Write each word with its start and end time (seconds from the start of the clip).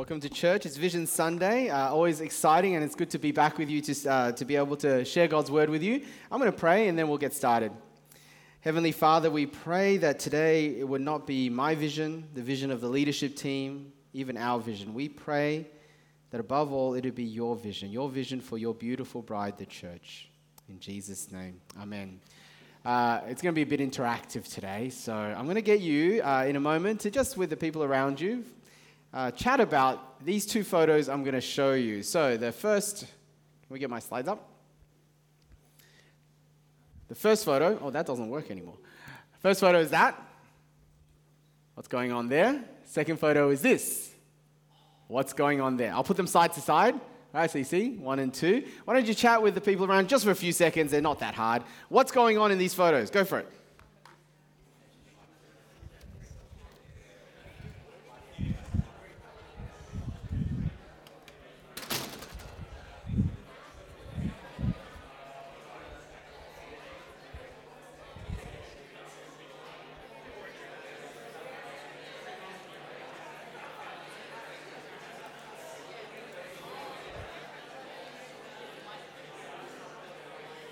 welcome 0.00 0.18
to 0.18 0.30
church. 0.30 0.64
It's 0.64 0.78
Vision 0.78 1.06
Sunday. 1.06 1.68
Uh, 1.68 1.90
always 1.90 2.22
exciting, 2.22 2.74
and 2.74 2.82
it's 2.82 2.94
good 2.94 3.10
to 3.10 3.18
be 3.18 3.32
back 3.32 3.58
with 3.58 3.68
you 3.68 3.82
to, 3.82 4.10
uh, 4.10 4.32
to 4.32 4.46
be 4.46 4.56
able 4.56 4.74
to 4.76 5.04
share 5.04 5.28
God's 5.28 5.50
word 5.50 5.68
with 5.68 5.82
you. 5.82 6.00
I'm 6.32 6.40
going 6.40 6.50
to 6.50 6.56
pray, 6.56 6.88
and 6.88 6.98
then 6.98 7.06
we'll 7.06 7.18
get 7.18 7.34
started. 7.34 7.70
Heavenly 8.62 8.92
Father, 8.92 9.30
we 9.30 9.44
pray 9.44 9.98
that 9.98 10.18
today 10.18 10.78
it 10.78 10.88
would 10.88 11.02
not 11.02 11.26
be 11.26 11.50
my 11.50 11.74
vision, 11.74 12.26
the 12.32 12.40
vision 12.40 12.70
of 12.70 12.80
the 12.80 12.88
leadership 12.88 13.36
team, 13.36 13.92
even 14.14 14.38
our 14.38 14.58
vision. 14.58 14.94
We 14.94 15.06
pray 15.10 15.66
that 16.30 16.40
above 16.40 16.72
all, 16.72 16.94
it 16.94 17.04
would 17.04 17.14
be 17.14 17.24
your 17.24 17.54
vision, 17.54 17.90
your 17.90 18.08
vision 18.08 18.40
for 18.40 18.56
your 18.56 18.72
beautiful 18.72 19.20
bride, 19.20 19.58
the 19.58 19.66
church. 19.66 20.30
In 20.70 20.80
Jesus' 20.80 21.30
name, 21.30 21.60
amen. 21.78 22.20
Uh, 22.86 23.20
it's 23.26 23.42
going 23.42 23.54
to 23.54 23.64
be 23.64 23.70
a 23.70 23.78
bit 23.78 23.86
interactive 23.86 24.50
today, 24.50 24.88
so 24.88 25.12
I'm 25.12 25.44
going 25.44 25.56
to 25.56 25.60
get 25.60 25.80
you 25.80 26.22
uh, 26.22 26.46
in 26.48 26.56
a 26.56 26.60
moment 26.60 27.00
to 27.00 27.10
just 27.10 27.36
with 27.36 27.50
the 27.50 27.56
people 27.58 27.84
around 27.84 28.18
you 28.18 28.46
uh, 29.12 29.30
chat 29.32 29.60
about 29.60 30.24
these 30.24 30.46
two 30.46 30.62
photos 30.62 31.08
I'm 31.08 31.22
going 31.22 31.34
to 31.34 31.40
show 31.40 31.72
you. 31.72 32.02
So, 32.02 32.36
the 32.36 32.52
first, 32.52 33.00
can 33.00 33.08
we 33.68 33.78
get 33.78 33.90
my 33.90 33.98
slides 33.98 34.28
up? 34.28 34.48
The 37.08 37.14
first 37.14 37.44
photo, 37.44 37.78
oh, 37.82 37.90
that 37.90 38.06
doesn't 38.06 38.28
work 38.28 38.50
anymore. 38.50 38.76
First 39.40 39.60
photo 39.60 39.80
is 39.80 39.90
that. 39.90 40.20
What's 41.74 41.88
going 41.88 42.12
on 42.12 42.28
there? 42.28 42.62
Second 42.84 43.18
photo 43.18 43.50
is 43.50 43.62
this. 43.62 44.12
What's 45.08 45.32
going 45.32 45.60
on 45.60 45.76
there? 45.76 45.92
I'll 45.92 46.04
put 46.04 46.16
them 46.16 46.26
side 46.26 46.52
to 46.52 46.60
side. 46.60 46.94
All 46.94 47.40
right, 47.40 47.50
so 47.50 47.58
you 47.58 47.64
see, 47.64 47.96
one 47.96 48.18
and 48.18 48.32
two. 48.34 48.64
Why 48.84 48.94
don't 48.94 49.06
you 49.06 49.14
chat 49.14 49.42
with 49.42 49.54
the 49.54 49.60
people 49.60 49.86
around 49.86 50.08
just 50.08 50.24
for 50.24 50.30
a 50.30 50.36
few 50.36 50.52
seconds? 50.52 50.90
They're 50.90 51.00
not 51.00 51.20
that 51.20 51.34
hard. 51.34 51.62
What's 51.88 52.12
going 52.12 52.38
on 52.38 52.52
in 52.52 52.58
these 52.58 52.74
photos? 52.74 53.10
Go 53.10 53.24
for 53.24 53.38
it. 53.38 53.48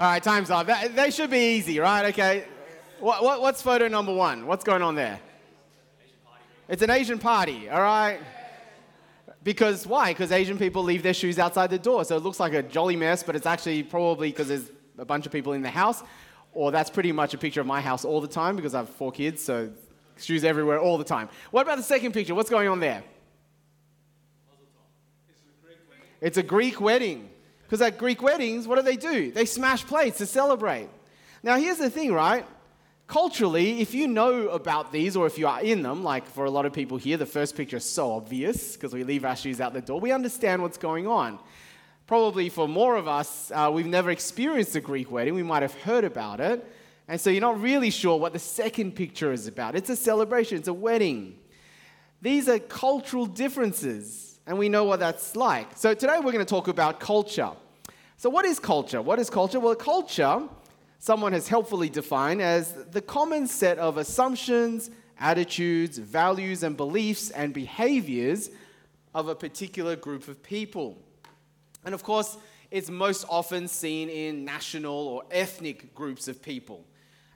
All 0.00 0.06
right, 0.06 0.22
time's 0.22 0.48
up. 0.48 0.68
they 0.94 1.10
should 1.10 1.30
be 1.30 1.56
easy, 1.56 1.80
right? 1.80 2.06
Okay. 2.06 2.44
What, 3.00 3.24
what, 3.24 3.40
what's 3.40 3.60
photo 3.60 3.88
number 3.88 4.14
one? 4.14 4.46
What's 4.46 4.62
going 4.62 4.80
on 4.80 4.94
there? 4.94 5.18
It's 6.68 6.82
an 6.82 6.90
Asian 6.90 7.18
party, 7.18 7.68
all 7.68 7.82
right? 7.82 8.20
Because 9.42 9.88
why? 9.88 10.12
Because 10.12 10.30
Asian 10.30 10.56
people 10.56 10.84
leave 10.84 11.02
their 11.02 11.14
shoes 11.14 11.40
outside 11.40 11.70
the 11.70 11.80
door. 11.80 12.04
So 12.04 12.16
it 12.16 12.22
looks 12.22 12.38
like 12.38 12.52
a 12.52 12.62
jolly 12.62 12.94
mess, 12.94 13.24
but 13.24 13.34
it's 13.34 13.46
actually 13.46 13.82
probably 13.82 14.28
because 14.28 14.46
there's 14.46 14.70
a 14.98 15.04
bunch 15.04 15.26
of 15.26 15.32
people 15.32 15.52
in 15.54 15.62
the 15.62 15.70
house. 15.70 16.04
Or 16.52 16.70
that's 16.70 16.90
pretty 16.90 17.10
much 17.10 17.34
a 17.34 17.38
picture 17.38 17.60
of 17.60 17.66
my 17.66 17.80
house 17.80 18.04
all 18.04 18.20
the 18.20 18.28
time 18.28 18.54
because 18.54 18.76
I 18.76 18.78
have 18.78 18.90
four 18.90 19.10
kids, 19.10 19.42
so 19.42 19.68
shoes 20.16 20.44
everywhere 20.44 20.78
all 20.78 20.96
the 20.96 21.04
time. 21.04 21.28
What 21.50 21.62
about 21.62 21.76
the 21.76 21.82
second 21.82 22.12
picture? 22.12 22.36
What's 22.36 22.50
going 22.50 22.68
on 22.68 22.78
there? 22.78 23.02
It's 26.20 26.36
a 26.36 26.42
Greek 26.44 26.80
wedding. 26.80 27.30
Because 27.68 27.82
at 27.82 27.98
Greek 27.98 28.22
weddings, 28.22 28.66
what 28.66 28.76
do 28.76 28.82
they 28.82 28.96
do? 28.96 29.30
They 29.30 29.44
smash 29.44 29.84
plates 29.84 30.16
to 30.18 30.26
celebrate. 30.26 30.88
Now, 31.42 31.58
here's 31.58 31.76
the 31.76 31.90
thing, 31.90 32.14
right? 32.14 32.46
Culturally, 33.06 33.82
if 33.82 33.92
you 33.92 34.08
know 34.08 34.48
about 34.48 34.90
these 34.90 35.16
or 35.16 35.26
if 35.26 35.36
you 35.36 35.46
are 35.46 35.60
in 35.60 35.82
them, 35.82 36.02
like 36.02 36.26
for 36.26 36.46
a 36.46 36.50
lot 36.50 36.64
of 36.64 36.72
people 36.72 36.96
here, 36.96 37.18
the 37.18 37.26
first 37.26 37.54
picture 37.54 37.76
is 37.76 37.84
so 37.84 38.12
obvious 38.12 38.72
because 38.72 38.94
we 38.94 39.04
leave 39.04 39.22
our 39.22 39.36
shoes 39.36 39.60
out 39.60 39.74
the 39.74 39.82
door. 39.82 40.00
We 40.00 40.12
understand 40.12 40.62
what's 40.62 40.78
going 40.78 41.06
on. 41.06 41.38
Probably 42.06 42.48
for 42.48 42.66
more 42.66 42.96
of 42.96 43.06
us, 43.06 43.52
uh, 43.54 43.70
we've 43.70 43.86
never 43.86 44.10
experienced 44.10 44.74
a 44.74 44.80
Greek 44.80 45.10
wedding. 45.10 45.34
We 45.34 45.42
might 45.42 45.60
have 45.60 45.74
heard 45.74 46.04
about 46.04 46.40
it. 46.40 46.66
And 47.06 47.20
so 47.20 47.28
you're 47.28 47.42
not 47.42 47.60
really 47.60 47.90
sure 47.90 48.18
what 48.18 48.32
the 48.32 48.38
second 48.38 48.92
picture 48.92 49.30
is 49.30 49.46
about. 49.46 49.76
It's 49.76 49.90
a 49.90 49.96
celebration, 49.96 50.56
it's 50.56 50.68
a 50.68 50.72
wedding. 50.72 51.38
These 52.22 52.48
are 52.48 52.58
cultural 52.58 53.26
differences 53.26 54.27
and 54.48 54.58
we 54.58 54.70
know 54.70 54.84
what 54.84 54.98
that's 54.98 55.36
like. 55.36 55.68
So 55.76 55.92
today 55.92 56.16
we're 56.16 56.32
going 56.32 56.38
to 56.38 56.44
talk 56.46 56.68
about 56.68 57.00
culture. 57.00 57.50
So, 58.16 58.30
what 58.30 58.46
is 58.46 58.58
culture? 58.58 59.02
What 59.02 59.18
is 59.18 59.28
culture? 59.28 59.60
Well, 59.60 59.74
culture, 59.74 60.40
someone 60.98 61.34
has 61.34 61.46
helpfully 61.46 61.90
defined 61.90 62.40
as 62.40 62.72
the 62.72 63.02
common 63.02 63.46
set 63.46 63.78
of 63.78 63.98
assumptions, 63.98 64.90
attitudes, 65.20 65.98
values, 65.98 66.62
and 66.62 66.78
beliefs 66.78 67.30
and 67.30 67.52
behaviors 67.52 68.48
of 69.14 69.28
a 69.28 69.34
particular 69.34 69.96
group 69.96 70.28
of 70.28 70.42
people. 70.42 70.96
And 71.84 71.94
of 71.94 72.02
course, 72.02 72.38
it's 72.70 72.88
most 72.88 73.26
often 73.28 73.68
seen 73.68 74.08
in 74.08 74.46
national 74.46 74.94
or 75.08 75.24
ethnic 75.30 75.94
groups 75.94 76.26
of 76.26 76.40
people. 76.40 76.86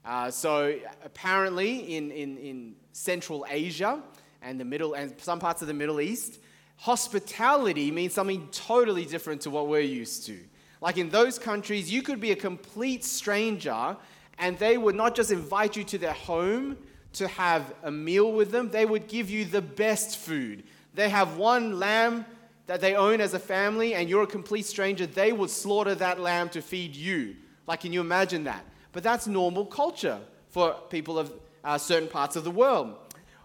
Uh, 0.03 0.31
so, 0.31 0.75
apparently, 1.05 1.95
in, 1.95 2.11
in, 2.11 2.39
in 2.39 2.75
Central 2.93 3.45
Asia 3.51 4.03
and 4.41 4.59
the 4.59 4.65
Middle 4.65 4.95
and 4.95 5.13
some 5.21 5.39
parts 5.39 5.61
of 5.61 5.69
the 5.69 5.75
Middle 5.75 6.01
East, 6.01 6.39
hospitality 6.83 7.93
means 7.93 8.13
something 8.13 8.49
totally 8.51 9.05
different 9.05 9.41
to 9.41 9.51
what 9.51 9.69
we're 9.69 9.79
used 9.79 10.27
to. 10.27 10.37
Like 10.81 10.99
in 10.99 11.11
those 11.11 11.39
countries, 11.39 11.93
you 11.93 12.03
could 12.03 12.21
be 12.21 12.33
a 12.33 12.37
complete 12.37 13.05
stranger 13.05 13.97
and 14.37 14.59
they 14.59 14.77
would 14.77 14.97
not 14.97 15.15
just 15.15 15.31
invite 15.31 15.77
you 15.77 15.85
to 15.85 15.99
their 15.99 16.13
home 16.13 16.77
to 17.13 17.29
have 17.29 17.73
a 17.85 17.91
meal 17.93 18.33
with 18.33 18.51
them, 18.51 18.69
they 18.69 18.85
would 18.85 19.07
give 19.07 19.31
you 19.31 19.45
the 19.45 19.63
best 19.63 20.19
food. 20.19 20.65
They 20.93 21.09
have 21.09 21.37
one 21.37 21.79
lamb 21.79 22.27
that 22.67 22.81
they 22.81 22.97
own 22.97 23.21
as 23.21 23.35
a 23.35 23.39
family, 23.39 23.95
and 23.95 24.09
you're 24.09 24.25
a 24.25 24.27
complete 24.27 24.67
stranger, 24.67 25.07
they 25.07 25.33
would 25.33 25.51
slaughter 25.51 25.95
that 25.97 26.19
lamb 26.19 26.49
to 26.49 26.63
feed 26.63 26.97
you. 26.97 27.37
Like, 27.67 27.81
can 27.83 27.93
you 27.93 28.01
imagine 28.01 28.45
that? 28.45 28.65
But 28.91 29.05
that's 29.05 29.29
normal 29.29 29.67
culture 29.67 30.19
for 30.49 30.75
people 30.91 31.19
of 31.19 31.33
uh, 31.63 31.79
certain 31.79 32.09
parts 32.09 32.35
of 32.35 32.43
the 32.43 32.51
world. 32.51 32.97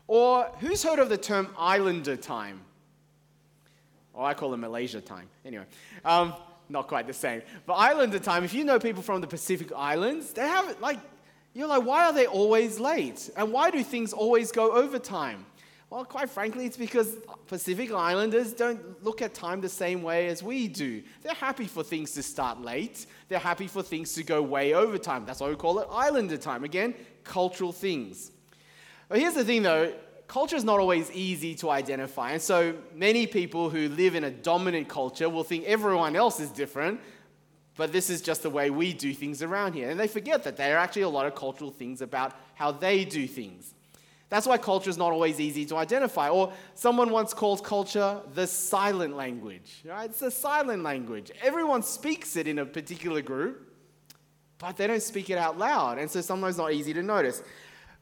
Or 0.07 0.49
who's 0.59 0.81
heard 0.81 0.99
of 0.99 1.09
the 1.09 1.17
term 1.17 1.49
islander 1.57 2.15
time? 2.15 2.61
Or 4.17 4.25
I 4.25 4.33
call 4.33 4.51
it 4.55 4.57
Malaysia 4.57 5.00
time. 5.00 5.29
Anyway, 5.45 5.66
um, 6.03 6.33
not 6.69 6.88
quite 6.88 7.05
the 7.05 7.13
same. 7.13 7.44
But 7.67 7.75
islander 7.75 8.17
time, 8.17 8.44
if 8.44 8.51
you 8.51 8.63
know 8.63 8.79
people 8.79 9.03
from 9.03 9.22
the 9.22 9.28
Pacific 9.28 9.72
Islands, 9.75 10.33
they 10.33 10.41
have 10.41 10.81
like, 10.81 11.00
you're 11.53 11.67
like, 11.67 11.85
why 11.85 12.05
are 12.05 12.13
they 12.13 12.25
always 12.25 12.79
late? 12.79 13.29
And 13.38 13.53
why 13.53 13.69
do 13.69 13.83
things 13.83 14.13
always 14.13 14.51
go 14.51 14.72
over 14.72 14.97
time? 14.97 15.45
Well, 15.91 16.03
quite 16.03 16.31
frankly, 16.31 16.66
it's 16.66 16.77
because 16.77 17.16
Pacific 17.45 17.91
Islanders 17.91 18.53
don't 18.53 19.03
look 19.03 19.22
at 19.22 19.35
time 19.35 19.61
the 19.61 19.69
same 19.69 20.01
way 20.01 20.27
as 20.29 20.41
we 20.41 20.67
do. 20.67 21.03
They're 21.22 21.35
happy 21.35 21.66
for 21.66 21.83
things 21.83 22.11
to 22.13 22.23
start 22.23 22.59
late. 22.59 23.06
They're 23.29 23.38
happy 23.38 23.67
for 23.67 23.83
things 23.83 24.13
to 24.13 24.23
go 24.23 24.41
way 24.41 24.73
over 24.73 24.97
time. 24.97 25.25
That's 25.25 25.41
why 25.41 25.50
we 25.50 25.56
call 25.56 25.77
it 25.77 25.88
Islander 25.91 26.38
time. 26.38 26.63
Again, 26.63 26.95
cultural 27.23 27.72
things. 27.72 28.31
But 29.09 29.19
here's 29.19 29.35
the 29.35 29.45
thing 29.45 29.61
though 29.61 29.94
culture 30.27 30.55
is 30.55 30.63
not 30.63 30.79
always 30.79 31.09
easy 31.11 31.55
to 31.55 31.69
identify. 31.69 32.31
And 32.31 32.41
so 32.41 32.75
many 32.93 33.27
people 33.27 33.69
who 33.69 33.89
live 33.89 34.15
in 34.15 34.23
a 34.23 34.31
dominant 34.31 34.88
culture 34.89 35.29
will 35.29 35.43
think 35.43 35.65
everyone 35.65 36.15
else 36.15 36.39
is 36.39 36.49
different, 36.49 36.99
but 37.75 37.91
this 37.91 38.09
is 38.09 38.21
just 38.21 38.43
the 38.43 38.49
way 38.49 38.69
we 38.69 38.93
do 38.93 39.13
things 39.13 39.41
around 39.41 39.73
here. 39.73 39.89
And 39.89 39.99
they 39.99 40.07
forget 40.07 40.43
that 40.43 40.57
there 40.57 40.75
are 40.75 40.79
actually 40.79 41.03
a 41.03 41.09
lot 41.09 41.25
of 41.25 41.35
cultural 41.35 41.71
things 41.71 42.01
about 42.01 42.33
how 42.55 42.71
they 42.71 43.05
do 43.05 43.27
things. 43.27 43.73
That's 44.29 44.45
why 44.45 44.57
culture 44.57 44.89
is 44.89 44.97
not 44.97 45.13
always 45.13 45.39
easy 45.39 45.65
to 45.67 45.77
identify. 45.77 46.27
Or 46.29 46.51
someone 46.73 47.11
once 47.11 47.33
called 47.33 47.63
culture 47.63 48.19
the 48.33 48.45
silent 48.45 49.15
language. 49.15 49.83
Right? 49.85 50.09
It's 50.09 50.21
a 50.21 50.31
silent 50.31 50.83
language. 50.83 51.31
Everyone 51.41 51.81
speaks 51.81 52.35
it 52.35 52.45
in 52.45 52.59
a 52.59 52.65
particular 52.65 53.21
group, 53.21 53.73
but 54.57 54.75
they 54.75 54.88
don't 54.88 55.01
speak 55.01 55.29
it 55.29 55.38
out 55.38 55.57
loud. 55.57 55.97
And 55.97 56.11
so 56.11 56.19
sometimes 56.19 56.55
it's 56.55 56.57
not 56.57 56.73
easy 56.73 56.94
to 56.94 57.03
notice. 57.03 57.41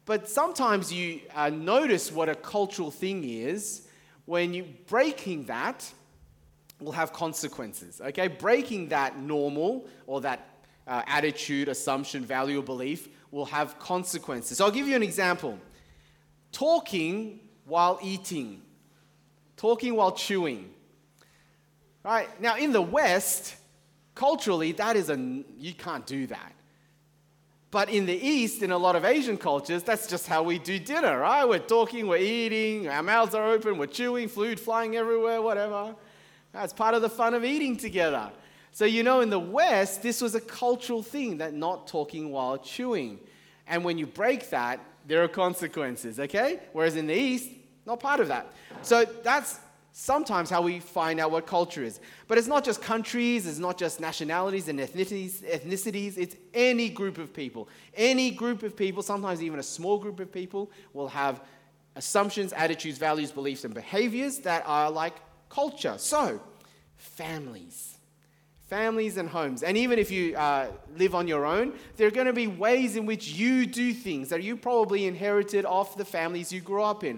But 0.06 0.30
sometimes 0.30 0.94
you 0.94 1.22
uh, 1.34 1.50
notice 1.50 2.12
what 2.12 2.30
a 2.30 2.36
cultural 2.36 2.92
thing 2.92 3.24
is 3.24 3.88
when 4.26 4.54
you 4.54 4.68
breaking 4.88 5.46
that 5.46 5.92
will 6.80 6.92
have 6.92 7.12
consequences. 7.14 8.02
Okay, 8.02 8.28
breaking 8.28 8.90
that 8.90 9.18
normal 9.18 9.88
or 10.06 10.22
that 10.22 10.48
uh, 10.88 11.02
attitude, 11.08 11.68
assumption, 11.68 12.24
value, 12.24 12.60
or 12.60 12.64
belief 12.64 13.08
will 13.32 13.46
have 13.46 13.80
consequences. 13.80 14.58
So 14.58 14.66
I'll 14.66 14.72
give 14.72 14.88
you 14.88 14.96
an 14.96 15.04
example. 15.04 15.58
Talking 16.52 17.40
while 17.66 18.00
eating, 18.02 18.62
talking 19.58 19.96
while 19.96 20.12
chewing. 20.12 20.72
Right 22.04 22.40
now, 22.40 22.56
in 22.58 22.72
the 22.72 22.82
West, 22.82 23.56
culturally, 24.14 24.72
that 24.74 24.96
is 24.96 25.10
a 25.10 25.18
you 25.58 25.74
can't 25.74 26.06
do 26.06 26.28
that. 26.28 26.54
But 27.76 27.90
in 27.90 28.06
the 28.06 28.16
East, 28.16 28.64
in 28.64 28.72
a 28.72 28.78
lot 28.78 28.96
of 28.96 29.04
Asian 29.04 29.38
cultures, 29.38 29.84
that's 29.84 30.08
just 30.08 30.28
how 30.28 30.42
we 30.42 30.60
do 30.60 30.80
dinner, 30.80 31.20
right? 31.20 31.44
We're 31.44 31.60
talking, 31.60 32.08
we're 32.08 32.20
eating, 32.20 32.88
our 32.88 33.04
mouths 33.04 33.36
are 33.36 33.50
open, 33.50 33.78
we're 33.78 33.88
chewing, 33.88 34.30
food 34.30 34.62
flying 34.62 34.96
everywhere, 34.96 35.42
whatever. 35.42 35.94
That's 36.54 36.72
part 36.72 36.96
of 36.96 37.02
the 37.02 37.10
fun 37.10 37.34
of 37.34 37.44
eating 37.44 37.76
together. 37.76 38.32
So, 38.72 38.86
you 38.86 39.04
know, 39.04 39.20
in 39.20 39.30
the 39.30 39.40
West, 39.40 40.02
this 40.02 40.22
was 40.22 40.36
a 40.36 40.40
cultural 40.40 41.04
thing 41.04 41.40
that 41.40 41.54
not 41.54 41.86
talking 41.86 42.32
while 42.32 42.58
chewing. 42.58 43.20
And 43.68 43.84
when 43.84 43.98
you 43.98 44.08
break 44.08 44.50
that, 44.52 44.80
there 45.06 45.22
are 45.22 45.28
consequences, 45.28 46.18
okay? 46.18 46.62
Whereas 46.72 46.96
in 46.96 47.08
the 47.08 47.14
East, 47.14 47.50
not 47.86 48.00
part 48.00 48.22
of 48.22 48.30
that. 48.30 48.54
So 48.84 49.04
that's 49.04 49.60
sometimes 49.98 50.50
how 50.50 50.62
we 50.62 50.78
find 50.78 51.22
out 51.22 51.32
what 51.32 51.48
culture 51.48 51.82
is. 51.82 52.02
But 52.28 52.38
it's 52.38 52.48
not 52.48 52.66
just 52.66 52.82
countries, 52.82 53.48
it's 53.48 53.60
not 53.60 53.78
just 53.78 54.02
nationalities 54.02 54.68
and 54.68 54.78
ethnicities, 54.78 55.36
ethnicities, 55.50 56.18
it's 56.18 56.36
any 56.54 56.90
group 56.90 57.18
of 57.18 57.34
people. 57.34 57.70
Any 57.96 58.32
group 58.32 58.64
of 58.64 58.76
people, 58.76 59.02
sometimes 59.02 59.42
even 59.42 59.58
a 59.58 59.64
small 59.64 59.98
group 59.98 60.20
of 60.20 60.34
people, 60.34 60.70
will 60.92 61.08
have 61.08 61.42
assumptions, 61.96 62.52
attitudes, 62.52 62.98
values, 62.98 63.32
beliefs, 63.32 63.64
and 63.64 63.74
behaviors 63.74 64.40
that 64.40 64.64
are 64.66 64.92
like 64.92 65.16
culture. 65.48 65.96
So, 65.98 66.42
families. 66.98 67.98
Families 68.68 69.16
and 69.16 69.30
homes. 69.30 69.64
And 69.64 69.78
even 69.78 69.98
if 69.98 70.12
you 70.12 70.36
uh, 70.36 70.72
live 70.98 71.16
on 71.16 71.26
your 71.26 71.46
own, 71.46 71.72
there 71.96 72.06
are 72.06 72.12
going 72.12 72.28
to 72.28 72.34
be 72.34 72.48
ways 72.48 72.98
in 72.98 73.06
which 73.06 73.30
you 73.30 73.66
do 73.66 73.94
things 73.94 74.28
that 74.28 74.44
you 74.44 74.58
probably 74.58 75.06
inherited 75.06 75.64
off 75.64 75.96
the 75.96 76.04
families 76.04 76.52
you 76.52 76.60
grew 76.60 76.84
up 76.84 77.06
in. 77.06 77.18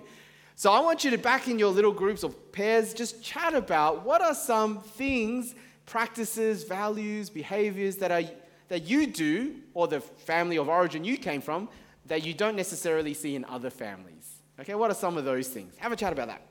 So 0.60 0.72
I 0.72 0.80
want 0.80 1.04
you 1.04 1.12
to, 1.12 1.20
back 1.20 1.48
in 1.48 1.60
your 1.60 1.70
little 1.70 1.92
groups 1.92 2.24
or 2.24 2.32
pairs, 2.32 2.96
just 2.96 3.22
chat 3.22 3.54
about 3.54 4.04
what 4.04 4.24
are 4.24 4.34
some 4.34 4.80
things, 4.80 5.54
practices, 5.86 6.64
values, 6.64 7.30
behaviors 7.30 7.98
that, 7.98 8.10
are, 8.10 8.24
that 8.68 8.82
you 8.82 9.06
do, 9.06 9.58
or 9.76 9.88
the 9.88 10.00
family 10.00 10.58
of 10.58 10.68
origin 10.68 11.04
you 11.04 11.16
came 11.16 11.42
from, 11.42 11.70
that 12.08 12.26
you 12.26 12.34
don't 12.34 12.56
necessarily 12.56 13.14
see 13.14 13.36
in 13.36 13.46
other 13.46 13.70
families. 13.70 14.42
Okay, 14.60 14.74
what 14.74 14.90
are 14.90 14.96
some 14.96 15.16
of 15.16 15.26
those 15.26 15.48
things? 15.48 15.76
Have 15.78 15.92
a 15.92 15.96
chat 15.96 16.12
about 16.12 16.30
that. 16.30 16.42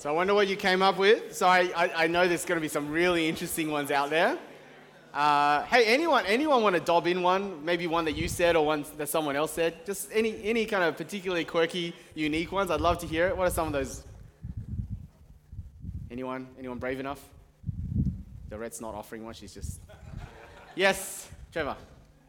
So 0.00 0.08
I 0.08 0.12
wonder 0.14 0.32
what 0.32 0.48
you 0.48 0.56
came 0.56 0.80
up 0.80 0.96
with. 0.96 1.36
So 1.36 1.46
I, 1.46 1.70
I, 1.76 2.04
I 2.04 2.06
know 2.06 2.26
there's 2.26 2.46
going 2.46 2.56
to 2.56 2.62
be 2.62 2.68
some 2.68 2.90
really 2.90 3.28
interesting 3.28 3.70
ones 3.70 3.90
out 3.90 4.08
there. 4.08 4.38
Uh, 5.12 5.62
hey, 5.64 5.84
anyone, 5.84 6.24
anyone 6.24 6.62
want 6.62 6.74
to 6.74 6.80
dob 6.80 7.06
in 7.06 7.20
one? 7.20 7.62
Maybe 7.66 7.86
one 7.86 8.06
that 8.06 8.16
you 8.16 8.26
said 8.26 8.56
or 8.56 8.64
one 8.64 8.86
that 8.96 9.10
someone 9.10 9.36
else 9.36 9.52
said? 9.52 9.84
Just 9.84 10.08
any, 10.10 10.42
any 10.42 10.64
kind 10.64 10.84
of 10.84 10.96
particularly 10.96 11.44
quirky, 11.44 11.94
unique 12.14 12.50
ones. 12.50 12.70
I'd 12.70 12.80
love 12.80 12.96
to 13.00 13.06
hear 13.06 13.28
it. 13.28 13.36
What 13.36 13.46
are 13.46 13.50
some 13.50 13.66
of 13.66 13.74
those? 13.74 14.02
Anyone? 16.10 16.48
Anyone 16.58 16.78
brave 16.78 16.98
enough? 16.98 17.22
The 18.48 18.56
red's 18.56 18.80
not 18.80 18.94
offering 18.94 19.22
one. 19.22 19.34
She's 19.34 19.52
just. 19.52 19.80
yes, 20.74 21.28
Trevor. 21.52 21.76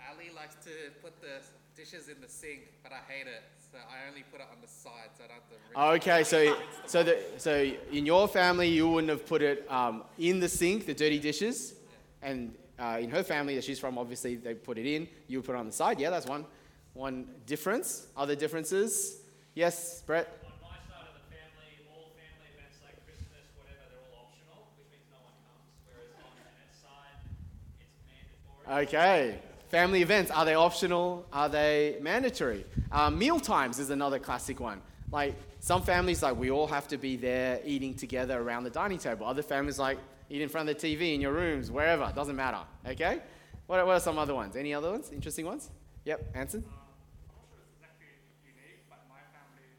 Ali 0.09 0.29
likes 0.35 0.55
to 0.65 0.71
put 1.01 1.21
the 1.21 1.39
dishes 1.73 2.09
in 2.09 2.19
the 2.19 2.27
sink, 2.27 2.63
but 2.83 2.91
I 2.91 2.99
hate 3.09 3.27
it. 3.27 3.43
So 3.81 3.87
I 3.89 4.07
only 4.07 4.23
put 4.31 4.41
it 4.41 4.47
on 4.51 4.61
the 4.61 4.67
side, 4.67 5.09
so 5.17 5.23
I 5.23 5.27
don't 5.27 5.35
have 5.35 5.49
to. 5.49 5.55
Oh, 5.75 5.91
okay, 5.93 6.23
so 6.23 6.55
so 6.85 7.01
the, 7.01 7.17
so 7.37 7.71
in 7.91 8.05
your 8.05 8.27
family, 8.27 8.67
you 8.67 8.87
wouldn't 8.87 9.09
have 9.09 9.25
put 9.25 9.41
it 9.41 9.65
um, 9.71 10.03
in 10.19 10.39
the 10.39 10.47
sink, 10.47 10.85
the 10.85 10.93
dirty 10.93 11.17
dishes, 11.17 11.73
and 12.21 12.53
uh, 12.77 12.99
in 13.01 13.09
her 13.09 13.23
family 13.23 13.55
that 13.55 13.63
she's 13.63 13.79
from, 13.79 13.97
obviously 13.97 14.35
they 14.35 14.53
put 14.53 14.77
it 14.77 14.85
in. 14.85 15.07
You 15.27 15.39
would 15.39 15.45
put 15.45 15.55
it 15.55 15.57
on 15.57 15.65
the 15.65 15.71
side. 15.71 15.99
Yeah, 15.99 16.11
that's 16.11 16.27
one 16.27 16.45
one 16.93 17.25
difference. 17.47 18.05
Other 18.15 18.35
differences? 18.35 19.21
Yes, 19.55 20.03
Brett. 20.05 20.27
On 20.45 20.51
my 20.61 20.77
side 20.85 21.07
of 21.09 21.17
the 21.17 21.25
family, 21.33 21.81
all 21.89 22.13
family 22.13 22.53
events 22.53 22.77
like 22.85 23.01
Christmas, 23.03 23.49
whatever, 23.57 23.81
they're 23.89 24.13
all 24.13 24.29
optional, 24.29 24.69
which 24.77 24.93
means 24.93 25.09
no 25.09 25.25
one 25.25 25.33
comes. 25.41 25.65
Whereas 25.89 26.13
on 26.21 26.29
Annette's 26.37 26.77
side, 26.85 27.17
it's 27.81 27.97
mandatory. 28.05 28.85
Okay. 28.85 29.50
Family 29.71 30.01
events, 30.01 30.29
are 30.31 30.43
they 30.43 30.53
optional? 30.53 31.25
Are 31.31 31.47
they 31.47 31.95
mandatory? 32.01 32.65
Um, 32.91 33.17
meal 33.17 33.39
times 33.39 33.79
is 33.79 33.89
another 33.89 34.19
classic 34.19 34.59
one. 34.59 34.81
Like 35.13 35.33
some 35.61 35.81
families, 35.81 36.21
like 36.21 36.35
we 36.35 36.51
all 36.51 36.67
have 36.67 36.89
to 36.89 36.97
be 36.97 37.15
there 37.15 37.61
eating 37.63 37.93
together 37.93 38.37
around 38.37 38.65
the 38.65 38.69
dining 38.69 38.97
table. 38.97 39.25
Other 39.25 39.41
families, 39.41 39.79
like 39.79 39.97
eat 40.29 40.41
in 40.41 40.49
front 40.49 40.67
of 40.67 40.77
the 40.77 40.87
TV 40.87 41.15
in 41.15 41.21
your 41.21 41.31
rooms, 41.31 41.71
wherever, 41.71 42.11
doesn't 42.13 42.35
matter. 42.35 42.57
Okay? 42.85 43.21
What 43.67 43.79
are, 43.79 43.85
what 43.85 43.95
are 43.95 44.01
some 44.01 44.19
other 44.19 44.35
ones? 44.35 44.57
Any 44.57 44.73
other 44.73 44.91
ones? 44.91 45.09
Interesting 45.13 45.45
ones? 45.45 45.69
Yep, 46.03 46.31
Anson? 46.35 46.65
I'm 46.67 46.71
not 46.73 47.39
sure 47.47 47.59
it's 47.63 47.71
exactly 47.79 48.07
unique, 48.43 48.83
but 48.89 48.99
my 49.07 49.23
family, 49.31 49.71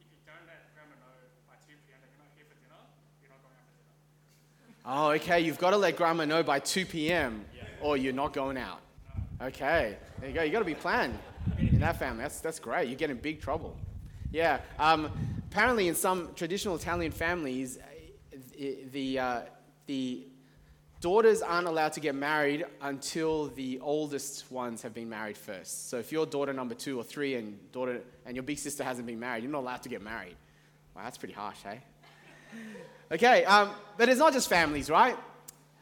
if 0.00 0.06
you 0.12 0.20
don't 0.26 0.44
let 0.46 0.68
grandma 0.74 1.00
know 1.00 1.16
by 1.48 1.54
2 1.64 1.72
p.m. 1.86 1.96
that 2.02 2.10
you're 2.12 2.20
not 2.20 2.28
here 2.36 2.44
for 2.44 2.60
dinner, 2.60 2.84
you're 3.22 3.30
not 3.30 3.40
going 3.40 3.56
out 3.56 3.72
for 3.72 4.84
dinner. 4.84 5.00
Oh, 5.00 5.12
okay. 5.12 5.40
You've 5.40 5.58
got 5.58 5.70
to 5.70 5.78
let 5.78 5.96
grandma 5.96 6.26
know 6.26 6.42
by 6.42 6.58
2 6.58 6.84
p.m. 6.84 7.46
or 7.80 7.96
you're 7.96 8.12
not 8.12 8.34
going 8.34 8.58
out. 8.58 8.82
Okay. 9.40 9.96
There 10.18 10.28
you 10.28 10.34
go. 10.34 10.42
you 10.42 10.50
got 10.50 10.58
to 10.58 10.64
be 10.64 10.74
planned 10.74 11.16
in 11.58 11.78
that 11.78 11.98
family. 11.98 12.22
That's, 12.22 12.40
that's 12.40 12.58
great. 12.58 12.88
You 12.88 12.96
get 12.96 13.10
in 13.10 13.18
big 13.18 13.40
trouble. 13.40 13.76
Yeah. 14.32 14.60
Um, 14.78 15.10
apparently, 15.50 15.86
in 15.86 15.94
some 15.94 16.30
traditional 16.34 16.74
Italian 16.74 17.12
families, 17.12 17.78
uh, 17.78 18.64
the, 18.90 19.18
uh, 19.18 19.40
the 19.86 20.26
daughters 21.00 21.40
aren't 21.40 21.68
allowed 21.68 21.92
to 21.92 22.00
get 22.00 22.16
married 22.16 22.66
until 22.82 23.46
the 23.48 23.78
oldest 23.80 24.50
ones 24.50 24.82
have 24.82 24.92
been 24.92 25.08
married 25.08 25.38
first. 25.38 25.88
So 25.88 25.98
if 25.98 26.10
you're 26.10 26.26
daughter 26.26 26.52
number 26.52 26.74
two 26.74 26.98
or 26.98 27.04
three 27.04 27.36
and 27.36 27.58
daughter 27.70 28.00
and 28.26 28.34
your 28.34 28.42
big 28.42 28.58
sister 28.58 28.82
hasn't 28.82 29.06
been 29.06 29.20
married, 29.20 29.44
you're 29.44 29.52
not 29.52 29.60
allowed 29.60 29.82
to 29.84 29.88
get 29.88 30.02
married. 30.02 30.36
Wow, 30.96 31.02
that's 31.04 31.18
pretty 31.18 31.34
harsh, 31.34 31.58
hey? 31.62 31.80
Okay, 33.12 33.44
um, 33.44 33.70
but 33.96 34.08
it's 34.08 34.18
not 34.18 34.32
just 34.32 34.48
families, 34.48 34.90
right? 34.90 35.16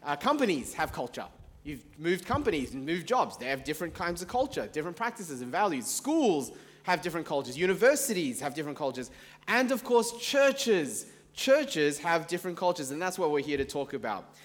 Uh, 0.04 0.14
companies 0.14 0.74
have 0.74 0.92
culture. 0.92 1.24
You've 1.66 1.84
moved 1.98 2.24
companies 2.24 2.74
and 2.74 2.86
moved 2.86 3.08
jobs. 3.08 3.36
They 3.36 3.46
have 3.46 3.64
different 3.64 3.92
kinds 3.92 4.22
of 4.22 4.28
culture, 4.28 4.68
different 4.72 4.96
practices 4.96 5.40
and 5.40 5.50
values. 5.50 5.86
Schools 5.86 6.52
have 6.84 7.02
different 7.02 7.26
cultures. 7.26 7.58
Universities 7.58 8.40
have 8.40 8.54
different 8.54 8.78
cultures. 8.78 9.10
And 9.48 9.72
of 9.72 9.82
course, 9.82 10.12
churches. 10.20 11.06
Churches 11.34 11.98
have 11.98 12.28
different 12.28 12.56
cultures, 12.56 12.92
and 12.92 13.02
that's 13.02 13.18
what 13.18 13.32
we're 13.32 13.40
here 13.40 13.56
to 13.56 13.64
talk 13.64 13.94
about. 13.94 14.36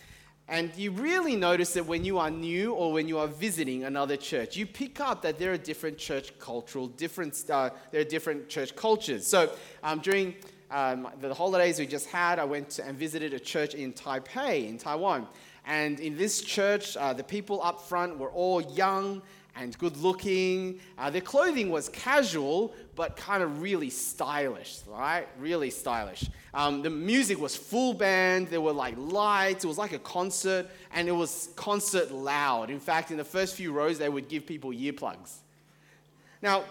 And 0.47 0.75
you 0.75 0.89
really 0.89 1.35
notice 1.35 1.73
that 1.73 1.85
when 1.85 2.03
you 2.03 2.17
are 2.17 2.31
new 2.31 2.73
or 2.73 2.91
when 2.91 3.07
you 3.07 3.19
are 3.19 3.27
visiting 3.27 3.83
another 3.83 4.17
church, 4.17 4.57
you 4.57 4.65
pick 4.65 4.99
up 4.99 5.21
that 5.21 5.37
there 5.37 5.53
are 5.53 5.57
different 5.57 5.99
church 5.99 6.37
cultural, 6.39 6.87
different, 6.87 7.39
uh, 7.51 7.69
there 7.91 8.01
are 8.01 8.09
different 8.15 8.49
church 8.49 8.75
cultures. 8.75 9.27
So 9.27 9.53
um, 9.83 9.99
during 9.99 10.33
um, 10.71 11.07
the 11.21 11.35
holidays 11.35 11.77
we 11.77 11.85
just 11.85 12.07
had, 12.07 12.39
I 12.39 12.45
went 12.45 12.79
and 12.79 12.97
visited 12.97 13.33
a 13.35 13.39
church 13.39 13.75
in 13.75 13.93
Taipei, 13.93 14.67
in 14.67 14.79
Taiwan. 14.79 15.27
And 15.65 15.99
in 15.99 16.17
this 16.17 16.41
church, 16.41 16.97
uh, 16.97 17.13
the 17.13 17.23
people 17.23 17.61
up 17.61 17.81
front 17.81 18.17
were 18.17 18.29
all 18.29 18.61
young 18.61 19.21
and 19.55 19.77
good 19.77 19.97
looking. 19.97 20.79
Uh, 20.97 21.09
their 21.09 21.21
clothing 21.21 21.69
was 21.69 21.89
casual, 21.89 22.73
but 22.95 23.15
kind 23.15 23.43
of 23.43 23.61
really 23.61 23.89
stylish, 23.89 24.79
right? 24.87 25.27
Really 25.39 25.69
stylish. 25.69 26.29
Um, 26.53 26.81
the 26.81 26.89
music 26.89 27.39
was 27.39 27.55
full 27.55 27.93
band, 27.93 28.47
there 28.47 28.61
were 28.61 28.73
like 28.73 28.95
lights, 28.97 29.63
it 29.63 29.67
was 29.67 29.77
like 29.77 29.93
a 29.93 29.99
concert, 29.99 30.67
and 30.93 31.07
it 31.07 31.13
was 31.13 31.49
concert 31.55 32.11
loud. 32.11 32.69
In 32.69 32.79
fact, 32.79 33.11
in 33.11 33.17
the 33.17 33.23
first 33.23 33.55
few 33.55 33.71
rows, 33.71 33.97
they 33.97 34.09
would 34.09 34.29
give 34.29 34.45
people 34.45 34.71
earplugs. 34.71 35.37
Now, 36.41 36.63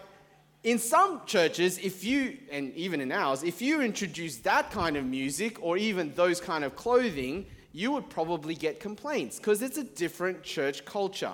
in 0.62 0.78
some 0.78 1.22
churches, 1.24 1.78
if 1.78 2.04
you, 2.04 2.36
and 2.50 2.74
even 2.74 3.00
in 3.00 3.12
ours, 3.12 3.42
if 3.42 3.62
you 3.62 3.80
introduce 3.80 4.36
that 4.38 4.70
kind 4.70 4.96
of 4.96 5.06
music 5.06 5.56
or 5.62 5.78
even 5.78 6.12
those 6.14 6.40
kind 6.40 6.64
of 6.64 6.76
clothing, 6.76 7.46
you 7.72 7.92
would 7.92 8.08
probably 8.10 8.54
get 8.54 8.80
complaints 8.80 9.38
because 9.38 9.62
it's 9.62 9.78
a 9.78 9.84
different 9.84 10.42
church 10.42 10.84
culture. 10.84 11.32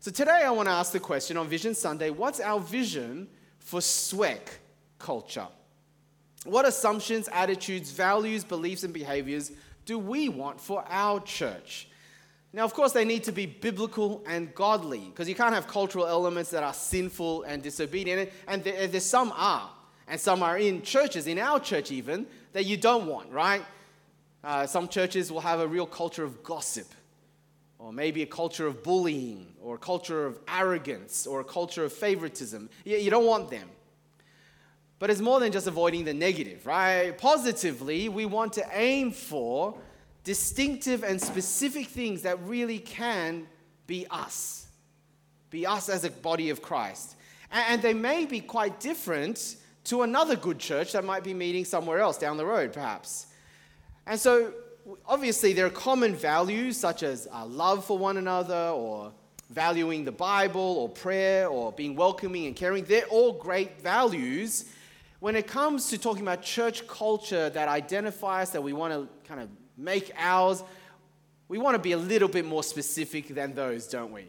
So 0.00 0.10
today 0.10 0.42
I 0.44 0.50
want 0.50 0.68
to 0.68 0.72
ask 0.72 0.92
the 0.92 1.00
question 1.00 1.36
on 1.36 1.46
Vision 1.48 1.74
Sunday 1.74 2.10
what's 2.10 2.40
our 2.40 2.58
vision 2.58 3.28
for 3.58 3.80
SWEC 3.80 4.40
culture? 4.98 5.46
What 6.44 6.66
assumptions, 6.66 7.28
attitudes, 7.32 7.90
values, 7.90 8.44
beliefs, 8.44 8.82
and 8.82 8.94
behaviors 8.94 9.52
do 9.84 9.98
we 9.98 10.28
want 10.28 10.60
for 10.60 10.84
our 10.88 11.20
church? 11.20 11.88
Now, 12.52 12.64
of 12.64 12.74
course, 12.74 12.92
they 12.92 13.04
need 13.04 13.24
to 13.24 13.32
be 13.32 13.46
biblical 13.46 14.24
and 14.26 14.52
godly 14.54 15.00
because 15.00 15.28
you 15.28 15.34
can't 15.34 15.54
have 15.54 15.68
cultural 15.68 16.06
elements 16.06 16.50
that 16.50 16.64
are 16.64 16.74
sinful 16.74 17.44
and 17.44 17.62
disobedient. 17.62 18.30
And 18.48 18.64
there, 18.64 18.88
there's 18.88 19.04
some 19.04 19.32
are, 19.36 19.70
and 20.08 20.20
some 20.20 20.42
are 20.42 20.58
in 20.58 20.82
churches, 20.82 21.26
in 21.26 21.38
our 21.38 21.60
church 21.60 21.92
even, 21.92 22.26
that 22.52 22.66
you 22.66 22.76
don't 22.76 23.06
want, 23.06 23.30
right? 23.30 23.62
Uh, 24.42 24.66
some 24.66 24.88
churches 24.88 25.30
will 25.30 25.40
have 25.40 25.60
a 25.60 25.66
real 25.66 25.86
culture 25.86 26.24
of 26.24 26.42
gossip, 26.42 26.86
or 27.78 27.92
maybe 27.92 28.22
a 28.22 28.26
culture 28.26 28.66
of 28.66 28.82
bullying, 28.82 29.54
or 29.62 29.74
a 29.74 29.78
culture 29.78 30.26
of 30.26 30.38
arrogance, 30.48 31.26
or 31.26 31.40
a 31.40 31.44
culture 31.44 31.84
of 31.84 31.92
favoritism. 31.92 32.70
You, 32.84 32.96
you 32.96 33.10
don't 33.10 33.26
want 33.26 33.50
them. 33.50 33.68
But 34.98 35.08
it's 35.08 35.20
more 35.20 35.40
than 35.40 35.50
just 35.50 35.66
avoiding 35.66 36.04
the 36.04 36.12
negative, 36.12 36.66
right? 36.66 37.16
Positively, 37.16 38.08
we 38.08 38.26
want 38.26 38.52
to 38.54 38.66
aim 38.72 39.12
for 39.12 39.74
distinctive 40.24 41.02
and 41.02 41.20
specific 41.20 41.86
things 41.88 42.22
that 42.22 42.38
really 42.42 42.78
can 42.78 43.46
be 43.86 44.06
us, 44.10 44.68
be 45.48 45.66
us 45.66 45.88
as 45.88 46.04
a 46.04 46.10
body 46.10 46.50
of 46.50 46.60
Christ. 46.60 47.16
And 47.50 47.80
they 47.82 47.94
may 47.94 48.26
be 48.26 48.40
quite 48.40 48.78
different 48.78 49.56
to 49.84 50.02
another 50.02 50.36
good 50.36 50.58
church 50.58 50.92
that 50.92 51.04
might 51.04 51.24
be 51.24 51.34
meeting 51.34 51.64
somewhere 51.64 51.98
else 51.98 52.18
down 52.18 52.36
the 52.36 52.46
road, 52.46 52.72
perhaps. 52.72 53.26
And 54.10 54.18
so, 54.18 54.52
obviously, 55.06 55.52
there 55.52 55.66
are 55.66 55.70
common 55.70 56.16
values 56.16 56.76
such 56.76 57.04
as 57.04 57.28
uh, 57.32 57.46
love 57.46 57.84
for 57.84 57.96
one 57.96 58.16
another, 58.16 58.72
or 58.74 59.12
valuing 59.50 60.04
the 60.04 60.10
Bible, 60.10 60.60
or 60.60 60.88
prayer, 60.88 61.46
or 61.46 61.70
being 61.70 61.94
welcoming 61.94 62.46
and 62.46 62.56
caring. 62.56 62.82
They're 62.82 63.04
all 63.04 63.34
great 63.34 63.80
values. 63.80 64.64
When 65.20 65.36
it 65.36 65.46
comes 65.46 65.90
to 65.90 65.98
talking 65.98 66.22
about 66.22 66.42
church 66.42 66.88
culture 66.88 67.50
that 67.50 67.68
identifies 67.68 68.50
that 68.50 68.64
we 68.64 68.72
want 68.72 68.94
to 68.94 69.08
kind 69.28 69.40
of 69.42 69.48
make 69.78 70.10
ours, 70.18 70.64
we 71.46 71.58
want 71.58 71.76
to 71.76 71.80
be 71.80 71.92
a 71.92 71.96
little 71.96 72.28
bit 72.28 72.44
more 72.44 72.64
specific 72.64 73.28
than 73.28 73.54
those, 73.54 73.86
don't 73.86 74.10
we? 74.10 74.24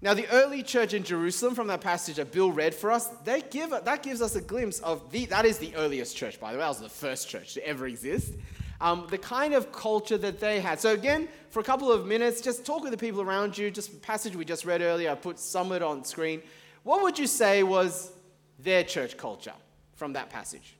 Now, 0.00 0.14
the 0.14 0.28
early 0.28 0.62
church 0.62 0.94
in 0.94 1.02
Jerusalem, 1.02 1.56
from 1.56 1.66
that 1.68 1.80
passage 1.80 2.16
that 2.16 2.30
Bill 2.30 2.52
read 2.52 2.72
for 2.72 2.92
us, 2.92 3.08
they 3.24 3.40
give, 3.40 3.70
that 3.70 4.02
gives 4.02 4.22
us 4.22 4.36
a 4.36 4.40
glimpse 4.40 4.78
of 4.78 5.10
the, 5.10 5.26
that 5.26 5.44
is 5.44 5.58
the 5.58 5.74
earliest 5.74 6.16
church, 6.16 6.38
by 6.38 6.52
the 6.52 6.58
way. 6.58 6.62
That 6.62 6.68
was 6.68 6.80
the 6.80 6.88
first 6.88 7.28
church 7.28 7.54
to 7.54 7.66
ever 7.66 7.86
exist. 7.86 8.32
Um, 8.80 9.06
the 9.10 9.18
kind 9.18 9.54
of 9.54 9.72
culture 9.72 10.16
that 10.18 10.38
they 10.38 10.60
had. 10.60 10.78
So, 10.80 10.92
again, 10.92 11.28
for 11.50 11.58
a 11.60 11.64
couple 11.64 11.90
of 11.90 12.06
minutes, 12.06 12.40
just 12.40 12.64
talk 12.64 12.82
with 12.82 12.92
the 12.92 12.98
people 12.98 13.20
around 13.20 13.58
you. 13.58 13.70
Just 13.70 14.00
passage 14.02 14.36
we 14.36 14.44
just 14.44 14.64
read 14.64 14.82
earlier, 14.82 15.10
I 15.10 15.16
put 15.16 15.38
some 15.38 15.72
of 15.72 15.76
it 15.76 15.82
on 15.82 16.04
screen. 16.04 16.42
What 16.84 17.02
would 17.02 17.18
you 17.18 17.26
say 17.26 17.64
was 17.64 18.12
their 18.58 18.84
church 18.84 19.16
culture 19.16 19.54
from 19.96 20.12
that 20.12 20.30
passage? 20.30 20.77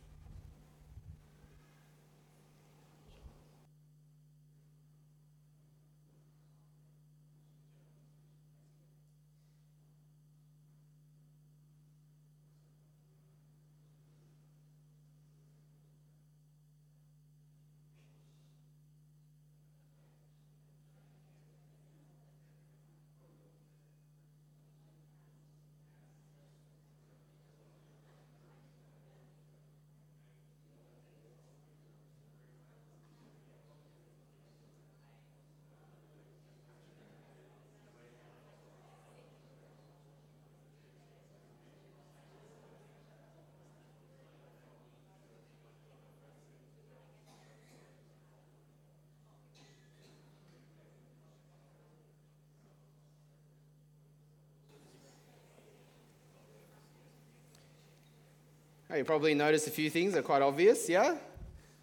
You 58.99 59.05
probably 59.05 59.33
noticed 59.33 59.69
a 59.69 59.71
few 59.71 59.91
things 59.91 60.15
that 60.15 60.21
are 60.21 60.23
quite 60.23 60.43
obvious, 60.43 60.89
yeah? 60.89 61.15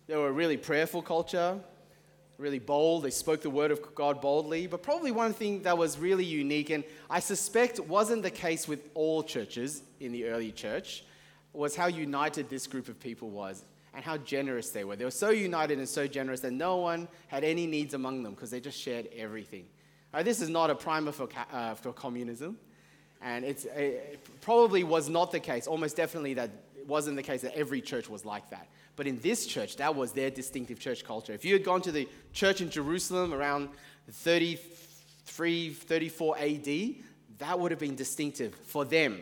They 0.05 0.17
were 0.17 0.27
a 0.27 0.33
really 0.33 0.57
prayerful 0.57 1.01
culture, 1.01 1.57
really 2.37 2.59
bold. 2.59 3.03
They 3.03 3.09
spoke 3.09 3.41
the 3.41 3.49
word 3.49 3.71
of 3.71 3.95
God 3.95 4.19
boldly. 4.19 4.67
But 4.67 4.83
probably 4.83 5.11
one 5.13 5.31
thing 5.31 5.61
that 5.61 5.77
was 5.77 5.97
really 5.97 6.25
unique, 6.25 6.71
and 6.71 6.83
I 7.09 7.21
suspect 7.21 7.79
wasn't 7.79 8.21
the 8.21 8.31
case 8.31 8.67
with 8.67 8.81
all 8.95 9.23
churches 9.23 9.81
in 10.01 10.11
the 10.11 10.25
early 10.25 10.51
church, 10.51 11.05
was 11.53 11.73
how 11.73 11.87
united 11.87 12.49
this 12.49 12.67
group 12.67 12.89
of 12.89 12.99
people 12.99 13.29
was 13.29 13.63
and 13.93 14.03
how 14.03 14.17
generous 14.17 14.71
they 14.71 14.83
were. 14.83 14.97
They 14.97 15.05
were 15.05 15.11
so 15.11 15.29
united 15.29 15.77
and 15.77 15.87
so 15.87 16.07
generous 16.07 16.41
that 16.41 16.51
no 16.51 16.75
one 16.75 17.07
had 17.27 17.45
any 17.45 17.65
needs 17.65 17.93
among 17.93 18.23
them 18.23 18.33
because 18.33 18.51
they 18.51 18.59
just 18.59 18.77
shared 18.77 19.07
everything. 19.15 19.67
Right, 20.13 20.25
this 20.25 20.41
is 20.41 20.49
not 20.49 20.69
a 20.69 20.75
primer 20.75 21.13
for, 21.13 21.29
uh, 21.53 21.75
for 21.75 21.93
communism. 21.93 22.57
And 23.21 23.45
it's, 23.45 23.63
it 23.63 24.19
probably 24.41 24.83
was 24.83 25.07
not 25.07 25.31
the 25.31 25.39
case, 25.39 25.65
almost 25.65 25.95
definitely, 25.95 26.33
that 26.33 26.51
wasn't 26.87 27.15
the 27.15 27.23
case 27.23 27.41
that 27.41 27.55
every 27.55 27.81
church 27.81 28.09
was 28.09 28.25
like 28.25 28.49
that. 28.49 28.67
But 28.95 29.07
in 29.07 29.19
this 29.19 29.45
church, 29.45 29.77
that 29.77 29.95
was 29.95 30.11
their 30.11 30.29
distinctive 30.29 30.79
church 30.79 31.03
culture. 31.03 31.33
If 31.33 31.43
you 31.43 31.53
had 31.53 31.63
gone 31.63 31.81
to 31.81 31.91
the 31.91 32.07
church 32.33 32.61
in 32.61 32.69
Jerusalem 32.69 33.33
around 33.33 33.69
33, 34.09 35.69
34 35.71 36.37
AD, 36.37 36.95
that 37.39 37.59
would 37.59 37.71
have 37.71 37.79
been 37.79 37.95
distinctive 37.95 38.55
for 38.63 38.85
them. 38.85 39.19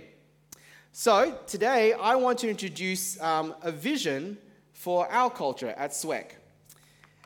So 0.91 1.39
today, 1.47 1.93
I 1.93 2.15
want 2.15 2.37
to 2.39 2.49
introduce 2.49 3.19
um, 3.19 3.55
a 3.63 3.71
vision 3.71 4.37
for 4.73 5.11
our 5.11 5.29
culture 5.29 5.69
at 5.69 5.91
SWEC. 5.91 6.33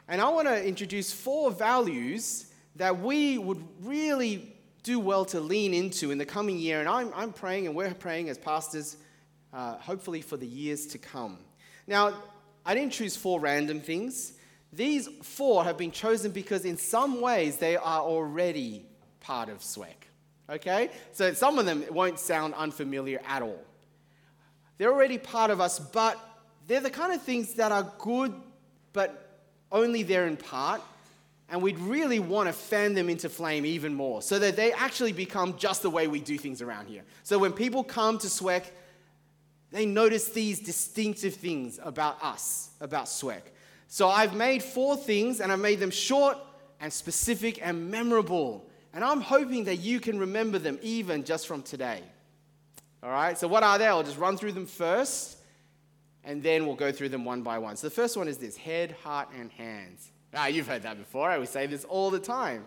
And 0.08 0.22
I 0.22 0.30
want 0.30 0.48
to 0.48 0.66
introduce 0.66 1.12
four 1.12 1.52
values 1.52 2.46
that 2.78 2.98
we 3.00 3.38
would 3.38 3.62
really 3.82 4.54
do 4.84 5.00
well 5.00 5.26
to 5.26 5.42
lean 5.42 5.74
into 5.74 6.12
in 6.12 6.18
the 6.18 6.26
coming 6.26 6.58
year. 6.58 6.80
And 6.80 6.88
I'm, 6.88 7.12
I'm 7.14 7.34
praying, 7.34 7.68
and 7.68 7.76
we're 7.76 7.94
praying 7.94 8.30
as 8.30 8.38
pastors 8.38 8.96
uh, 9.58 9.76
hopefully 9.80 10.22
for 10.22 10.38
the 10.38 10.46
years 10.46 10.86
to 10.86 11.00
come. 11.00 11.40
Now, 11.88 12.14
I 12.64 12.76
didn't 12.76 12.94
choose 12.94 13.18
four 13.18 13.40
random 13.40 13.82
things. 13.82 14.34
These 14.72 15.10
four 15.24 15.64
have 15.64 15.78
been 15.78 15.92
chosen 15.92 16.32
because, 16.32 16.64
in 16.64 16.78
some 16.78 17.22
ways, 17.22 17.58
they 17.58 17.76
are 17.76 18.02
already 18.02 18.86
part 19.20 19.50
of 19.50 19.60
SWEC. 19.60 19.96
Okay? 20.48 20.92
So 21.12 21.34
some 21.34 21.58
of 21.58 21.66
them 21.66 21.84
won't 21.90 22.20
sound 22.20 22.54
unfamiliar 22.54 23.20
at 23.28 23.42
all. 23.42 23.60
They're 24.78 24.94
already 24.94 25.18
part 25.18 25.50
of 25.50 25.60
us, 25.60 25.80
but 25.80 26.20
they're 26.68 26.80
the 26.80 26.92
kind 26.92 27.12
of 27.12 27.24
things 27.24 27.56
that 27.56 27.72
are 27.72 27.92
good, 27.98 28.36
but 28.94 29.40
only 29.72 30.04
there 30.04 30.28
in 30.28 30.38
part. 30.38 30.82
And 31.50 31.64
we'd 31.64 31.80
really 31.80 32.20
want 32.20 32.48
to 32.48 32.54
fan 32.54 32.94
them 32.94 33.10
into 33.10 33.28
flame 33.28 33.66
even 33.66 33.96
more 33.96 34.22
so 34.22 34.38
that 34.38 34.56
they 34.56 34.72
actually 34.74 35.14
become 35.14 35.58
just 35.58 35.82
the 35.82 35.90
way 35.90 36.08
we 36.08 36.20
do 36.20 36.38
things 36.38 36.62
around 36.62 36.90
here. 36.90 37.04
So 37.24 37.40
when 37.40 37.54
people 37.54 37.84
come 37.84 38.20
to 38.20 38.28
SWEC, 38.28 38.66
they 39.72 39.86
notice 39.86 40.30
these 40.30 40.60
distinctive 40.60 41.36
things 41.36 41.80
about 41.84 42.24
us, 42.24 42.70
about 42.80 43.06
SWEC. 43.06 43.42
So 43.88 44.10
I've 44.10 44.36
made 44.36 44.64
four 44.64 44.96
things 44.96 45.42
and 45.42 45.52
I've 45.52 45.60
made 45.60 45.80
them 45.80 45.92
short 45.92 46.38
and 46.80 46.92
specific 46.92 47.66
and 47.66 47.90
memorable. 47.90 48.70
And 48.94 49.04
I'm 49.04 49.22
hoping 49.22 49.66
that 49.66 49.78
you 49.78 50.00
can 50.00 50.20
remember 50.20 50.60
them 50.60 50.80
even 50.82 51.24
just 51.24 51.48
from 51.48 51.62
today. 51.62 52.02
All 53.04 53.12
right, 53.12 53.38
so 53.38 53.48
what 53.48 53.64
are 53.64 53.78
they? 53.78 53.88
I'll 53.88 54.04
just 54.04 54.18
run 54.18 54.38
through 54.38 54.54
them 54.54 54.66
first 54.66 55.38
and 56.24 56.44
then 56.44 56.66
we'll 56.66 56.76
go 56.76 56.92
through 56.92 57.10
them 57.10 57.24
one 57.24 57.42
by 57.42 57.58
one. 57.58 57.78
So 57.78 57.88
the 57.88 57.96
first 57.96 58.18
one 58.18 58.28
is 58.28 58.38
this 58.38 58.58
head, 58.58 58.96
heart, 59.04 59.30
and 59.38 59.52
hands. 59.52 60.12
Ah, 60.34 60.48
you've 60.48 60.68
heard 60.68 60.84
that 60.84 60.98
before. 60.98 61.30
I 61.30 61.38
would 61.38 61.48
say 61.48 61.68
this 61.68 61.86
all 61.86 62.10
the 62.12 62.20
time. 62.20 62.66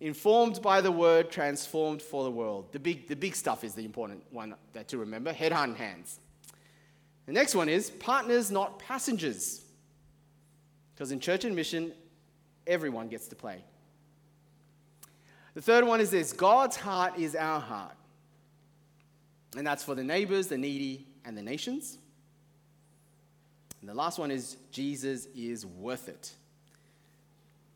Informed 0.00 0.62
by 0.62 0.80
the 0.80 0.92
word, 0.92 1.30
transformed 1.30 2.00
for 2.00 2.22
the 2.22 2.30
world. 2.30 2.72
The 2.72 2.78
big, 2.78 3.08
the 3.08 3.16
big 3.16 3.34
stuff 3.34 3.64
is 3.64 3.74
the 3.74 3.84
important 3.84 4.22
one 4.30 4.54
that 4.72 4.88
to 4.88 4.98
remember 4.98 5.32
head, 5.32 5.50
heart, 5.50 5.70
and 5.70 5.76
hands. 5.76 6.20
The 7.26 7.32
next 7.32 7.54
one 7.54 7.68
is 7.68 7.90
partners, 7.90 8.50
not 8.50 8.78
passengers. 8.78 9.62
Because 10.94 11.10
in 11.10 11.18
church 11.18 11.44
and 11.44 11.54
mission, 11.54 11.92
everyone 12.66 13.08
gets 13.08 13.26
to 13.28 13.36
play. 13.36 13.64
The 15.54 15.62
third 15.62 15.84
one 15.84 16.00
is 16.00 16.10
this 16.10 16.32
God's 16.32 16.76
heart 16.76 17.18
is 17.18 17.34
our 17.34 17.60
heart. 17.60 17.96
And 19.56 19.66
that's 19.66 19.82
for 19.82 19.96
the 19.96 20.04
neighbors, 20.04 20.46
the 20.46 20.58
needy, 20.58 21.06
and 21.24 21.36
the 21.36 21.42
nations. 21.42 21.98
And 23.80 23.88
the 23.88 23.94
last 23.94 24.18
one 24.18 24.30
is 24.30 24.56
Jesus 24.70 25.26
is 25.34 25.66
worth 25.66 26.08
it 26.08 26.32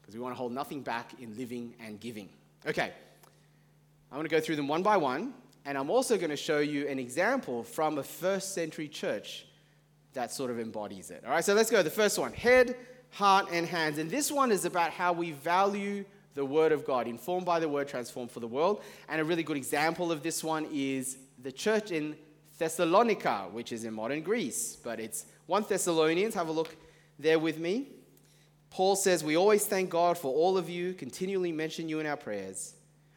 because 0.02 0.14
we 0.14 0.20
want 0.20 0.34
to 0.34 0.38
hold 0.38 0.52
nothing 0.52 0.82
back 0.82 1.12
in 1.20 1.34
living 1.36 1.74
and 1.80 1.98
giving. 2.00 2.28
Okay, 2.66 2.92
I'm 4.10 4.18
going 4.18 4.28
to 4.28 4.30
go 4.30 4.40
through 4.40 4.56
them 4.56 4.68
one 4.68 4.82
by 4.82 4.98
one, 4.98 5.32
and 5.64 5.78
I'm 5.78 5.88
also 5.88 6.18
going 6.18 6.30
to 6.30 6.36
show 6.36 6.58
you 6.58 6.86
an 6.88 6.98
example 6.98 7.62
from 7.62 7.96
a 7.98 8.02
first 8.02 8.52
century 8.52 8.88
church 8.88 9.46
that 10.12 10.32
sort 10.32 10.50
of 10.50 10.60
embodies 10.60 11.10
it. 11.10 11.22
All 11.24 11.30
right, 11.30 11.44
so 11.44 11.54
let's 11.54 11.70
go. 11.70 11.82
The 11.82 11.90
first 11.90 12.18
one 12.18 12.32
head, 12.32 12.76
heart, 13.10 13.48
and 13.50 13.66
hands. 13.66 13.98
And 13.98 14.10
this 14.10 14.30
one 14.30 14.52
is 14.52 14.64
about 14.64 14.90
how 14.90 15.12
we 15.12 15.32
value 15.32 16.04
the 16.34 16.44
Word 16.44 16.72
of 16.72 16.84
God, 16.84 17.06
informed 17.06 17.46
by 17.46 17.60
the 17.60 17.68
Word, 17.68 17.88
transformed 17.88 18.30
for 18.30 18.40
the 18.40 18.46
world. 18.46 18.82
And 19.08 19.20
a 19.20 19.24
really 19.24 19.42
good 19.42 19.56
example 19.56 20.10
of 20.10 20.22
this 20.22 20.42
one 20.42 20.66
is 20.72 21.18
the 21.42 21.52
church 21.52 21.90
in 21.90 22.16
Thessalonica, 22.58 23.48
which 23.52 23.72
is 23.72 23.84
in 23.84 23.94
modern 23.94 24.22
Greece. 24.22 24.76
But 24.76 25.00
it's 25.00 25.26
1 25.46 25.66
Thessalonians. 25.68 26.34
Have 26.34 26.48
a 26.48 26.52
look 26.52 26.76
there 27.18 27.38
with 27.38 27.58
me. 27.58 27.88
Paul 28.72 28.96
says, 28.96 29.22
We 29.22 29.36
always 29.36 29.66
thank 29.66 29.90
God 29.90 30.16
for 30.16 30.34
all 30.34 30.56
of 30.56 30.70
you, 30.70 30.94
continually 30.94 31.52
mention 31.52 31.90
you 31.90 32.00
in 32.00 32.06
our 32.06 32.16
prayers. 32.16 32.72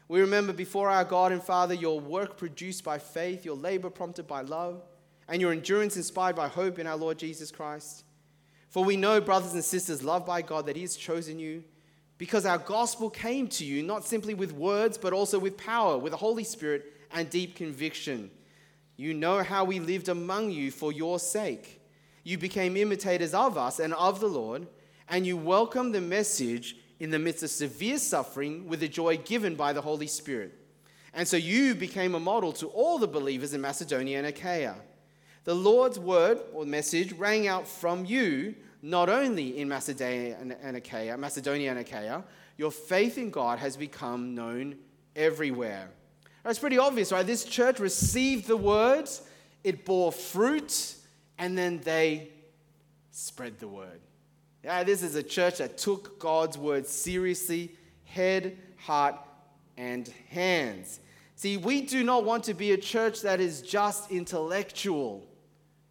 We 0.06 0.20
remember 0.20 0.52
before 0.52 0.90
our 0.90 1.02
God 1.02 1.32
and 1.32 1.42
Father 1.42 1.72
your 1.72 1.98
work 1.98 2.36
produced 2.36 2.84
by 2.84 2.98
faith, 2.98 3.42
your 3.42 3.56
labor 3.56 3.88
prompted 3.88 4.26
by 4.26 4.42
love, 4.42 4.82
and 5.28 5.40
your 5.40 5.52
endurance 5.52 5.96
inspired 5.96 6.36
by 6.36 6.48
hope 6.48 6.78
in 6.78 6.86
our 6.86 6.98
Lord 6.98 7.18
Jesus 7.18 7.50
Christ. 7.50 8.04
For 8.68 8.84
we 8.84 8.98
know, 8.98 9.18
brothers 9.18 9.54
and 9.54 9.64
sisters, 9.64 10.04
loved 10.04 10.26
by 10.26 10.42
God, 10.42 10.66
that 10.66 10.76
He 10.76 10.82
has 10.82 10.94
chosen 10.94 11.38
you 11.38 11.64
because 12.18 12.44
our 12.44 12.58
gospel 12.58 13.08
came 13.08 13.48
to 13.48 13.64
you 13.64 13.82
not 13.82 14.04
simply 14.04 14.34
with 14.34 14.52
words, 14.52 14.98
but 14.98 15.14
also 15.14 15.38
with 15.38 15.56
power, 15.56 15.96
with 15.96 16.12
the 16.12 16.18
Holy 16.18 16.44
Spirit 16.44 16.92
and 17.12 17.30
deep 17.30 17.56
conviction. 17.56 18.30
You 18.98 19.14
know 19.14 19.42
how 19.42 19.64
we 19.64 19.80
lived 19.80 20.10
among 20.10 20.50
you 20.50 20.70
for 20.70 20.92
your 20.92 21.18
sake. 21.18 21.80
You 22.24 22.36
became 22.36 22.76
imitators 22.76 23.32
of 23.32 23.56
us 23.56 23.80
and 23.80 23.94
of 23.94 24.20
the 24.20 24.26
Lord, 24.26 24.66
and 25.08 25.26
you 25.26 25.36
welcomed 25.36 25.94
the 25.94 26.00
message 26.00 26.76
in 26.98 27.10
the 27.10 27.18
midst 27.18 27.42
of 27.42 27.50
severe 27.50 27.98
suffering 27.98 28.66
with 28.66 28.80
the 28.80 28.88
joy 28.88 29.16
given 29.18 29.54
by 29.54 29.72
the 29.72 29.80
Holy 29.80 30.06
Spirit. 30.06 30.52
And 31.12 31.26
so 31.26 31.36
you 31.36 31.74
became 31.74 32.14
a 32.14 32.20
model 32.20 32.52
to 32.54 32.66
all 32.68 32.98
the 32.98 33.06
believers 33.06 33.54
in 33.54 33.60
Macedonia 33.60 34.18
and 34.18 34.26
Achaia. 34.26 34.74
The 35.44 35.54
Lord's 35.54 35.98
word 35.98 36.40
or 36.52 36.66
message 36.66 37.12
rang 37.12 37.46
out 37.46 37.66
from 37.66 38.04
you, 38.04 38.54
not 38.82 39.08
only 39.08 39.58
in 39.58 39.68
Macedonia 39.68 40.36
and 40.62 40.76
Achaia, 40.76 41.16
Macedonia 41.16 41.70
and 41.70 41.78
Achaia, 41.78 42.24
your 42.58 42.70
faith 42.70 43.16
in 43.18 43.30
God 43.30 43.58
has 43.58 43.76
become 43.76 44.34
known 44.34 44.76
everywhere. 45.14 45.90
It's 46.44 46.58
pretty 46.58 46.78
obvious, 46.78 47.12
right? 47.12 47.26
This 47.26 47.44
church 47.44 47.80
received 47.80 48.46
the 48.46 48.56
word, 48.56 49.08
it 49.64 49.84
bore 49.84 50.12
fruit, 50.12 50.94
and 51.38 51.56
then 51.56 51.80
they 51.80 52.30
spread 53.10 53.58
the 53.58 53.68
word. 53.68 54.00
Yeah, 54.66 54.82
this 54.82 55.04
is 55.04 55.14
a 55.14 55.22
church 55.22 55.58
that 55.58 55.78
took 55.78 56.18
God's 56.18 56.58
word 56.58 56.88
seriously, 56.88 57.70
head, 58.02 58.58
heart, 58.78 59.14
and 59.76 60.12
hands. 60.28 60.98
See, 61.36 61.56
we 61.56 61.82
do 61.82 62.02
not 62.02 62.24
want 62.24 62.42
to 62.44 62.54
be 62.54 62.72
a 62.72 62.76
church 62.76 63.22
that 63.22 63.40
is 63.40 63.62
just 63.62 64.10
intellectual 64.10 65.24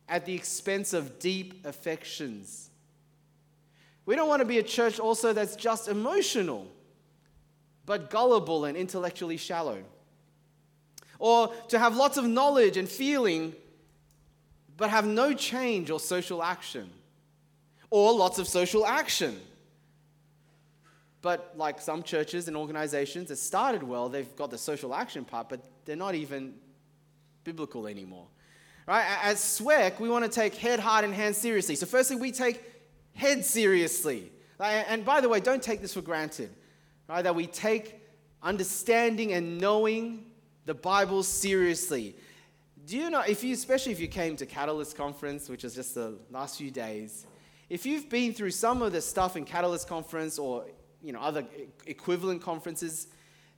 at 0.10 0.26
the 0.26 0.36
expense 0.36 0.92
of 0.92 1.20
deep 1.20 1.66
affections. 1.66 2.70
We 4.06 4.18
don't 4.18 4.28
want 4.28 4.42
to 4.42 4.46
be 4.46 4.60
a 4.60 4.64
church 4.64 5.00
also 5.00 5.32
that's 5.32 5.56
just 5.56 5.88
emotional, 5.88 6.68
but 7.86 8.10
gullible 8.10 8.66
and 8.66 8.76
intellectually 8.76 9.38
shallow. 9.38 9.86
Or 11.18 11.54
to 11.70 11.80
have 11.80 11.96
lots 11.96 12.18
of 12.18 12.26
knowledge 12.26 12.76
and 12.76 12.90
feeling, 12.90 13.56
but 14.76 14.90
have 14.90 15.08
no 15.08 15.32
change 15.32 15.90
or 15.90 16.02
social 16.02 16.44
action 16.44 16.90
or 17.90 18.14
lots 18.14 18.40
of 18.40 18.48
social 18.48 18.86
action. 18.86 19.40
But 21.22 21.54
like 21.56 21.82
some 21.82 22.04
churches 22.04 22.48
and 22.48 22.56
organizations 22.56 23.30
that 23.30 23.38
started 23.38 23.82
well, 23.82 24.10
they've 24.10 24.36
got 24.36 24.52
the 24.52 24.58
social 24.58 24.94
action 24.94 25.26
part, 25.26 25.50
but 25.50 25.60
they're 25.86 25.96
not 25.96 26.16
even 26.16 26.54
biblical 27.44 27.88
anymore. 27.88 28.28
Right? 28.88 29.06
As 29.24 29.38
SWEC, 29.38 30.00
we 30.00 30.10
want 30.10 30.26
to 30.26 30.30
take 30.30 30.54
head, 30.56 30.80
heart, 30.80 31.04
and 31.04 31.14
hands 31.14 31.38
seriously. 31.38 31.76
So, 31.76 31.88
firstly, 31.88 32.18
we 32.18 32.32
take 32.32 32.62
head 33.14 33.44
seriously. 33.44 34.32
And 34.60 35.04
by 35.04 35.22
the 35.22 35.30
way, 35.30 35.40
don't 35.40 35.64
take 35.64 35.82
this 35.82 35.96
for 35.96 36.02
granted. 36.02 36.52
Right? 37.10 37.24
That 37.24 37.34
we 37.34 37.48
take 37.48 38.00
understanding 38.44 39.34
and 39.34 39.60
knowing 39.60 40.26
the 40.66 40.76
Bible 40.76 41.24
seriously. 41.24 42.16
Do 42.86 42.98
you 42.98 43.10
know, 43.10 43.22
if 43.22 43.44
you, 43.44 43.54
especially 43.54 43.92
if 43.92 44.00
you 44.00 44.08
came 44.08 44.36
to 44.38 44.46
Catalyst 44.46 44.96
Conference, 44.96 45.50
which 45.50 45.64
was 45.64 45.74
just 45.74 45.96
the 45.96 46.20
last 46.30 46.60
few 46.60 46.70
days, 46.70 47.26
if 47.70 47.86
you've 47.86 48.10
been 48.10 48.34
through 48.34 48.52
some 48.52 48.82
of 48.82 48.92
the 48.92 49.02
stuff 49.02 49.36
in 49.36 49.46
Catalyst 49.46 49.88
Conference 49.88 50.38
or 50.38 50.66
you 51.02 51.12
know, 51.14 51.20
other 51.20 51.46
equivalent 51.86 52.42
conferences, 52.42 53.08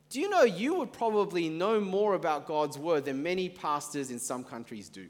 do 0.09 0.21
you 0.21 0.29
know 0.29 0.43
you 0.43 0.75
would 0.75 0.93
probably 0.93 1.49
know 1.49 1.79
more 1.79 2.13
about 2.13 2.45
God's 2.45 2.77
word 2.77 3.05
than 3.05 3.21
many 3.21 3.49
pastors 3.49 4.09
in 4.11 4.19
some 4.19 4.43
countries 4.43 4.89
do? 4.89 5.07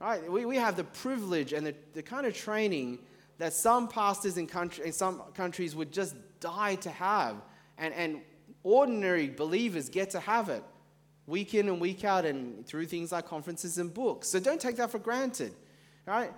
Right? 0.00 0.30
We, 0.30 0.44
we 0.44 0.56
have 0.56 0.76
the 0.76 0.84
privilege 0.84 1.52
and 1.52 1.66
the, 1.66 1.74
the 1.94 2.02
kind 2.02 2.26
of 2.26 2.34
training 2.34 2.98
that 3.38 3.52
some 3.52 3.88
pastors 3.88 4.36
in, 4.36 4.46
country, 4.46 4.86
in 4.86 4.92
some 4.92 5.22
countries 5.34 5.74
would 5.74 5.92
just 5.92 6.14
die 6.40 6.74
to 6.76 6.90
have. 6.90 7.36
And, 7.78 7.94
and 7.94 8.20
ordinary 8.62 9.28
believers 9.28 9.88
get 9.88 10.10
to 10.10 10.20
have 10.20 10.48
it 10.48 10.62
week 11.26 11.54
in 11.54 11.68
and 11.68 11.80
week 11.80 12.04
out 12.04 12.24
and 12.24 12.66
through 12.66 12.86
things 12.86 13.12
like 13.12 13.26
conferences 13.26 13.78
and 13.78 13.92
books. 13.92 14.28
So 14.28 14.38
don't 14.40 14.60
take 14.60 14.76
that 14.76 14.90
for 14.90 14.98
granted. 14.98 15.54
Right? 16.06 16.32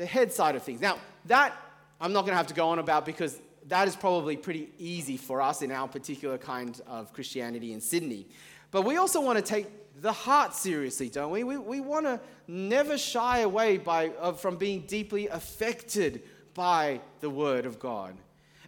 The 0.00 0.06
head 0.06 0.32
side 0.32 0.56
of 0.56 0.62
things. 0.62 0.80
Now, 0.80 0.96
that 1.26 1.54
I'm 2.00 2.14
not 2.14 2.22
going 2.22 2.32
to 2.32 2.38
have 2.38 2.46
to 2.46 2.54
go 2.54 2.70
on 2.70 2.78
about 2.78 3.04
because 3.04 3.38
that 3.68 3.86
is 3.86 3.94
probably 3.94 4.34
pretty 4.34 4.70
easy 4.78 5.18
for 5.18 5.42
us 5.42 5.60
in 5.60 5.70
our 5.70 5.86
particular 5.86 6.38
kind 6.38 6.80
of 6.86 7.12
Christianity 7.12 7.74
in 7.74 7.82
Sydney. 7.82 8.26
But 8.70 8.86
we 8.86 8.96
also 8.96 9.20
want 9.20 9.36
to 9.38 9.44
take 9.44 9.66
the 10.00 10.10
heart 10.10 10.54
seriously, 10.54 11.10
don't 11.10 11.30
we? 11.30 11.44
We, 11.44 11.58
we 11.58 11.80
want 11.80 12.06
to 12.06 12.18
never 12.48 12.96
shy 12.96 13.40
away 13.40 13.76
by, 13.76 14.08
uh, 14.18 14.32
from 14.32 14.56
being 14.56 14.86
deeply 14.86 15.28
affected 15.28 16.22
by 16.54 17.02
the 17.20 17.28
Word 17.28 17.66
of 17.66 17.78
God. 17.78 18.16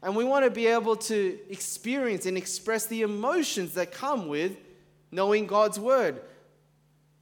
And 0.02 0.14
we 0.14 0.24
want 0.24 0.44
to 0.44 0.50
be 0.50 0.66
able 0.66 0.96
to 0.96 1.38
experience 1.48 2.26
and 2.26 2.36
express 2.36 2.84
the 2.84 3.00
emotions 3.00 3.72
that 3.74 3.90
come 3.90 4.28
with 4.28 4.58
knowing 5.10 5.46
God's 5.46 5.80
Word. 5.80 6.20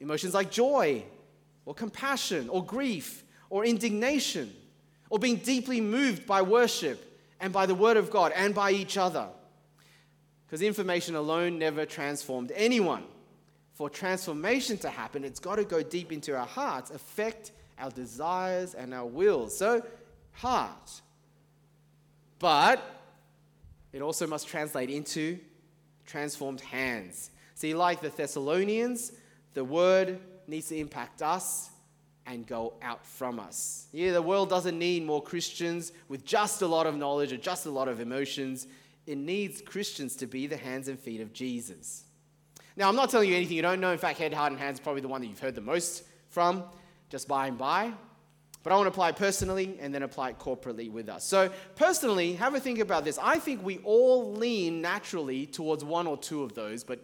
Emotions 0.01 0.33
like 0.33 0.51
joy, 0.51 1.05
or 1.65 1.73
compassion, 1.73 2.49
or 2.49 2.65
grief, 2.65 3.23
or 3.51 3.65
indignation 3.65 4.51
or 5.11 5.19
being 5.19 5.35
deeply 5.35 5.81
moved 5.81 6.25
by 6.25 6.41
worship 6.41 7.19
and 7.39 7.53
by 7.53 7.67
the 7.67 7.75
Word 7.75 7.97
of 7.97 8.09
God 8.09 8.31
and 8.33 8.55
by 8.55 8.71
each 8.71 8.97
other. 8.97 9.27
Because 10.47 10.61
information 10.61 11.15
alone 11.15 11.59
never 11.59 11.85
transformed 11.85 12.51
anyone. 12.55 13.03
For 13.73 13.89
transformation 13.89 14.77
to 14.79 14.89
happen, 14.89 15.23
it's 15.23 15.39
got 15.39 15.57
to 15.57 15.65
go 15.65 15.83
deep 15.83 16.11
into 16.11 16.35
our 16.35 16.45
hearts, 16.45 16.91
affect 16.91 17.51
our 17.77 17.89
desires 17.89 18.73
and 18.73 18.93
our 18.93 19.05
wills. 19.05 19.57
So, 19.57 19.83
heart. 20.31 21.01
But 22.39 22.81
it 23.91 24.01
also 24.01 24.27
must 24.27 24.47
translate 24.47 24.89
into 24.89 25.39
transformed 26.05 26.61
hands. 26.61 27.31
See, 27.55 27.73
like 27.73 28.01
the 28.01 28.09
Thessalonians, 28.09 29.11
the 29.53 29.63
word 29.65 30.19
needs 30.47 30.69
to 30.69 30.77
impact 30.77 31.21
us 31.21 31.70
and 32.25 32.45
go 32.45 32.73
out 32.81 33.05
from 33.05 33.39
us. 33.39 33.87
Yeah, 33.91 34.11
the 34.11 34.21
world 34.21 34.49
doesn't 34.49 34.77
need 34.77 35.05
more 35.05 35.21
Christians 35.21 35.91
with 36.07 36.25
just 36.25 36.61
a 36.61 36.67
lot 36.67 36.85
of 36.85 36.95
knowledge 36.95 37.33
or 37.33 37.37
just 37.37 37.65
a 37.65 37.71
lot 37.71 37.87
of 37.87 37.99
emotions. 37.99 38.67
It 39.07 39.17
needs 39.17 39.61
Christians 39.61 40.15
to 40.17 40.27
be 40.27 40.47
the 40.47 40.57
hands 40.57 40.87
and 40.87 40.99
feet 40.99 41.21
of 41.21 41.33
Jesus. 41.33 42.03
Now, 42.77 42.87
I'm 42.87 42.95
not 42.95 43.09
telling 43.09 43.29
you 43.29 43.35
anything 43.35 43.57
you 43.57 43.61
don't 43.61 43.81
know. 43.81 43.91
In 43.91 43.97
fact, 43.97 44.19
head, 44.19 44.33
heart, 44.33 44.51
and 44.51 44.59
hands 44.59 44.75
is 44.75 44.79
probably 44.79 45.01
the 45.01 45.07
one 45.07 45.21
that 45.21 45.27
you've 45.27 45.39
heard 45.39 45.55
the 45.55 45.61
most 45.61 46.03
from, 46.29 46.63
just 47.09 47.27
by 47.27 47.47
and 47.47 47.57
by. 47.57 47.91
But 48.63 48.71
I 48.71 48.75
want 48.75 48.85
to 48.85 48.91
apply 48.91 49.09
it 49.09 49.15
personally 49.15 49.77
and 49.81 49.93
then 49.93 50.03
apply 50.03 50.29
it 50.29 50.39
corporately 50.39 50.91
with 50.91 51.09
us. 51.09 51.25
So, 51.25 51.51
personally, 51.75 52.33
have 52.33 52.53
a 52.53 52.59
think 52.59 52.79
about 52.79 53.03
this. 53.03 53.17
I 53.21 53.39
think 53.39 53.63
we 53.63 53.79
all 53.79 54.33
lean 54.33 54.81
naturally 54.81 55.47
towards 55.47 55.83
one 55.83 56.05
or 56.05 56.15
two 56.15 56.43
of 56.43 56.53
those, 56.53 56.83
but 56.83 56.99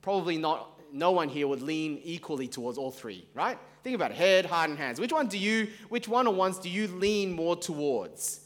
probably 0.00 0.38
not, 0.38 0.80
no 0.92 1.10
one 1.10 1.28
here 1.28 1.46
would 1.46 1.62
lean 1.62 2.00
equally 2.02 2.48
towards 2.48 2.78
all 2.78 2.90
three, 2.90 3.28
right? 3.34 3.58
Think 3.82 3.96
about 3.96 4.12
it 4.12 4.16
head, 4.16 4.46
heart, 4.46 4.70
and 4.70 4.78
hands. 4.78 5.00
Which 5.00 5.12
one 5.12 5.26
do 5.26 5.38
you, 5.38 5.68
which 5.88 6.06
one 6.06 6.26
or 6.26 6.34
ones 6.34 6.58
do 6.58 6.68
you 6.68 6.86
lean 6.86 7.32
more 7.32 7.56
towards? 7.56 8.40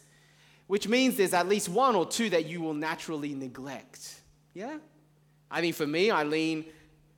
Which 0.67 0.89
means 0.89 1.17
there's 1.17 1.35
at 1.35 1.49
least 1.49 1.69
one 1.69 1.95
or 1.95 2.07
two 2.07 2.31
that 2.31 2.47
you 2.47 2.61
will 2.61 2.75
naturally 2.75 3.35
neglect. 3.35 4.21
Yeah? 4.55 4.79
I 5.51 5.61
mean, 5.61 5.75
for 5.75 5.87
me, 5.87 6.11
I 6.11 6.25
lean 6.25 6.65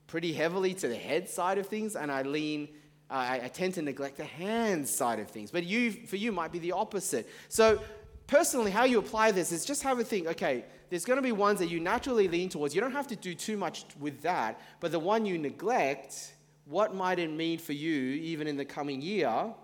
pretty 0.06 0.32
heavily 0.32 0.74
to 0.74 0.88
the 0.88 0.96
head 0.96 1.28
side 1.28 1.58
of 1.58 1.66
things, 1.66 1.94
and 1.94 2.10
I 2.10 2.22
lean, 2.22 2.68
uh, 3.10 3.14
I, 3.14 3.40
I 3.44 3.48
tend 3.48 3.74
to 3.74 3.82
neglect 3.82 4.16
the 4.16 4.24
hands 4.24 4.90
side 4.90 5.20
of 5.20 5.30
things. 5.30 5.50
But 5.50 5.64
you, 5.64 5.92
for 5.92 6.16
you, 6.16 6.32
might 6.32 6.50
be 6.50 6.58
the 6.58 6.72
opposite. 6.72 7.28
So, 7.48 7.80
personally, 8.26 8.70
how 8.70 8.84
you 8.84 8.98
apply 8.98 9.30
this 9.30 9.52
is 9.52 9.64
just 9.64 9.82
have 9.82 9.98
a 9.98 10.04
think. 10.04 10.26
Okay, 10.26 10.64
there's 10.90 11.04
going 11.04 11.18
to 11.18 11.22
be 11.22 11.32
ones 11.32 11.60
that 11.60 11.68
you 11.68 11.78
naturally 11.78 12.28
lean 12.28 12.48
towards. 12.48 12.74
You 12.74 12.80
don't 12.80 12.92
have 12.92 13.08
to 13.08 13.16
do 13.16 13.34
too 13.34 13.56
much 13.56 13.84
with 14.00 14.22
that, 14.22 14.60
but 14.80 14.92
the 14.92 14.98
one 14.98 15.24
you 15.24 15.38
neglect 15.38 16.32
what 16.68 16.94
might 16.94 17.18
it 17.18 17.30
mean 17.30 17.58
for 17.58 17.72
you, 17.72 18.12
even 18.14 18.46
in 18.46 18.56
the 18.56 18.64
coming 18.64 19.00
year, 19.00 19.54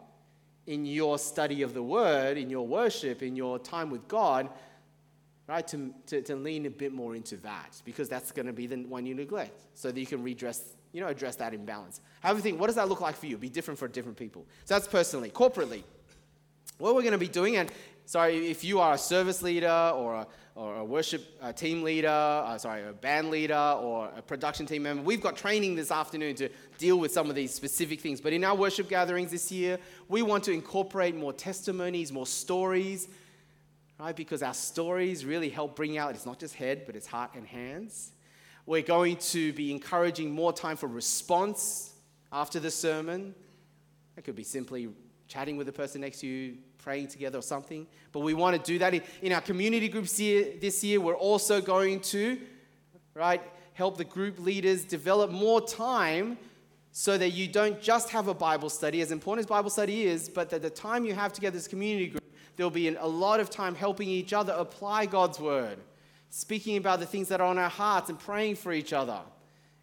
in 0.67 0.87
your 0.87 1.19
study 1.19 1.63
of 1.63 1.75
the 1.75 1.83
Word, 1.83 2.39
in 2.39 2.49
your 2.49 2.67
worship, 2.67 3.23
in 3.23 3.37
your 3.37 3.59
time 3.59 3.91
with 3.91 4.09
God, 4.09 4.49
right? 5.47 5.67
To, 5.69 5.93
to, 6.07 6.23
to 6.23 6.37
lean 6.37 6.65
a 6.67 6.71
bit 6.71 6.93
more 6.93 7.15
into 7.15 7.37
that, 7.39 7.81
because 7.85 8.09
that's 8.09 8.33
going 8.33 8.47
to 8.47 8.53
be 8.53 8.67
the 8.67 8.77
one 8.77 9.05
you 9.05 9.15
neglect, 9.15 9.61
so 9.75 9.91
that 9.91 10.01
you 10.01 10.07
can 10.07 10.23
redress 10.23 10.63
you 10.95 11.01
know, 11.01 11.09
address 11.09 11.35
that 11.37 11.53
imbalance. 11.53 12.01
Have 12.21 12.39
a 12.39 12.41
think, 12.41 12.61
what 12.61 12.69
does 12.69 12.77
that 12.77 12.89
look 12.89 13.01
like 13.01 13.17
for 13.17 13.27
you? 13.27 13.37
Be 13.37 13.49
different 13.49 13.79
for 13.79 13.89
different 13.89 14.17
people. 14.17 14.47
So 14.65 14.75
that's 14.75 14.87
personally. 14.87 15.29
Corporately, 15.29 15.83
what 16.79 16.95
we're 16.95 17.03
going 17.03 17.13
to 17.13 17.19
be 17.19 17.29
doing, 17.29 17.57
and 17.57 17.71
sorry, 18.07 18.49
if 18.49 18.65
you 18.65 18.81
are 18.81 18.95
a 18.95 18.99
service 18.99 19.43
leader 19.43 19.93
or 19.95 20.15
a, 20.15 20.27
or 20.55 20.77
a 20.77 20.85
worship 20.85 21.37
uh, 21.43 21.53
team 21.53 21.83
leader, 21.83 22.09
uh, 22.09 22.57
sorry, 22.59 22.85
a 22.85 22.93
band 22.93 23.31
leader 23.31 23.55
or 23.55 24.11
a 24.17 24.23
production 24.23 24.67
team 24.67 24.83
member, 24.85 25.03
we've 25.03 25.21
got 25.21 25.37
training 25.37 25.75
this 25.75 25.91
afternoon 25.91 26.35
to 26.37 26.49
deal 26.79 26.99
with 26.99 27.13
some 27.13 27.29
of 27.29 27.35
these 27.35 27.53
specific 27.53 28.01
things. 28.01 28.21
But 28.21 28.33
in 28.33 28.45
our 28.45 28.55
worship 28.55 28.89
gatherings 28.89 29.31
this 29.31 29.51
year, 29.51 29.79
we 30.09 30.23
want 30.23 30.45
to 30.45 30.53
incorporate 30.53 31.17
more 31.17 31.33
testimonies, 31.33 32.13
more 32.13 32.27
stories, 32.27 33.09
right? 33.99 34.15
Because 34.15 34.43
our 34.43 34.55
stories 34.55 35.25
really 35.25 35.49
help 35.49 35.77
bring 35.77 35.99
out, 35.99 36.15
it's 36.15 36.27
not 36.27 36.39
just 36.39 36.55
head, 36.55 36.83
but 36.87 36.97
it's 36.97 37.07
heart 37.07 37.31
and 37.35 37.47
hands. 37.47 38.13
We're 38.67 38.83
going 38.83 39.17
to 39.19 39.53
be 39.53 39.71
encouraging 39.71 40.31
more 40.31 40.53
time 40.53 40.77
for 40.77 40.87
response 40.87 41.93
after 42.33 42.61
the 42.61 42.71
sermon. 42.71 43.35
It 44.17 44.25
could 44.25 44.37
be 44.37 44.45
simply 44.45 44.89
chatting 45.29 45.57
with 45.57 45.67
the 45.67 45.73
person 45.73 46.01
next 46.01 46.21
to 46.21 46.27
you, 46.27 46.59
praying 46.85 47.09
together 47.09 47.39
or 47.39 47.43
something. 47.43 47.87
But 48.13 48.21
we 48.21 48.35
want 48.35 48.63
to 48.63 48.73
do 48.73 48.79
that 48.79 48.93
in, 49.23 49.33
our 49.33 49.41
community 49.41 49.89
groups 49.89 50.19
here, 50.19 50.53
this 50.61 50.85
year. 50.85 51.01
We're 51.01 51.15
also 51.15 51.63
going 51.63 52.01
to, 52.01 52.39
right, 53.15 53.41
help 53.73 53.97
the 53.97 54.05
group 54.05 54.39
leaders 54.39 54.85
develop 54.85 55.31
more 55.31 55.67
time 55.67 56.37
so 56.93 57.17
that 57.17 57.31
you 57.31 57.49
don't 57.49 57.81
just 57.81 58.11
have 58.11 58.29
a 58.29 58.35
Bible 58.35 58.69
study, 58.69 59.01
as 59.01 59.11
important 59.11 59.47
as 59.47 59.49
Bible 59.49 59.71
study 59.71 60.05
is, 60.05 60.29
but 60.29 60.51
that 60.51 60.63
the 60.63 60.71
time 60.71 61.05
you 61.05 61.15
have 61.15 61.33
together 61.33 61.57
as 61.57 61.67
community 61.67 62.07
group, 62.09 62.23
there'll 62.57 62.71
be 62.71 62.95
a 62.95 63.07
lot 63.07 63.41
of 63.41 63.49
time 63.49 63.75
helping 63.75 64.09
each 64.09 64.33
other 64.33 64.53
apply 64.53 65.07
God's 65.07 65.41
word 65.41 65.79
speaking 66.29 66.77
about 66.77 66.99
the 66.99 67.07
things 67.07 67.29
that 67.29 67.41
are 67.41 67.47
on 67.47 67.59
our 67.59 67.71
hearts 67.71 68.11
and 68.11 68.19
praying 68.19 68.57
for 68.57 68.73
each 68.73 68.93
other 68.93 69.21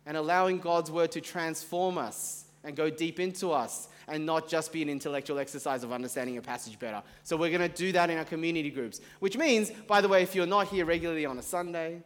and 0.05 0.17
allowing 0.17 0.59
God's 0.59 0.91
word 0.91 1.09
to 1.13 1.21
transform 1.21 1.97
us 1.97 2.43
and 2.65 2.75
go 2.75 2.89
deep 2.89 3.21
into 3.21 3.51
us 3.51 3.87
and 4.11 4.25
not 4.25 4.47
just 4.47 4.73
be 4.73 4.81
an 4.81 4.89
intellectual 4.89 5.39
exercise 5.39 5.83
of 5.83 5.91
understanding 5.91 6.37
a 6.37 6.41
passage 6.41 6.77
better. 6.77 7.01
So 7.23 7.37
we're 7.37 7.57
going 7.57 7.67
to 7.67 7.75
do 7.75 7.93
that 7.93 8.09
in 8.09 8.17
our 8.17 8.25
community 8.25 8.69
groups, 8.69 8.99
which 9.19 9.37
means, 9.37 9.71
by 9.87 10.01
the 10.01 10.09
way, 10.09 10.21
if 10.21 10.35
you're 10.35 10.45
not 10.45 10.67
here 10.67 10.85
regularly 10.85 11.25
on 11.25 11.37
a 11.37 11.41
Sunday, 11.41 12.03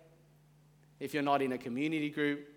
if 1.00 1.14
you're 1.14 1.24
not 1.24 1.42
in 1.42 1.52
a 1.54 1.58
community 1.58 2.12
group, 2.12 2.48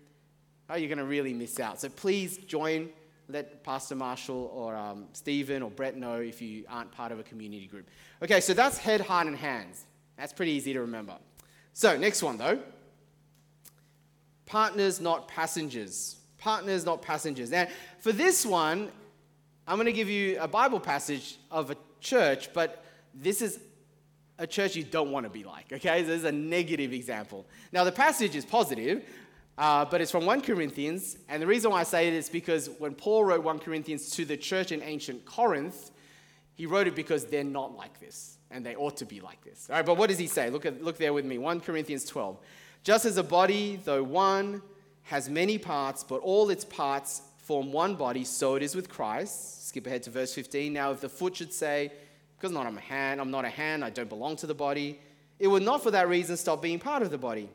oh, 0.69 0.75
you're 0.75 0.87
going 0.87 0.99
to 0.99 1.03
really 1.03 1.33
miss 1.33 1.59
out. 1.59 1.81
So 1.81 1.89
please 1.89 2.37
join. 2.37 2.89
Let 3.27 3.63
Pastor 3.63 3.95
Marshall 3.95 4.51
or 4.53 4.75
um, 4.75 5.05
Stephen 5.13 5.61
or 5.61 5.69
Brett 5.69 5.97
know 5.97 6.15
if 6.15 6.41
you 6.41 6.65
aren't 6.67 6.91
part 6.91 7.11
of 7.11 7.19
a 7.19 7.23
community 7.23 7.67
group. 7.67 7.87
Okay, 8.23 8.41
so 8.41 8.53
that's 8.53 8.77
head, 8.77 9.01
heart, 9.01 9.27
and 9.27 9.35
hands. 9.35 9.85
That's 10.17 10.33
pretty 10.33 10.53
easy 10.53 10.73
to 10.73 10.81
remember. 10.81 11.15
So, 11.73 11.97
next 11.97 12.23
one 12.23 12.37
though 12.37 12.59
partners, 14.47 14.99
not 14.99 15.27
passengers. 15.27 16.17
Partners, 16.39 16.85
not 16.85 17.03
passengers. 17.03 17.51
Now, 17.51 17.67
for 17.99 18.11
this 18.11 18.45
one, 18.45 18.91
I'm 19.69 19.75
going 19.75 19.85
to 19.85 19.93
give 19.93 20.09
you 20.09 20.35
a 20.39 20.47
Bible 20.47 20.79
passage 20.79 21.37
of 21.51 21.69
a 21.69 21.77
church, 22.01 22.51
but 22.53 22.83
this 23.13 23.39
is 23.39 23.59
a 24.39 24.47
church 24.47 24.75
you 24.75 24.83
don't 24.83 25.11
want 25.11 25.27
to 25.27 25.29
be 25.29 25.43
like, 25.43 25.71
okay? 25.71 26.01
This 26.01 26.21
is 26.21 26.23
a 26.23 26.31
negative 26.31 26.91
example. 26.91 27.45
Now, 27.71 27.83
the 27.83 27.91
passage 27.91 28.35
is 28.35 28.45
positive, 28.45 29.05
uh, 29.59 29.85
but 29.85 30.01
it's 30.01 30.09
from 30.09 30.25
1 30.25 30.41
Corinthians, 30.41 31.17
and 31.27 31.39
the 31.39 31.45
reason 31.45 31.69
why 31.69 31.81
I 31.81 31.83
say 31.83 32.07
it 32.07 32.15
is 32.15 32.29
because 32.29 32.67
when 32.79 32.95
Paul 32.95 33.25
wrote 33.25 33.43
1 33.43 33.59
Corinthians 33.59 34.09
to 34.15 34.25
the 34.25 34.35
church 34.35 34.71
in 34.71 34.81
ancient 34.81 35.23
Corinth, 35.25 35.91
he 36.55 36.65
wrote 36.65 36.87
it 36.87 36.95
because 36.95 37.25
they're 37.25 37.43
not 37.43 37.77
like 37.77 37.99
this 37.99 38.39
and 38.49 38.65
they 38.65 38.75
ought 38.75 38.97
to 38.97 39.05
be 39.05 39.21
like 39.21 39.43
this. 39.43 39.67
All 39.69 39.75
right, 39.75 39.85
but 39.85 39.97
what 39.97 40.09
does 40.09 40.17
he 40.17 40.25
say? 40.25 40.49
Look, 40.49 40.65
at, 40.65 40.83
look 40.83 40.97
there 40.97 41.13
with 41.13 41.25
me 41.25 41.37
1 41.37 41.61
Corinthians 41.61 42.05
12. 42.05 42.39
Just 42.83 43.05
as 43.05 43.17
a 43.17 43.23
body, 43.23 43.79
though 43.85 44.01
one, 44.01 44.63
has 45.03 45.29
many 45.29 45.59
parts, 45.59 46.03
but 46.03 46.21
all 46.21 46.49
its 46.49 46.65
parts 46.65 47.21
form 47.49 47.71
one 47.71 47.95
body, 47.95 48.23
so 48.23 48.53
it 48.53 48.61
is 48.61 48.75
with 48.75 48.87
Christ. 48.87 49.67
Skip 49.69 49.87
ahead 49.87 50.03
to 50.03 50.11
verse 50.11 50.35
15. 50.35 50.71
Now, 50.71 50.91
if 50.91 51.01
the 51.01 51.09
foot 51.09 51.35
should 51.35 51.51
say, 51.51 51.91
because 52.37 52.55
I'm 52.55 52.63
not 52.63 52.71
a 52.71 52.79
hand, 52.79 53.19
I'm 53.19 53.31
not 53.31 53.43
a 53.43 53.49
hand, 53.49 53.83
I 53.83 53.89
don't 53.89 54.07
belong 54.07 54.35
to 54.35 54.45
the 54.45 54.53
body, 54.53 54.99
it 55.39 55.47
would 55.47 55.63
not 55.63 55.81
for 55.81 55.89
that 55.89 56.07
reason 56.07 56.37
stop 56.37 56.61
being 56.61 56.77
part 56.77 57.01
of 57.01 57.09
the 57.09 57.17
body. 57.17 57.49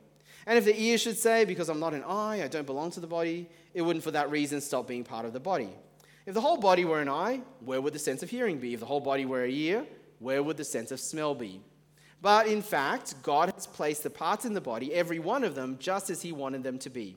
And 0.47 0.59
if 0.59 0.65
the 0.65 0.77
ear 0.77 0.99
should 0.99 1.17
say, 1.17 1.45
because 1.45 1.69
I'm 1.69 1.79
not 1.79 1.95
an 1.95 2.03
eye, 2.03 2.43
I 2.43 2.49
don't 2.49 2.67
belong 2.67 2.91
to 2.91 2.99
the 2.99 3.07
body, 3.07 3.49
it 3.73 3.83
wouldn't 3.83 4.03
for 4.03 4.11
that 4.11 4.33
reason 4.33 4.61
stop 4.61 4.89
being 4.89 5.05
part 5.05 5.27
of 5.27 5.33
the 5.33 5.39
body. 5.39 5.71
If 6.27 6.35
the 6.35 6.41
whole 6.41 6.57
body 6.57 6.85
were 6.85 7.01
an 7.01 7.09
eye, 7.09 7.43
where 7.61 7.81
would 7.81 7.93
the 7.93 8.01
sense 8.01 8.25
of 8.25 8.31
hearing 8.31 8.59
be? 8.59 8.75
If 8.75 8.81
the 8.81 8.87
whole 8.87 9.01
body 9.01 9.27
were 9.27 9.45
a 9.45 9.49
ear, 9.49 9.87
where 10.19 10.43
would 10.43 10.57
the 10.57 10.65
sense 10.65 10.91
of 10.91 10.99
smell 10.99 11.37
be? 11.37 11.61
But 12.21 12.49
in 12.49 12.63
fact, 12.63 13.15
God 13.23 13.53
has 13.55 13.69
placed 13.69 14.03
the 14.03 14.11
parts 14.11 14.45
in 14.45 14.55
the 14.55 14.61
body, 14.61 14.93
every 14.93 15.21
one 15.21 15.45
of 15.45 15.55
them, 15.55 15.77
just 15.79 16.11
as 16.11 16.23
He 16.23 16.33
wanted 16.33 16.65
them 16.65 16.81
to 16.81 16.91
be. 16.91 17.15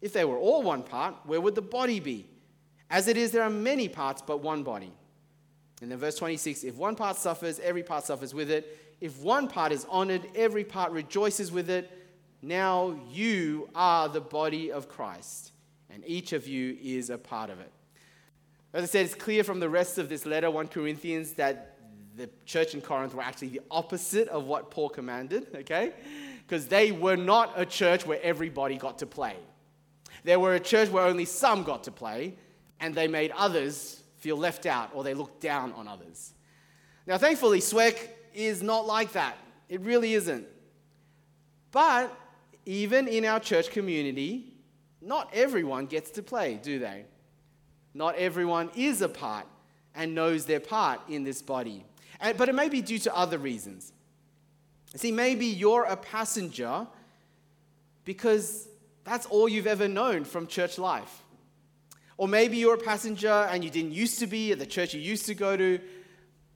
If 0.00 0.12
they 0.12 0.24
were 0.24 0.38
all 0.38 0.62
one 0.62 0.82
part, 0.82 1.14
where 1.24 1.40
would 1.40 1.54
the 1.54 1.62
body 1.62 2.00
be? 2.00 2.26
As 2.90 3.06
it 3.06 3.16
is, 3.16 3.30
there 3.30 3.42
are 3.42 3.50
many 3.50 3.88
parts, 3.88 4.22
but 4.22 4.42
one 4.42 4.62
body. 4.62 4.92
And 5.80 5.90
then 5.90 5.98
verse 5.98 6.16
26 6.16 6.64
if 6.64 6.76
one 6.76 6.96
part 6.96 7.16
suffers, 7.16 7.58
every 7.60 7.82
part 7.82 8.04
suffers 8.04 8.34
with 8.34 8.50
it. 8.50 8.78
If 9.00 9.18
one 9.20 9.48
part 9.48 9.72
is 9.72 9.86
honored, 9.88 10.26
every 10.34 10.64
part 10.64 10.92
rejoices 10.92 11.50
with 11.50 11.70
it. 11.70 11.90
Now 12.42 12.98
you 13.10 13.68
are 13.74 14.08
the 14.08 14.20
body 14.20 14.72
of 14.72 14.88
Christ, 14.88 15.52
and 15.90 16.02
each 16.06 16.32
of 16.32 16.46
you 16.46 16.76
is 16.82 17.10
a 17.10 17.18
part 17.18 17.50
of 17.50 17.60
it. 17.60 17.70
As 18.72 18.84
I 18.84 18.86
said, 18.86 19.04
it's 19.06 19.14
clear 19.14 19.42
from 19.42 19.60
the 19.60 19.68
rest 19.68 19.98
of 19.98 20.08
this 20.08 20.24
letter, 20.24 20.50
1 20.50 20.68
Corinthians, 20.68 21.32
that 21.32 21.78
the 22.16 22.30
church 22.44 22.74
in 22.74 22.80
Corinth 22.80 23.14
were 23.14 23.22
actually 23.22 23.48
the 23.48 23.60
opposite 23.70 24.28
of 24.28 24.44
what 24.44 24.70
Paul 24.70 24.88
commanded, 24.88 25.48
okay? 25.54 25.92
Because 26.46 26.66
they 26.66 26.92
were 26.92 27.16
not 27.16 27.52
a 27.56 27.66
church 27.66 28.06
where 28.06 28.20
everybody 28.22 28.76
got 28.76 28.98
to 28.98 29.06
play. 29.06 29.36
They 30.24 30.36
were 30.36 30.54
a 30.54 30.60
church 30.60 30.88
where 30.90 31.04
only 31.04 31.24
some 31.24 31.62
got 31.62 31.84
to 31.84 31.90
play, 31.90 32.34
and 32.80 32.94
they 32.94 33.08
made 33.08 33.32
others 33.32 34.02
feel 34.18 34.36
left 34.36 34.66
out 34.66 34.90
or 34.94 35.02
they 35.02 35.14
looked 35.14 35.40
down 35.40 35.72
on 35.72 35.88
others. 35.88 36.32
Now, 37.06 37.18
thankfully, 37.18 37.60
SWEC 37.60 37.96
is 38.34 38.62
not 38.62 38.86
like 38.86 39.12
that. 39.12 39.36
It 39.68 39.80
really 39.80 40.14
isn't. 40.14 40.46
But 41.72 42.14
even 42.66 43.08
in 43.08 43.24
our 43.24 43.40
church 43.40 43.70
community, 43.70 44.52
not 45.00 45.30
everyone 45.32 45.86
gets 45.86 46.10
to 46.12 46.22
play, 46.22 46.60
do 46.62 46.78
they? 46.78 47.04
Not 47.94 48.16
everyone 48.16 48.70
is 48.76 49.02
a 49.02 49.08
part 49.08 49.46
and 49.94 50.14
knows 50.14 50.44
their 50.44 50.60
part 50.60 51.00
in 51.08 51.24
this 51.24 51.42
body. 51.42 51.84
And, 52.20 52.36
but 52.36 52.48
it 52.48 52.54
may 52.54 52.68
be 52.68 52.82
due 52.82 52.98
to 53.00 53.16
other 53.16 53.38
reasons. 53.38 53.92
See, 54.94 55.10
maybe 55.10 55.46
you're 55.46 55.84
a 55.84 55.96
passenger 55.96 56.86
because 58.04 58.68
that's 59.04 59.26
all 59.26 59.48
you've 59.48 59.66
ever 59.66 59.88
known 59.88 60.24
from 60.24 60.46
church 60.46 60.78
life. 60.78 61.22
Or 62.16 62.28
maybe 62.28 62.58
you're 62.58 62.74
a 62.74 62.78
passenger 62.78 63.48
and 63.50 63.64
you 63.64 63.70
didn't 63.70 63.92
used 63.92 64.18
to 64.18 64.26
be 64.26 64.52
at 64.52 64.58
the 64.58 64.66
church 64.66 64.92
you 64.92 65.00
used 65.00 65.26
to 65.26 65.34
go 65.34 65.56
to, 65.56 65.80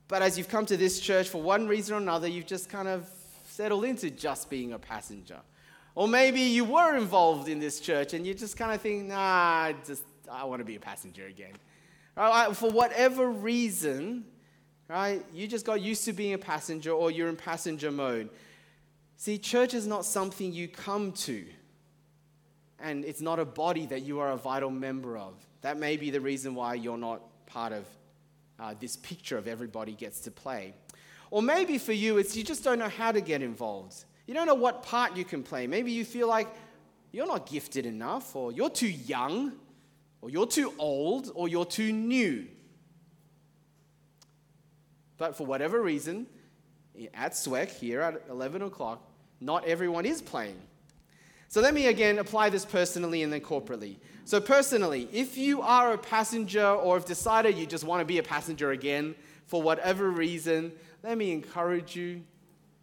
but 0.07 0.21
as 0.21 0.37
you've 0.37 0.49
come 0.49 0.65
to 0.67 0.77
this 0.77 0.99
church 0.99 1.27
for 1.27 1.41
one 1.41 1.67
reason 1.67 1.95
or 1.95 1.97
another, 1.97 2.27
you've 2.27 2.45
just 2.45 2.69
kind 2.69 2.87
of 2.87 3.09
settled 3.45 3.85
into 3.85 4.11
just 4.11 4.49
being 4.49 4.73
a 4.73 4.79
passenger. 4.79 5.39
Or 5.95 6.07
maybe 6.07 6.41
you 6.41 6.65
were 6.65 6.97
involved 6.97 7.47
in 7.47 7.59
this 7.59 7.79
church 7.79 8.13
and 8.13 8.27
you 8.27 8.33
just 8.33 8.57
kind 8.57 8.73
of 8.73 8.81
think, 8.81 9.05
nah, 9.05 9.71
just 9.85 10.03
I 10.31 10.43
want 10.43 10.59
to 10.59 10.65
be 10.65 10.75
a 10.75 10.79
passenger 10.79 11.25
again. 11.25 11.53
Right? 12.15 12.55
For 12.55 12.69
whatever 12.69 13.29
reason, 13.29 14.25
right? 14.87 15.25
You 15.33 15.47
just 15.47 15.65
got 15.65 15.81
used 15.81 16.05
to 16.05 16.13
being 16.13 16.33
a 16.33 16.37
passenger 16.37 16.91
or 16.91 17.11
you're 17.11 17.29
in 17.29 17.35
passenger 17.35 17.91
mode. 17.91 18.29
See, 19.17 19.37
church 19.37 19.73
is 19.73 19.87
not 19.87 20.05
something 20.05 20.51
you 20.51 20.67
come 20.67 21.13
to, 21.13 21.45
and 22.85 23.03
it's 23.03 23.19
not 23.19 23.39
a 23.39 23.45
body 23.45 23.87
that 23.87 24.03
you 24.03 24.19
are 24.19 24.31
a 24.31 24.37
vital 24.37 24.69
member 24.69 25.17
of. 25.17 25.33
That 25.61 25.79
may 25.79 25.97
be 25.97 26.11
the 26.11 26.21
reason 26.21 26.53
why 26.53 26.75
you're 26.75 26.99
not 26.99 27.19
part 27.47 27.73
of 27.73 27.87
uh, 28.59 28.75
this 28.79 28.95
picture 28.95 29.39
of 29.39 29.47
everybody 29.47 29.93
gets 29.93 30.19
to 30.21 30.31
play. 30.31 30.75
Or 31.31 31.41
maybe 31.41 31.79
for 31.79 31.93
you, 31.93 32.19
it's 32.19 32.37
you 32.37 32.43
just 32.43 32.63
don't 32.63 32.77
know 32.77 32.87
how 32.87 33.11
to 33.11 33.21
get 33.21 33.41
involved. 33.41 34.05
You 34.27 34.35
don't 34.35 34.45
know 34.45 34.53
what 34.53 34.83
part 34.83 35.17
you 35.17 35.25
can 35.25 35.41
play. 35.41 35.65
Maybe 35.65 35.91
you 35.91 36.05
feel 36.05 36.27
like 36.27 36.47
you're 37.11 37.25
not 37.25 37.49
gifted 37.49 37.87
enough, 37.87 38.35
or 38.35 38.51
you're 38.51 38.69
too 38.69 38.91
young, 38.91 39.53
or 40.21 40.29
you're 40.29 40.45
too 40.45 40.71
old, 40.77 41.31
or 41.33 41.47
you're 41.47 41.65
too 41.65 41.91
new. 41.91 42.45
But 45.17 45.35
for 45.35 45.47
whatever 45.47 45.81
reason, 45.81 46.27
at 47.15 47.31
SWEC 47.31 47.71
here 47.71 48.01
at 48.01 48.21
11 48.29 48.61
o'clock, 48.61 49.01
not 49.41 49.65
everyone 49.65 50.05
is 50.05 50.21
playing. 50.21 50.61
So 51.55 51.61
let 51.61 51.73
me 51.73 51.87
again 51.87 52.19
apply 52.19 52.49
this 52.49 52.65
personally 52.65 53.23
and 53.23 53.31
then 53.31 53.39
corporately. 53.39 53.95
So, 54.25 54.41
personally, 54.41 55.07
if 55.13 55.37
you 55.37 55.61
are 55.61 55.93
a 55.93 55.97
passenger 55.97 56.67
or 56.67 56.97
have 56.97 57.05
decided 57.05 57.57
you 57.57 57.65
just 57.65 57.85
want 57.85 58.01
to 58.01 58.05
be 58.05 58.17
a 58.17 58.23
passenger 58.23 58.71
again 58.71 59.15
for 59.45 59.61
whatever 59.61 60.09
reason, 60.11 60.73
let 61.01 61.17
me 61.17 61.31
encourage 61.31 61.95
you 61.95 62.23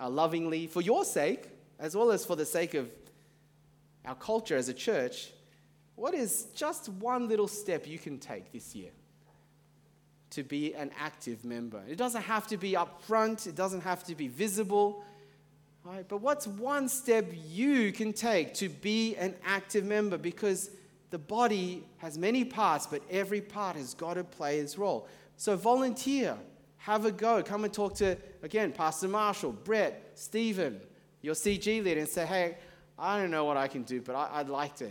uh, 0.01 0.09
lovingly, 0.09 0.69
for 0.69 0.81
your 0.81 1.05
sake, 1.05 1.51
as 1.79 1.95
well 1.95 2.11
as 2.11 2.25
for 2.25 2.35
the 2.35 2.47
sake 2.47 2.73
of 2.73 2.89
our 4.07 4.15
culture 4.15 4.57
as 4.57 4.71
a 4.71 4.75
church, 4.75 5.33
what 5.95 6.15
is 6.15 6.47
just 6.55 6.89
one 6.89 7.29
little 7.29 7.49
step 7.49 7.87
you 7.87 7.99
can 7.99 8.19
take 8.19 8.53
this 8.53 8.75
year? 8.75 8.93
to 10.33 10.43
be 10.43 10.75
an 10.75 10.91
active 10.99 11.45
member. 11.45 11.83
It 11.87 11.97
doesn't 11.97 12.23
have 12.23 12.47
to 12.47 12.57
be 12.57 12.75
up 12.75 13.03
front, 13.03 13.47
it 13.47 13.55
doesn't 13.55 13.83
have 13.83 14.03
to 14.05 14.15
be 14.15 14.29
visible. 14.29 15.05
Right? 15.85 16.07
But 16.07 16.19
what's 16.19 16.47
one 16.47 16.89
step 16.89 17.27
you 17.49 17.93
can 17.93 18.13
take 18.13 18.55
to 18.55 18.69
be 18.69 19.17
an 19.17 19.35
active 19.45 19.85
member? 19.85 20.17
Because 20.17 20.71
the 21.11 21.19
body 21.19 21.85
has 21.99 22.17
many 22.17 22.45
parts, 22.45 22.87
but 22.87 23.03
every 23.11 23.41
part 23.41 23.77
has 23.77 23.93
got 23.93 24.15
to 24.15 24.25
play 24.25 24.59
its 24.59 24.79
role. 24.79 25.09
So 25.37 25.57
volunteer, 25.57 26.37
have 26.79 27.05
a 27.05 27.13
go. 27.13 27.43
Come 27.43 27.65
and 27.65 27.73
talk 27.73 27.95
to, 27.97 28.17
again, 28.43 28.73
Pastor 28.73 29.09
Marshall, 29.09 29.53
Brett, 29.53 30.13
Stephen, 30.15 30.81
your 31.21 31.35
CG 31.35 31.67
leader, 31.67 32.01
and 32.01 32.09
say, 32.09 32.27
hey, 32.27 32.57
I 32.99 33.19
don't 33.19 33.31
know 33.31 33.45
what 33.45 33.57
I 33.57 33.67
can 33.67 33.83
do, 33.83 34.01
but 34.01 34.15
I, 34.15 34.39
would 34.39 34.51
like 34.51 34.77
to 34.77 34.89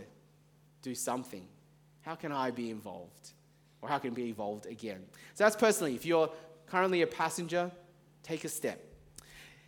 do 0.82 0.94
something. 0.94 1.46
How 2.02 2.14
can 2.14 2.32
I 2.32 2.50
be 2.50 2.70
involved? 2.70 3.32
Or 3.80 3.88
how 3.88 3.98
can 3.98 4.10
I 4.10 4.14
be 4.14 4.28
involved 4.28 4.66
again? 4.66 5.00
So 5.34 5.44
that's 5.44 5.56
personally. 5.56 5.94
If 5.94 6.04
you're 6.04 6.30
currently 6.66 7.02
a 7.02 7.06
passenger, 7.06 7.70
take 8.22 8.44
a 8.44 8.48
step. 8.48 8.82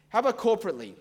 How 0.09 0.19
about 0.21 0.39
corporately? 0.39 0.95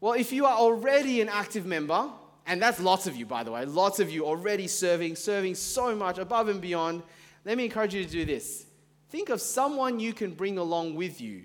Well, 0.00 0.14
if 0.14 0.32
you 0.32 0.46
are 0.46 0.56
already 0.56 1.20
an 1.20 1.28
active 1.28 1.66
member, 1.66 2.08
and 2.46 2.60
that's 2.60 2.80
lots 2.80 3.06
of 3.06 3.16
you, 3.16 3.26
by 3.26 3.44
the 3.44 3.52
way, 3.52 3.64
lots 3.66 4.00
of 4.00 4.10
you 4.10 4.24
already 4.24 4.66
serving, 4.66 5.16
serving 5.16 5.54
so 5.54 5.94
much 5.94 6.18
above 6.18 6.48
and 6.48 6.60
beyond, 6.60 7.02
let 7.44 7.56
me 7.56 7.64
encourage 7.66 7.94
you 7.94 8.04
to 8.04 8.10
do 8.10 8.24
this. 8.24 8.66
Think 9.10 9.28
of 9.28 9.40
someone 9.40 10.00
you 10.00 10.12
can 10.12 10.32
bring 10.32 10.58
along 10.58 10.94
with 10.94 11.20
you 11.20 11.44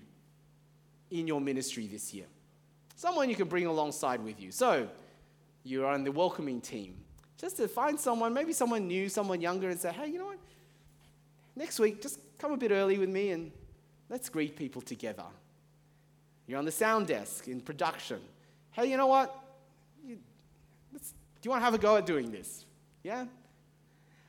in 1.11 1.27
your 1.27 1.41
ministry 1.41 1.87
this 1.87 2.13
year. 2.13 2.25
Someone 2.95 3.29
you 3.29 3.35
can 3.35 3.47
bring 3.47 3.65
alongside 3.65 4.23
with 4.23 4.39
you. 4.39 4.51
So, 4.51 4.87
you're 5.63 5.87
on 5.87 6.03
the 6.03 6.11
welcoming 6.11 6.61
team. 6.61 6.95
Just 7.37 7.57
to 7.57 7.67
find 7.67 7.99
someone, 7.99 8.33
maybe 8.33 8.53
someone 8.53 8.87
new, 8.87 9.09
someone 9.09 9.41
younger, 9.41 9.69
and 9.69 9.79
say, 9.79 9.91
hey, 9.91 10.07
you 10.07 10.19
know 10.19 10.27
what? 10.27 10.39
Next 11.55 11.79
week, 11.79 12.01
just 12.01 12.19
come 12.37 12.51
a 12.51 12.57
bit 12.57 12.71
early 12.71 12.97
with 12.97 13.09
me 13.09 13.31
and 13.31 13.51
let's 14.09 14.29
greet 14.29 14.55
people 14.55 14.81
together. 14.81 15.25
You're 16.47 16.59
on 16.59 16.65
the 16.65 16.71
sound 16.71 17.07
desk 17.07 17.47
in 17.47 17.61
production. 17.61 18.21
Hey, 18.75 18.87
you 18.87 18.97
know 18.97 19.07
what? 19.07 19.33
You, 20.05 20.17
do 20.91 20.99
you 21.43 21.49
want 21.49 21.61
to 21.61 21.63
have 21.63 21.73
a 21.73 21.77
go 21.77 21.95
at 21.95 22.05
doing 22.05 22.29
this? 22.29 22.65
Yeah? 23.03 23.23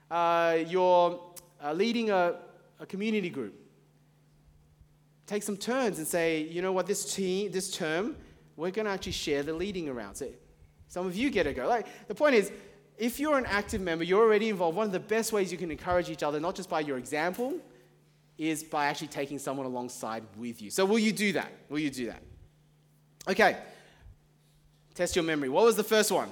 Uh, 0.09 0.59
you're 0.69 1.21
uh, 1.65 1.73
leading 1.73 2.11
a, 2.11 2.37
a 2.79 2.87
community 2.87 3.29
group. 3.29 3.55
Take 5.27 5.43
some 5.43 5.57
turns 5.57 5.99
and 5.99 6.07
say, 6.07 6.43
you 6.43 6.63
know 6.63 6.71
what, 6.71 6.87
this, 6.87 7.13
team, 7.13 7.51
this 7.51 7.73
term, 7.73 8.15
we're 8.55 8.71
going 8.71 8.87
to 8.87 8.93
actually 8.93 9.13
share 9.13 9.43
the 9.43 9.53
leading 9.53 9.89
around. 9.89 10.15
So 10.15 10.29
some 10.87 11.09
of 11.09 11.17
you 11.17 11.29
get 11.31 11.49
a 11.49 11.53
go. 11.53 11.67
Like, 11.67 11.89
the 12.07 12.15
point 12.15 12.37
is, 12.37 12.53
if 12.97 13.19
you're 13.19 13.39
an 13.39 13.47
active 13.47 13.81
member, 13.81 14.05
you're 14.05 14.23
already 14.23 14.49
involved, 14.49 14.77
one 14.77 14.87
of 14.87 14.93
the 14.93 15.01
best 15.01 15.33
ways 15.33 15.51
you 15.51 15.59
can 15.59 15.73
encourage 15.73 16.09
each 16.09 16.23
other, 16.23 16.39
not 16.39 16.55
just 16.55 16.71
by 16.71 16.79
your 16.79 16.99
example, 16.99 17.55
is 18.39 18.63
by 18.63 18.87
actually 18.87 19.09
taking 19.09 19.41
someone 19.41 19.67
alongside 19.67 20.23
with 20.37 20.63
you. 20.63 20.71
So, 20.71 20.85
will 20.85 21.01
you 21.01 21.11
do 21.11 21.33
that? 21.33 21.51
Will 21.69 21.81
you 21.81 21.91
do 21.91 22.07
that? 22.07 22.23
Okay. 23.29 23.57
Test 24.97 25.15
your 25.15 25.25
memory. 25.25 25.51
What 25.51 25.65
was 25.65 25.77
the 25.77 25.85
first 25.85 26.11
one? 26.11 26.31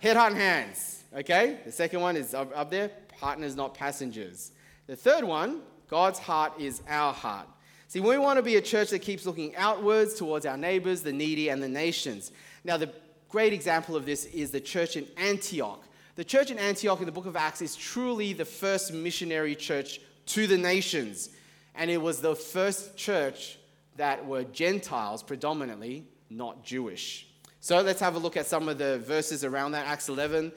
Head, 0.00 0.16
heart, 0.16 0.32
and 0.32 0.40
hands. 0.40 1.04
Okay. 1.14 1.58
The 1.64 1.70
second 1.70 2.00
one 2.00 2.16
is 2.16 2.34
up, 2.34 2.50
up 2.56 2.70
there 2.70 2.90
partners, 3.18 3.54
not 3.56 3.74
passengers. 3.74 4.52
The 4.86 4.96
third 4.96 5.24
one, 5.24 5.60
God's 5.88 6.18
heart 6.18 6.52
is 6.58 6.82
our 6.88 7.12
heart. 7.12 7.46
See, 7.88 8.00
we 8.00 8.18
want 8.18 8.38
to 8.38 8.42
be 8.42 8.56
a 8.56 8.60
church 8.60 8.90
that 8.90 9.00
keeps 9.00 9.26
looking 9.26 9.54
outwards 9.56 10.14
towards 10.14 10.44
our 10.44 10.56
neighbors, 10.56 11.02
the 11.02 11.12
needy, 11.12 11.48
and 11.50 11.62
the 11.62 11.68
nations. 11.68 12.32
Now, 12.64 12.76
the 12.76 12.90
great 13.28 13.52
example 13.52 13.94
of 13.94 14.06
this 14.06 14.24
is 14.26 14.50
the 14.50 14.60
church 14.60 14.96
in 14.96 15.06
Antioch. 15.16 15.82
The 16.16 16.24
church 16.24 16.50
in 16.50 16.58
Antioch 16.58 17.00
in 17.00 17.06
the 17.06 17.12
book 17.12 17.26
of 17.26 17.36
Acts 17.36 17.62
is 17.62 17.76
truly 17.76 18.32
the 18.32 18.44
first 18.44 18.92
missionary 18.92 19.54
church 19.54 20.00
to 20.26 20.46
the 20.46 20.58
nations. 20.58 21.30
And 21.74 21.90
it 21.90 22.00
was 22.00 22.20
the 22.20 22.34
first 22.34 22.96
church 22.96 23.58
that 23.96 24.26
were 24.26 24.44
Gentiles 24.44 25.22
predominantly, 25.22 26.04
not 26.30 26.64
Jewish. 26.64 27.28
So 27.60 27.80
let's 27.80 28.00
have 28.00 28.14
a 28.14 28.18
look 28.18 28.36
at 28.36 28.46
some 28.46 28.68
of 28.68 28.78
the 28.78 28.98
verses 29.00 29.44
around 29.44 29.72
that. 29.72 29.86
Acts 29.86 30.08
11. 30.08 30.52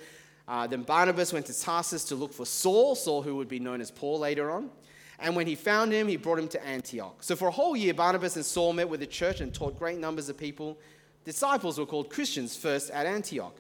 Uh, 0.48 0.68
then 0.68 0.84
Barnabas 0.84 1.32
went 1.32 1.46
to 1.46 1.60
Tarsus 1.60 2.04
to 2.06 2.16
look 2.16 2.34
for 2.34 2.46
Saul, 2.46 2.96
Saul 2.96 3.22
who 3.22 3.36
would 3.36 3.48
be 3.48 3.60
known 3.60 3.82
as 3.82 3.92
Paul 3.92 4.20
later 4.20 4.52
on. 4.52 4.70
And 5.20 5.36
when 5.36 5.48
he 5.48 5.56
found 5.56 5.92
him, 5.92 6.08
he 6.08 6.16
brought 6.16 6.40
him 6.40 6.48
to 6.50 6.66
Antioch. 6.66 7.22
So 7.22 7.36
for 7.36 7.48
a 7.48 7.52
whole 7.52 7.76
year, 7.76 7.94
Barnabas 7.94 8.36
and 8.36 8.46
Saul 8.46 8.74
met 8.74 8.90
with 8.90 9.00
the 9.02 9.08
church 9.08 9.42
and 9.42 9.54
taught 9.54 9.78
great 9.78 10.00
numbers 10.00 10.30
of 10.30 10.38
people. 10.38 10.80
Disciples 11.26 11.78
were 11.78 11.86
called 11.86 12.10
Christians 12.10 12.56
first 12.56 12.90
at 12.92 13.06
Antioch. 13.06 13.56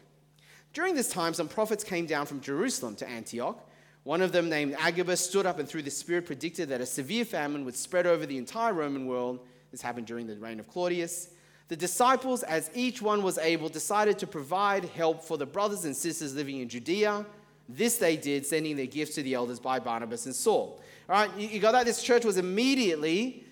During 0.73 0.95
this 0.95 1.09
time, 1.09 1.33
some 1.33 1.47
prophets 1.47 1.83
came 1.83 2.05
down 2.05 2.25
from 2.25 2.41
Jerusalem 2.41 2.95
to 2.97 3.09
Antioch. 3.09 3.67
One 4.03 4.21
of 4.21 4.31
them, 4.31 4.49
named 4.49 4.75
Agabus, 4.79 5.19
stood 5.19 5.45
up 5.45 5.59
and 5.59 5.67
through 5.67 5.81
the 5.81 5.91
Spirit 5.91 6.25
predicted 6.25 6.69
that 6.69 6.81
a 6.81 6.85
severe 6.85 7.25
famine 7.25 7.65
would 7.65 7.75
spread 7.75 8.07
over 8.07 8.25
the 8.25 8.37
entire 8.37 8.73
Roman 8.73 9.05
world. 9.05 9.39
This 9.71 9.81
happened 9.81 10.07
during 10.07 10.27
the 10.27 10.35
reign 10.37 10.59
of 10.59 10.67
Claudius. 10.67 11.29
The 11.67 11.75
disciples, 11.75 12.41
as 12.43 12.71
each 12.73 13.01
one 13.01 13.21
was 13.21 13.37
able, 13.37 13.69
decided 13.69 14.17
to 14.19 14.27
provide 14.27 14.85
help 14.85 15.23
for 15.23 15.37
the 15.37 15.45
brothers 15.45 15.85
and 15.85 15.95
sisters 15.95 16.35
living 16.35 16.59
in 16.61 16.69
Judea. 16.69 17.25
This 17.67 17.97
they 17.97 18.17
did, 18.17 18.45
sending 18.45 18.75
their 18.75 18.87
gifts 18.87 19.13
to 19.15 19.23
the 19.23 19.35
elders 19.35 19.59
by 19.59 19.79
Barnabas 19.79 20.25
and 20.25 20.33
Saul. 20.33 20.81
All 21.07 21.15
right, 21.15 21.35
you 21.37 21.59
got 21.59 21.73
that? 21.73 21.85
This 21.85 22.01
church 22.01 22.25
was 22.25 22.37
immediately 22.37 23.43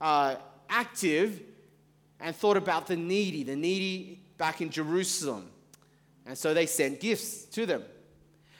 uh, 0.00 0.36
active 0.68 1.42
and 2.20 2.34
thought 2.34 2.56
about 2.56 2.86
the 2.86 2.96
needy, 2.96 3.42
the 3.42 3.56
needy 3.56 4.20
back 4.38 4.60
in 4.60 4.70
Jerusalem. 4.70 5.50
And 6.24 6.38
so 6.38 6.54
they 6.54 6.66
sent 6.66 7.00
gifts 7.00 7.44
to 7.46 7.66
them. 7.66 7.82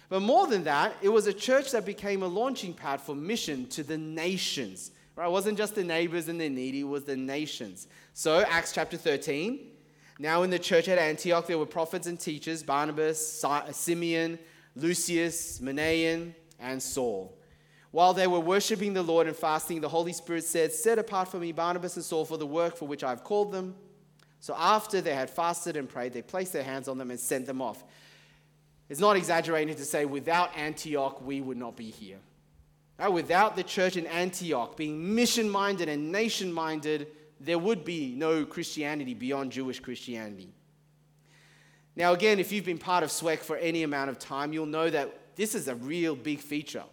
But 0.09 0.21
more 0.21 0.47
than 0.47 0.65
that, 0.65 0.95
it 1.03 1.09
was 1.09 1.27
a 1.27 1.33
church 1.33 1.73
that 1.73 1.85
became 1.85 2.23
a 2.23 2.29
launching 2.29 2.73
pad 2.73 3.01
for 3.01 3.15
mission 3.15 3.67
to 3.69 3.83
the 3.83 3.99
nations. 3.99 4.93
Right? 5.17 5.27
It 5.27 5.33
wasn't 5.33 5.57
just 5.57 5.75
the 5.75 5.83
neighbors 5.83 6.29
and 6.29 6.41
the 6.41 6.49
needy, 6.49 6.81
it 6.81 6.85
was 6.85 7.05
the 7.05 7.17
nations. 7.17 7.89
So, 8.13 8.45
Acts 8.49 8.73
chapter 8.73 8.99
13. 8.99 9.71
Now, 10.19 10.43
in 10.43 10.51
the 10.51 10.59
church 10.59 10.89
at 10.89 10.99
Antioch, 10.99 11.47
there 11.47 11.59
were 11.59 11.67
prophets 11.67 12.07
and 12.07 12.21
teachers 12.21 12.63
Barnabas, 12.63 13.43
uh, 13.45 13.73
Simeon, 13.73 14.39
Lucius, 14.75 15.59
Manaen, 15.59 16.35
and 16.59 16.83
Saul. 16.83 17.37
While 17.91 18.13
they 18.13 18.27
were 18.27 18.41
worshiping 18.41 18.93
the 18.93 19.03
Lord 19.03 19.27
and 19.27 19.37
fasting, 19.37 19.81
the 19.81 19.89
Holy 19.89 20.13
Spirit 20.13 20.45
said, 20.45 20.73
Set 20.73 20.99
apart 20.99 21.29
for 21.29 21.39
me 21.39 21.53
Barnabas 21.53 21.97
and 21.97 22.05
Saul 22.05 22.25
for 22.25 22.37
the 22.37 22.47
work 22.47 22.77
for 22.77 22.87
which 22.87 23.03
I 23.03 23.11
have 23.11 23.25
called 23.25 23.53
them. 23.53 23.75
So 24.41 24.55
after 24.59 25.01
they 25.01 25.15
had 25.15 25.31
fasted 25.31 25.77
and 25.77 25.89
prayed, 25.89 26.13
they 26.13 26.23
placed 26.23 26.53
their 26.53 26.63
hands 26.63 26.89
on 26.89 26.99
them 26.99 27.11
and 27.11 27.19
sent 27.19 27.47
them 27.47 27.63
off. 27.63 27.83
It's 28.89 29.01
not 29.01 29.17
exaggerating 29.17 29.75
to 29.77 29.85
say 29.85 30.05
without 30.05 30.57
Antioch, 30.57 31.25
we 31.25 31.41
would 31.41 31.57
not 31.57 31.77
be 31.77 31.91
here. 31.91 32.19
Without 33.11 33.57
the 33.57 33.63
church 33.63 33.97
in 33.97 34.07
Antioch 34.07 34.77
being 34.77 35.15
mission 35.15 35.49
minded 35.49 35.89
and 35.89 36.11
nation 36.11 36.53
minded, 36.53 37.09
there 37.39 37.59
would 37.59 37.85
be 37.85 38.15
no 38.17 38.45
Christianity 38.45 39.15
beyond 39.15 39.53
Jewish 39.53 39.81
Christianity. 39.81 40.55
Now, 41.95 42.13
again, 42.13 42.39
if 42.39 42.53
you've 42.53 42.65
been 42.65 42.79
part 42.79 43.05
of 43.05 43.11
SWEC 43.11 43.39
for 43.39 43.57
any 43.57 43.83
amount 43.83 44.11
of 44.11 44.19
time, 44.19 44.53
you'll 44.53 44.67
know 44.67 44.91
that 44.91 45.37
this 45.37 45.55
is 45.55 45.69
a 45.69 45.75
real 45.75 46.17
big 46.17 46.41
feature. 46.41 46.85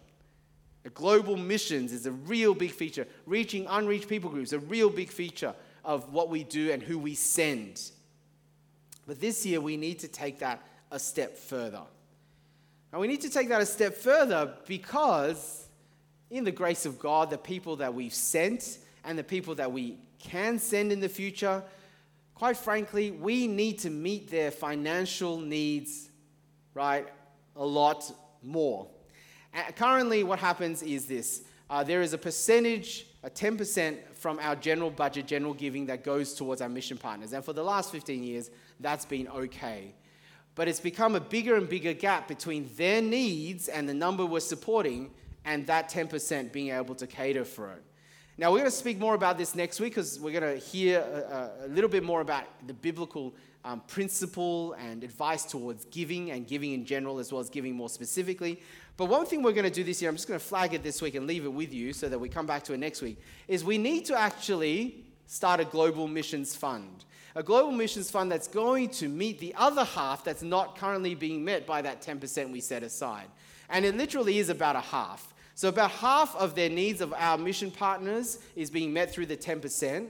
Global 0.92 1.36
missions 1.36 1.92
is 1.92 2.04
a 2.04 2.12
real 2.12 2.54
big 2.54 2.70
feature. 2.70 3.06
Reaching 3.24 3.66
unreached 3.68 4.08
people 4.08 4.28
groups, 4.28 4.52
a 4.52 4.58
real 4.58 4.90
big 4.90 5.10
feature 5.10 5.54
of 5.84 6.12
what 6.12 6.28
we 6.28 6.44
do 6.44 6.70
and 6.70 6.82
who 6.82 6.98
we 6.98 7.14
send. 7.14 7.90
But 9.06 9.20
this 9.20 9.44
year, 9.46 9.60
we 9.60 9.78
need 9.78 9.98
to 10.00 10.08
take 10.08 10.38
that 10.40 10.62
a 10.90 10.98
step 10.98 11.36
further. 11.36 11.82
And 12.92 13.00
we 13.00 13.08
need 13.08 13.22
to 13.22 13.30
take 13.30 13.48
that 13.48 13.60
a 13.60 13.66
step 13.66 13.94
further 13.94 14.54
because, 14.66 15.63
in 16.34 16.42
the 16.42 16.50
grace 16.50 16.84
of 16.84 16.98
God, 16.98 17.30
the 17.30 17.38
people 17.38 17.76
that 17.76 17.94
we've 17.94 18.12
sent 18.12 18.78
and 19.04 19.16
the 19.16 19.22
people 19.22 19.54
that 19.54 19.70
we 19.70 19.98
can 20.18 20.58
send 20.58 20.90
in 20.90 20.98
the 20.98 21.08
future, 21.08 21.62
quite 22.34 22.56
frankly, 22.56 23.12
we 23.12 23.46
need 23.46 23.78
to 23.78 23.90
meet 23.90 24.28
their 24.30 24.50
financial 24.50 25.38
needs, 25.38 26.08
right, 26.74 27.06
a 27.54 27.64
lot 27.64 28.10
more. 28.42 28.88
currently, 29.76 30.24
what 30.24 30.40
happens 30.40 30.82
is 30.82 31.06
this 31.06 31.42
uh, 31.70 31.84
there 31.84 32.02
is 32.02 32.12
a 32.12 32.18
percentage, 32.18 33.06
a 33.22 33.30
10% 33.30 33.96
from 34.14 34.40
our 34.40 34.56
general 34.56 34.90
budget, 34.90 35.26
general 35.26 35.54
giving 35.54 35.86
that 35.86 36.02
goes 36.02 36.34
towards 36.34 36.60
our 36.60 36.68
mission 36.68 36.98
partners. 36.98 37.32
And 37.32 37.44
for 37.44 37.52
the 37.52 37.62
last 37.62 37.92
15 37.92 38.24
years, 38.24 38.50
that's 38.80 39.04
been 39.04 39.28
okay. 39.28 39.94
But 40.56 40.66
it's 40.66 40.80
become 40.80 41.14
a 41.14 41.20
bigger 41.20 41.54
and 41.54 41.68
bigger 41.68 41.92
gap 41.92 42.26
between 42.26 42.68
their 42.76 43.00
needs 43.00 43.68
and 43.68 43.88
the 43.88 43.94
number 43.94 44.26
we're 44.26 44.40
supporting 44.40 45.10
and 45.44 45.66
that 45.66 45.90
10% 45.90 46.52
being 46.52 46.70
able 46.70 46.94
to 46.94 47.06
cater 47.06 47.44
for 47.44 47.72
it. 47.72 47.82
Now, 48.36 48.50
we're 48.50 48.58
going 48.58 48.70
to 48.70 48.76
speak 48.76 48.98
more 48.98 49.14
about 49.14 49.38
this 49.38 49.54
next 49.54 49.78
week 49.78 49.92
because 49.92 50.18
we're 50.18 50.38
going 50.38 50.58
to 50.58 50.64
hear 50.64 51.00
a, 51.00 51.66
a, 51.66 51.68
little 51.68 51.88
bit 51.88 52.02
more 52.02 52.20
about 52.20 52.44
the 52.66 52.74
biblical 52.74 53.32
um, 53.64 53.80
principle 53.86 54.72
and 54.72 55.04
advice 55.04 55.44
towards 55.44 55.84
giving 55.84 56.32
and 56.32 56.44
giving 56.44 56.72
in 56.72 56.84
general, 56.84 57.20
as 57.20 57.32
well 57.32 57.40
as 57.40 57.48
giving 57.48 57.76
more 57.76 57.88
specifically. 57.88 58.60
But 58.96 59.06
one 59.06 59.24
thing 59.24 59.42
we're 59.42 59.52
going 59.52 59.64
to 59.64 59.70
do 59.70 59.84
this 59.84 60.02
year, 60.02 60.08
I'm 60.08 60.16
just 60.16 60.26
going 60.26 60.40
to 60.40 60.44
flag 60.44 60.74
it 60.74 60.82
this 60.82 61.00
week 61.00 61.14
and 61.14 61.28
leave 61.28 61.44
it 61.44 61.52
with 61.52 61.72
you 61.72 61.92
so 61.92 62.08
that 62.08 62.18
we 62.18 62.28
come 62.28 62.44
back 62.44 62.64
to 62.64 62.72
it 62.72 62.78
next 62.78 63.02
week, 63.02 63.20
is 63.46 63.64
we 63.64 63.78
need 63.78 64.04
to 64.06 64.18
actually 64.18 65.04
start 65.26 65.60
a 65.60 65.64
global 65.64 66.08
missions 66.08 66.56
fund. 66.56 67.04
A 67.36 67.42
global 67.42 67.72
missions 67.72 68.10
fund 68.10 68.30
that's 68.30 68.46
going 68.46 68.88
to 68.90 69.08
meet 69.08 69.40
the 69.40 69.54
other 69.56 69.84
half 69.84 70.22
that's 70.22 70.42
not 70.42 70.76
currently 70.76 71.14
being 71.14 71.44
met 71.44 71.66
by 71.66 71.82
that 71.82 72.00
10% 72.02 72.52
we 72.52 72.60
set 72.60 72.82
aside. 72.82 73.26
And 73.68 73.84
it 73.84 73.96
literally 73.96 74.38
is 74.38 74.50
about 74.50 74.76
a 74.76 74.80
half. 74.80 75.33
So, 75.54 75.68
about 75.68 75.92
half 75.92 76.34
of 76.36 76.54
their 76.54 76.68
needs 76.68 77.00
of 77.00 77.12
our 77.12 77.38
mission 77.38 77.70
partners 77.70 78.38
is 78.56 78.70
being 78.70 78.92
met 78.92 79.12
through 79.12 79.26
the 79.26 79.36
10%, 79.36 80.08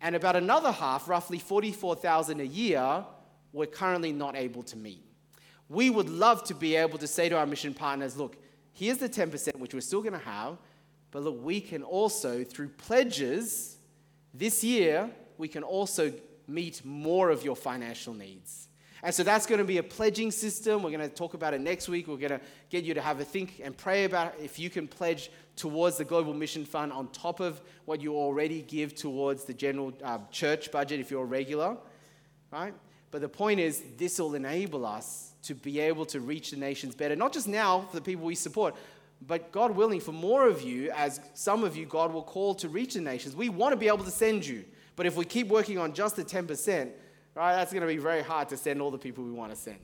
and 0.00 0.16
about 0.16 0.36
another 0.36 0.72
half, 0.72 1.08
roughly 1.08 1.38
44,000 1.38 2.40
a 2.40 2.44
year, 2.44 3.04
we're 3.52 3.66
currently 3.66 4.12
not 4.12 4.36
able 4.36 4.62
to 4.64 4.76
meet. 4.76 5.02
We 5.68 5.90
would 5.90 6.08
love 6.08 6.44
to 6.44 6.54
be 6.54 6.76
able 6.76 6.98
to 6.98 7.06
say 7.06 7.28
to 7.28 7.36
our 7.36 7.46
mission 7.46 7.74
partners, 7.74 8.16
look, 8.16 8.36
here's 8.72 8.98
the 8.98 9.08
10%, 9.08 9.56
which 9.56 9.72
we're 9.72 9.80
still 9.80 10.02
going 10.02 10.12
to 10.12 10.18
have, 10.18 10.58
but 11.10 11.22
look, 11.22 11.42
we 11.42 11.60
can 11.60 11.82
also, 11.82 12.44
through 12.44 12.68
pledges 12.68 13.78
this 14.34 14.62
year, 14.62 15.10
we 15.38 15.48
can 15.48 15.62
also 15.62 16.12
meet 16.46 16.84
more 16.84 17.30
of 17.30 17.44
your 17.44 17.56
financial 17.56 18.14
needs. 18.14 18.68
And 19.02 19.14
so 19.14 19.22
that's 19.22 19.46
going 19.46 19.58
to 19.58 19.64
be 19.64 19.78
a 19.78 19.82
pledging 19.82 20.30
system. 20.30 20.82
We're 20.82 20.90
going 20.90 21.08
to 21.08 21.14
talk 21.14 21.34
about 21.34 21.54
it 21.54 21.60
next 21.60 21.88
week. 21.88 22.08
We're 22.08 22.16
going 22.16 22.30
to 22.30 22.40
get 22.70 22.84
you 22.84 22.94
to 22.94 23.00
have 23.00 23.20
a 23.20 23.24
think 23.24 23.60
and 23.62 23.76
pray 23.76 24.04
about 24.04 24.34
if 24.40 24.58
you 24.58 24.70
can 24.70 24.88
pledge 24.88 25.30
towards 25.54 25.96
the 25.96 26.04
Global 26.04 26.34
Mission 26.34 26.64
Fund 26.64 26.92
on 26.92 27.08
top 27.08 27.40
of 27.40 27.60
what 27.84 28.00
you 28.00 28.14
already 28.14 28.62
give 28.62 28.94
towards 28.94 29.44
the 29.44 29.54
general 29.54 29.92
uh, 30.02 30.18
church 30.30 30.70
budget 30.70 31.00
if 31.00 31.10
you're 31.10 31.22
a 31.22 31.26
regular, 31.26 31.76
right? 32.50 32.74
But 33.10 33.20
the 33.20 33.28
point 33.28 33.60
is, 33.60 33.82
this 33.96 34.18
will 34.18 34.34
enable 34.34 34.84
us 34.84 35.32
to 35.44 35.54
be 35.54 35.80
able 35.80 36.04
to 36.06 36.20
reach 36.20 36.50
the 36.50 36.56
nations 36.56 36.94
better, 36.94 37.16
not 37.16 37.32
just 37.32 37.48
now 37.48 37.82
for 37.82 37.96
the 37.96 38.02
people 38.02 38.24
we 38.24 38.34
support, 38.34 38.74
but 39.26 39.50
God 39.52 39.70
willing, 39.70 40.00
for 40.00 40.12
more 40.12 40.46
of 40.46 40.62
you, 40.62 40.90
as 40.90 41.20
some 41.34 41.64
of 41.64 41.76
you, 41.76 41.86
God 41.86 42.12
will 42.12 42.22
call 42.22 42.54
to 42.56 42.68
reach 42.68 42.94
the 42.94 43.00
nations. 43.00 43.34
We 43.34 43.48
want 43.48 43.72
to 43.72 43.76
be 43.76 43.88
able 43.88 44.04
to 44.04 44.10
send 44.10 44.46
you. 44.46 44.64
But 44.94 45.06
if 45.06 45.16
we 45.16 45.24
keep 45.24 45.48
working 45.48 45.78
on 45.78 45.94
just 45.94 46.16
the 46.16 46.24
10%, 46.24 46.90
right, 47.42 47.54
that's 47.54 47.72
going 47.72 47.82
to 47.82 47.86
be 47.86 47.98
very 47.98 48.22
hard 48.22 48.48
to 48.48 48.56
send 48.56 48.80
all 48.80 48.90
the 48.90 48.98
people 48.98 49.24
we 49.24 49.32
want 49.32 49.50
to 49.50 49.56
send. 49.56 49.78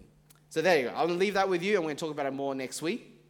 So 0.49 0.61
there 0.62 0.79
you 0.79 0.85
go. 0.85 0.91
I'm 0.91 1.07
going 1.07 1.09
to 1.09 1.15
leave 1.15 1.35
that 1.35 1.49
with 1.49 1.62
you. 1.62 1.77
and 1.77 1.81
we're 1.81 1.88
going 1.88 1.97
to 1.97 2.05
talk 2.05 2.12
about 2.12 2.27
it 2.27 2.33
more 2.33 2.55
next 2.55 2.83
week. 2.83 3.21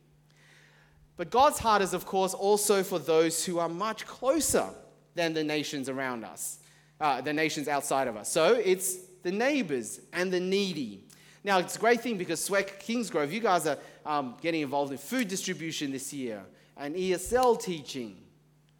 But 1.16 1.30
God's 1.30 1.58
heart 1.58 1.82
is, 1.82 1.94
of 1.94 2.06
course, 2.06 2.34
also 2.34 2.82
for 2.82 2.98
those 2.98 3.44
who 3.44 3.58
are 3.58 3.68
much 3.68 4.06
closer 4.06 4.68
than 5.14 5.34
the 5.34 5.44
nations 5.44 5.88
around 5.88 6.24
us, 6.24 6.58
uh, 7.00 7.20
the 7.20 7.32
nations 7.32 7.68
outside 7.68 8.08
of 8.08 8.16
us. 8.16 8.30
So 8.30 8.54
it's 8.54 8.96
the 9.22 9.30
neighbors 9.32 10.00
and 10.12 10.32
the 10.32 10.40
needy. 10.40 11.04
Now, 11.44 11.58
it's 11.58 11.76
a 11.76 11.78
great 11.78 12.00
thing 12.00 12.16
because 12.16 12.48
SWEC 12.48 12.80
Kingsgrove, 12.80 13.30
you 13.30 13.40
guys 13.40 13.66
are 13.66 13.78
um, 14.06 14.36
getting 14.40 14.62
involved 14.62 14.92
in 14.92 14.98
food 14.98 15.28
distribution 15.28 15.92
this 15.92 16.12
year 16.12 16.42
and 16.76 16.94
ESL 16.94 17.60
teaching. 17.60 18.21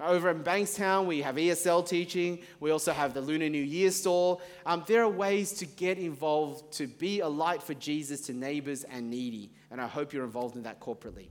Over 0.02 0.30
in 0.30 0.42
Bankstown, 0.42 1.06
we 1.06 1.22
have 1.22 1.36
ESL 1.36 1.86
teaching. 1.86 2.40
We 2.58 2.72
also 2.72 2.92
have 2.92 3.14
the 3.14 3.20
Lunar 3.20 3.48
New 3.48 3.62
Year 3.62 3.92
stall. 3.92 4.42
Um, 4.66 4.82
there 4.88 5.02
are 5.02 5.08
ways 5.08 5.52
to 5.54 5.66
get 5.66 5.96
involved, 5.96 6.72
to 6.74 6.88
be 6.88 7.20
a 7.20 7.28
light 7.28 7.62
for 7.62 7.74
Jesus 7.74 8.22
to 8.22 8.32
neighbors 8.32 8.82
and 8.82 9.08
needy. 9.08 9.52
And 9.70 9.80
I 9.80 9.86
hope 9.86 10.12
you're 10.12 10.24
involved 10.24 10.56
in 10.56 10.64
that 10.64 10.80
corporately. 10.80 11.28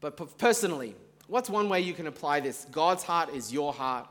But 0.00 0.38
personally, 0.38 0.94
what's 1.26 1.50
one 1.50 1.68
way 1.68 1.80
you 1.80 1.94
can 1.94 2.06
apply 2.06 2.40
this? 2.40 2.64
God's 2.70 3.02
heart 3.02 3.34
is 3.34 3.52
your 3.52 3.72
heart. 3.72 4.08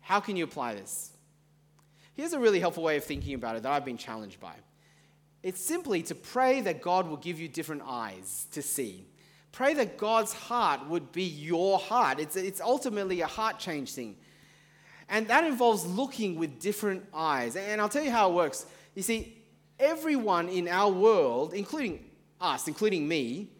How 0.00 0.20
can 0.20 0.36
you 0.36 0.44
apply 0.44 0.74
this? 0.74 1.10
Here's 2.14 2.32
a 2.32 2.38
really 2.38 2.60
helpful 2.60 2.84
way 2.84 2.96
of 2.96 3.04
thinking 3.04 3.34
about 3.34 3.56
it 3.56 3.64
that 3.64 3.72
I've 3.72 3.84
been 3.84 3.98
challenged 3.98 4.38
by. 4.38 4.54
It's 5.42 5.60
simply 5.60 6.02
to 6.04 6.14
pray 6.14 6.60
that 6.60 6.80
God 6.80 7.08
will 7.08 7.16
give 7.16 7.40
you 7.40 7.48
different 7.48 7.82
eyes 7.84 8.46
to 8.52 8.62
see. 8.62 9.06
Pray 9.52 9.74
that 9.74 9.98
God's 9.98 10.32
heart 10.32 10.86
would 10.88 11.12
be 11.12 11.24
your 11.24 11.78
heart. 11.78 12.20
It's, 12.20 12.36
it's 12.36 12.60
ultimately 12.60 13.20
a 13.20 13.26
heart 13.26 13.58
change 13.58 13.92
thing. 13.92 14.16
And 15.08 15.26
that 15.28 15.44
involves 15.44 15.84
looking 15.84 16.36
with 16.36 16.60
different 16.60 17.04
eyes. 17.12 17.56
And 17.56 17.80
I'll 17.80 17.88
tell 17.88 18.04
you 18.04 18.12
how 18.12 18.30
it 18.30 18.34
works. 18.34 18.64
You 18.94 19.02
see, 19.02 19.42
everyone 19.78 20.48
in 20.48 20.68
our 20.68 20.90
world, 20.90 21.52
including 21.52 22.04
us, 22.40 22.68
including 22.68 23.08
me, 23.08 23.50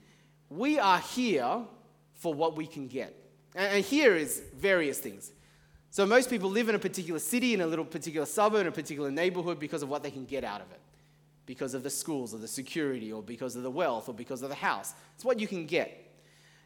we 0.48 0.78
are 0.78 1.00
here 1.00 1.62
for 2.14 2.32
what 2.32 2.56
we 2.56 2.66
can 2.66 2.86
get. 2.86 3.16
And 3.56 3.84
here 3.84 4.14
is 4.14 4.42
various 4.56 4.98
things. 4.98 5.32
So 5.90 6.06
most 6.06 6.30
people 6.30 6.48
live 6.50 6.68
in 6.68 6.76
a 6.76 6.78
particular 6.78 7.18
city, 7.18 7.52
in 7.52 7.60
a 7.62 7.66
little 7.66 7.84
particular 7.84 8.26
suburb, 8.26 8.60
in 8.60 8.66
a 8.68 8.72
particular 8.72 9.10
neighborhood 9.10 9.58
because 9.58 9.82
of 9.82 9.88
what 9.88 10.04
they 10.04 10.10
can 10.12 10.24
get 10.24 10.44
out 10.44 10.60
of 10.60 10.70
it 10.70 10.80
because 11.46 11.74
of 11.74 11.82
the 11.82 11.90
schools 11.90 12.34
or 12.34 12.38
the 12.38 12.48
security 12.48 13.12
or 13.12 13.22
because 13.22 13.56
of 13.56 13.62
the 13.62 13.70
wealth 13.70 14.08
or 14.08 14.14
because 14.14 14.42
of 14.42 14.48
the 14.48 14.54
house. 14.54 14.94
It's 15.14 15.24
what 15.24 15.40
you 15.40 15.46
can 15.46 15.66
get. 15.66 16.06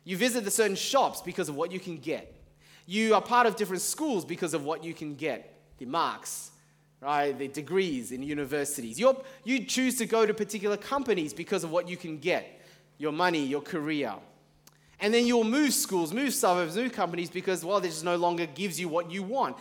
You 0.04 0.16
visit 0.16 0.44
the 0.44 0.50
certain 0.50 0.76
shops 0.76 1.20
because 1.22 1.48
of 1.48 1.56
what 1.56 1.72
you 1.72 1.80
can 1.80 1.96
get. 1.98 2.34
You 2.86 3.14
are 3.14 3.22
part 3.22 3.46
of 3.46 3.56
different 3.56 3.82
schools 3.82 4.24
because 4.24 4.52
of 4.52 4.64
what 4.64 4.84
you 4.84 4.92
can 4.92 5.14
get 5.14 5.50
the 5.78 5.86
marks, 5.86 6.50
right? 7.00 7.36
The 7.36 7.48
degrees 7.48 8.12
in 8.12 8.22
universities. 8.22 9.00
you 9.00 9.16
you 9.44 9.64
choose 9.64 9.96
to 9.98 10.06
go 10.06 10.26
to 10.26 10.34
particular 10.34 10.76
companies 10.76 11.32
because 11.32 11.64
of 11.64 11.70
what 11.70 11.88
you 11.88 11.96
can 11.96 12.18
get 12.18 12.60
your 12.98 13.12
money, 13.12 13.44
your 13.44 13.62
career. 13.62 14.14
And 15.00 15.12
then 15.12 15.26
you'll 15.26 15.44
move 15.44 15.74
schools, 15.74 16.12
move 16.12 16.32
suburbs, 16.32 16.76
move 16.76 16.92
companies 16.92 17.28
because, 17.28 17.64
well, 17.64 17.80
this 17.80 18.02
no 18.02 18.16
longer 18.16 18.46
gives 18.46 18.78
you 18.78 18.88
what 18.88 19.10
you 19.10 19.22
want. 19.22 19.56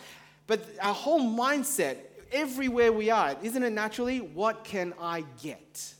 But 0.46 0.66
our 0.82 0.94
whole 0.94 1.22
mindset 1.22 1.98
everywhere 2.34 2.92
we 2.92 3.10
are, 3.10 3.38
isn't 3.42 3.64
it 3.64 3.72
naturally? 3.72 4.20
What 4.20 4.66
can 4.66 4.94
I 5.00 5.24
get? 5.42 5.94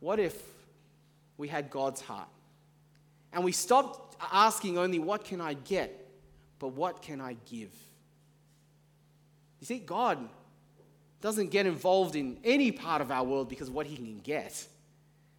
What 0.00 0.18
if 0.18 0.36
we 1.38 1.48
had 1.48 1.70
God's 1.70 2.00
heart? 2.00 2.28
And 3.32 3.44
we 3.44 3.52
stopped 3.52 4.16
asking 4.32 4.76
only, 4.76 4.98
What 4.98 5.24
can 5.24 5.40
I 5.40 5.54
get? 5.54 6.00
but 6.62 6.68
what 6.68 7.02
can 7.02 7.20
I 7.20 7.34
give? 7.50 7.72
You 9.58 9.66
see, 9.66 9.80
God 9.80 10.16
doesn't 11.20 11.50
get 11.50 11.66
involved 11.66 12.14
in 12.14 12.38
any 12.44 12.70
part 12.70 13.02
of 13.02 13.10
our 13.10 13.24
world 13.24 13.48
because 13.48 13.68
what 13.68 13.84
He 13.84 13.96
can 13.96 14.20
get, 14.20 14.50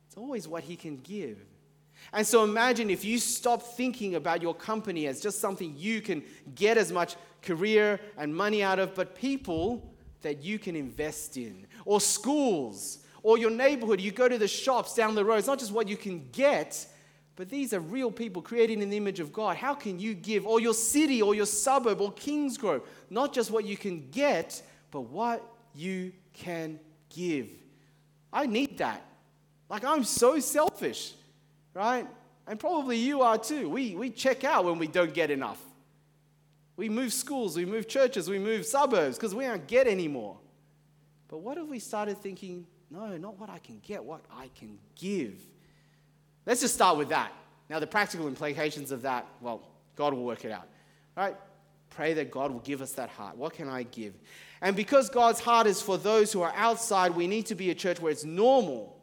it's 0.05 0.17
always 0.17 0.49
what 0.49 0.65
He 0.65 0.75
can 0.75 0.97
give. 0.97 1.37
And 2.11 2.27
so 2.27 2.43
imagine 2.43 2.89
if 2.89 3.05
you 3.05 3.19
stop 3.19 3.61
thinking 3.61 4.15
about 4.15 4.41
your 4.41 4.53
company 4.53 5.07
as 5.07 5.21
just 5.21 5.39
something 5.39 5.73
you 5.77 6.01
can 6.01 6.23
get 6.55 6.77
as 6.77 6.91
much 6.91 7.15
career 7.43 7.99
and 8.17 8.35
money 8.35 8.63
out 8.63 8.79
of, 8.79 8.95
but 8.95 9.15
people 9.15 9.93
that 10.21 10.43
you 10.43 10.57
can 10.57 10.75
invest 10.75 11.37
in, 11.37 11.67
or 11.85 12.01
schools, 12.01 12.99
or 13.21 13.37
your 13.37 13.51
neighborhood. 13.51 14.01
You 14.01 14.11
go 14.11 14.27
to 14.27 14.37
the 14.37 14.47
shops 14.47 14.95
down 14.95 15.15
the 15.15 15.23
road. 15.23 15.37
It's 15.37 15.47
not 15.47 15.59
just 15.59 15.71
what 15.71 15.87
you 15.87 15.97
can 15.97 16.29
get, 16.31 16.87
but 17.35 17.49
these 17.49 17.73
are 17.73 17.79
real 17.79 18.11
people 18.11 18.41
created 18.41 18.81
in 18.81 18.89
the 18.89 18.97
image 18.97 19.19
of 19.19 19.31
God. 19.31 19.57
How 19.57 19.73
can 19.73 19.99
you 19.99 20.13
give? 20.13 20.45
Or 20.45 20.59
your 20.59 20.73
city, 20.73 21.21
or 21.21 21.35
your 21.35 21.45
suburb, 21.45 22.01
or 22.01 22.11
Kingsgrove. 22.13 22.83
Not 23.09 23.33
just 23.33 23.51
what 23.51 23.65
you 23.65 23.77
can 23.77 24.09
get, 24.11 24.61
but 24.91 25.01
what 25.01 25.43
you 25.75 26.13
can 26.33 26.79
give. 27.09 27.49
I 28.31 28.45
need 28.45 28.77
that. 28.79 29.05
Like, 29.69 29.83
I'm 29.83 30.03
so 30.03 30.39
selfish, 30.39 31.13
right? 31.73 32.07
And 32.45 32.59
probably 32.59 32.97
you 32.97 33.21
are 33.21 33.37
too. 33.37 33.69
We, 33.69 33.95
we 33.95 34.09
check 34.09 34.43
out 34.43 34.65
when 34.65 34.77
we 34.77 34.87
don't 34.87 35.13
get 35.13 35.31
enough. 35.31 35.59
We 36.75 36.89
move 36.89 37.13
schools, 37.13 37.55
we 37.55 37.65
move 37.65 37.87
churches, 37.87 38.29
we 38.29 38.39
move 38.39 38.65
suburbs 38.65 39.17
because 39.17 39.35
we 39.35 39.45
don't 39.45 39.67
get 39.67 39.87
anymore. 39.87 40.37
But 41.27 41.39
what 41.39 41.57
if 41.57 41.67
we 41.67 41.79
started 41.79 42.17
thinking, 42.17 42.65
no, 42.89 43.17
not 43.17 43.39
what 43.39 43.49
I 43.49 43.59
can 43.59 43.79
get, 43.85 44.03
what 44.03 44.21
I 44.35 44.49
can 44.55 44.77
give? 44.95 45.35
Let's 46.45 46.61
just 46.61 46.73
start 46.73 46.97
with 46.97 47.09
that. 47.09 47.31
Now, 47.69 47.79
the 47.79 47.87
practical 47.87 48.27
implications 48.27 48.91
of 48.91 49.03
that, 49.03 49.25
well, 49.41 49.61
God 49.95 50.13
will 50.13 50.23
work 50.23 50.45
it 50.45 50.51
out. 50.51 50.67
Right? 51.15 51.35
Pray 51.89 52.13
that 52.15 52.31
God 52.31 52.51
will 52.51 52.59
give 52.59 52.81
us 52.81 52.93
that 52.93 53.09
heart. 53.09 53.37
What 53.37 53.53
can 53.53 53.69
I 53.69 53.83
give? 53.83 54.13
And 54.61 54.75
because 54.75 55.09
God's 55.09 55.39
heart 55.39 55.67
is 55.67 55.81
for 55.81 55.97
those 55.97 56.33
who 56.33 56.41
are 56.41 56.53
outside, 56.55 57.15
we 57.15 57.27
need 57.27 57.45
to 57.47 57.55
be 57.55 57.69
a 57.69 57.75
church 57.75 57.99
where 57.99 58.11
it's 58.11 58.23
normal 58.23 58.97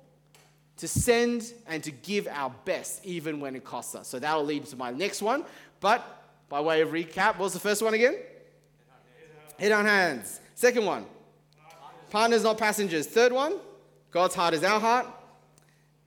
to 0.78 0.88
send 0.88 1.52
and 1.68 1.84
to 1.84 1.90
give 1.90 2.26
our 2.28 2.50
best, 2.64 3.04
even 3.04 3.38
when 3.38 3.54
it 3.54 3.64
costs 3.64 3.94
us. 3.94 4.08
So 4.08 4.18
that'll 4.18 4.44
lead 4.44 4.64
to 4.66 4.76
my 4.76 4.90
next 4.90 5.22
one. 5.22 5.44
But 5.80 6.19
by 6.50 6.60
way 6.60 6.82
of 6.82 6.90
recap, 6.90 7.38
what 7.38 7.44
was 7.44 7.52
the 7.54 7.60
first 7.60 7.80
one 7.80 7.94
again? 7.94 8.16
Head 9.58 9.72
on 9.72 9.86
hands. 9.86 10.40
Second 10.54 10.84
one, 10.84 11.06
partners, 12.10 12.42
not 12.42 12.58
passengers. 12.58 13.06
Third 13.06 13.32
one, 13.32 13.54
God's 14.10 14.34
heart 14.34 14.52
is 14.52 14.64
our 14.64 14.80
heart. 14.80 15.06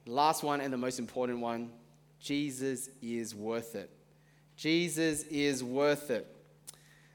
Last 0.05 0.43
one, 0.43 0.59
and 0.59 0.71
the 0.71 0.77
most 0.77 0.99
important 0.99 1.39
one, 1.39 1.71
Jesus 2.19 2.89
is 3.01 3.33
worth 3.33 3.73
it. 3.73 3.89
Jesus 4.57 5.23
is 5.23 5.63
worth 5.63 6.11
it. 6.11 6.27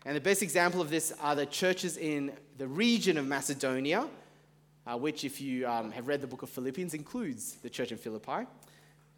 And 0.06 0.16
the 0.16 0.20
best 0.20 0.42
example 0.42 0.80
of 0.80 0.88
this 0.88 1.12
are 1.20 1.34
the 1.34 1.44
churches 1.44 1.98
in 1.98 2.32
the 2.56 2.66
region 2.66 3.18
of 3.18 3.26
Macedonia, 3.26 4.08
uh, 4.86 4.96
which, 4.96 5.24
if 5.24 5.38
you 5.38 5.68
um, 5.68 5.90
have 5.90 6.08
read 6.08 6.22
the 6.22 6.26
book 6.26 6.42
of 6.42 6.48
Philippians, 6.48 6.94
includes 6.94 7.56
the 7.56 7.68
church 7.68 7.92
in 7.92 7.98
Philippi. 7.98 8.46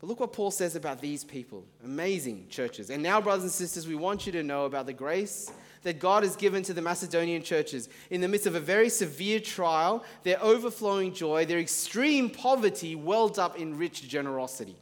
But 0.01 0.09
look 0.09 0.21
what 0.21 0.33
Paul 0.33 0.51
says 0.51 0.77
about 0.77 1.01
these 1.01 1.25
people. 1.25 1.65
Amazing 1.85 2.47
churches. 2.49 2.89
And 2.89 3.03
now, 3.03 3.21
brothers 3.21 3.45
and 3.45 3.53
sisters, 3.53 3.87
we 3.87 3.95
want 3.95 4.25
you 4.25 4.33
to 4.33 4.43
know 4.43 4.65
about 4.65 4.87
the 4.87 4.95
grace 4.95 5.53
that 5.83 5.99
God 5.99 6.23
has 6.23 6.37
given 6.37 6.63
to 6.65 6.73
the 6.73 6.83
Macedonian 6.83 7.43
churches 7.43 7.89
in 8.11 8.21
the 8.21 8.29
midst 8.29 8.47
of 8.47 8.55
a 8.55 8.61
very 8.61 8.89
severe 8.89 9.41
trial, 9.41 10.05
their 10.23 10.43
overflowing 10.43 11.13
joy, 11.13 11.45
their 11.45 11.59
extreme 11.59 12.31
poverty 12.31 12.95
welled 12.95 13.39
up 13.39 13.59
in 13.59 13.77
rich 13.77 14.09
generosity. 14.09 14.77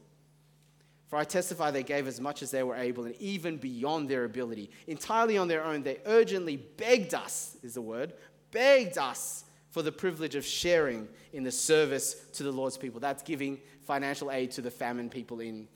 For 1.08 1.16
I 1.16 1.24
testify 1.24 1.70
they 1.70 1.82
gave 1.82 2.06
as 2.06 2.20
much 2.20 2.42
as 2.42 2.50
they 2.50 2.62
were 2.62 2.76
able 2.76 3.06
and 3.06 3.14
even 3.16 3.56
beyond 3.56 4.08
their 4.08 4.24
ability. 4.24 4.70
Entirely 4.86 5.38
on 5.38 5.48
their 5.48 5.64
own, 5.64 5.82
they 5.82 5.98
urgently 6.04 6.56
begged 6.56 7.14
us, 7.14 7.56
is 7.62 7.74
the 7.74 7.82
word, 7.82 8.12
begged 8.50 8.98
us 8.98 9.44
for 9.70 9.82
the 9.82 9.92
privilege 9.92 10.34
of 10.34 10.44
sharing 10.44 11.08
in 11.32 11.44
the 11.44 11.52
service 11.52 12.14
to 12.34 12.42
the 12.42 12.52
Lord's 12.52 12.76
people. 12.76 13.00
That's 13.00 13.22
giving 13.22 13.58
financial 13.88 14.30
aid 14.30 14.50
to 14.50 14.60
the 14.60 14.70
famine 14.70 15.08
people 15.08 15.40
in 15.40 15.66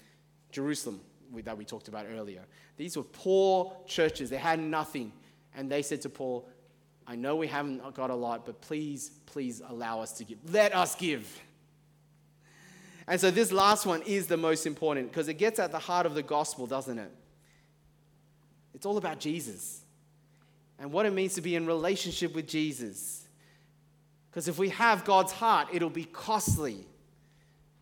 Jerusalem 0.50 1.00
that 1.44 1.56
we 1.56 1.64
talked 1.64 1.88
about 1.88 2.04
earlier. 2.14 2.42
These 2.76 2.98
were 2.98 3.04
poor 3.04 3.74
churches, 3.86 4.28
they 4.28 4.36
had 4.36 4.60
nothing. 4.60 5.12
And 5.56 5.72
they 5.72 5.80
said 5.80 6.02
to 6.02 6.10
Paul, 6.10 6.46
I 7.06 7.16
know 7.16 7.36
we 7.36 7.46
haven't 7.46 7.94
got 7.94 8.10
a 8.10 8.14
lot, 8.14 8.44
but 8.44 8.60
please, 8.60 9.12
please 9.24 9.62
allow 9.66 10.02
us 10.02 10.12
to 10.18 10.24
give. 10.24 10.38
Let 10.52 10.74
us 10.74 10.94
give. 10.94 11.26
And 13.08 13.18
so 13.18 13.30
this 13.30 13.50
last 13.50 13.86
one 13.86 14.02
is 14.02 14.26
the 14.26 14.36
most 14.36 14.66
important 14.66 15.10
because 15.10 15.28
it 15.28 15.34
gets 15.34 15.58
at 15.58 15.72
the 15.72 15.78
heart 15.78 16.04
of 16.04 16.14
the 16.14 16.22
gospel, 16.22 16.66
doesn't 16.66 16.98
it? 16.98 17.10
It's 18.74 18.84
all 18.84 18.98
about 18.98 19.20
Jesus 19.20 19.80
and 20.78 20.92
what 20.92 21.06
it 21.06 21.14
means 21.14 21.32
to 21.34 21.40
be 21.40 21.56
in 21.56 21.66
relationship 21.66 22.34
with 22.34 22.46
Jesus. 22.46 23.26
Because 24.30 24.48
if 24.48 24.58
we 24.58 24.68
have 24.68 25.06
God's 25.06 25.32
heart, 25.32 25.68
it'll 25.72 25.90
be 25.90 26.04
costly. 26.04 26.86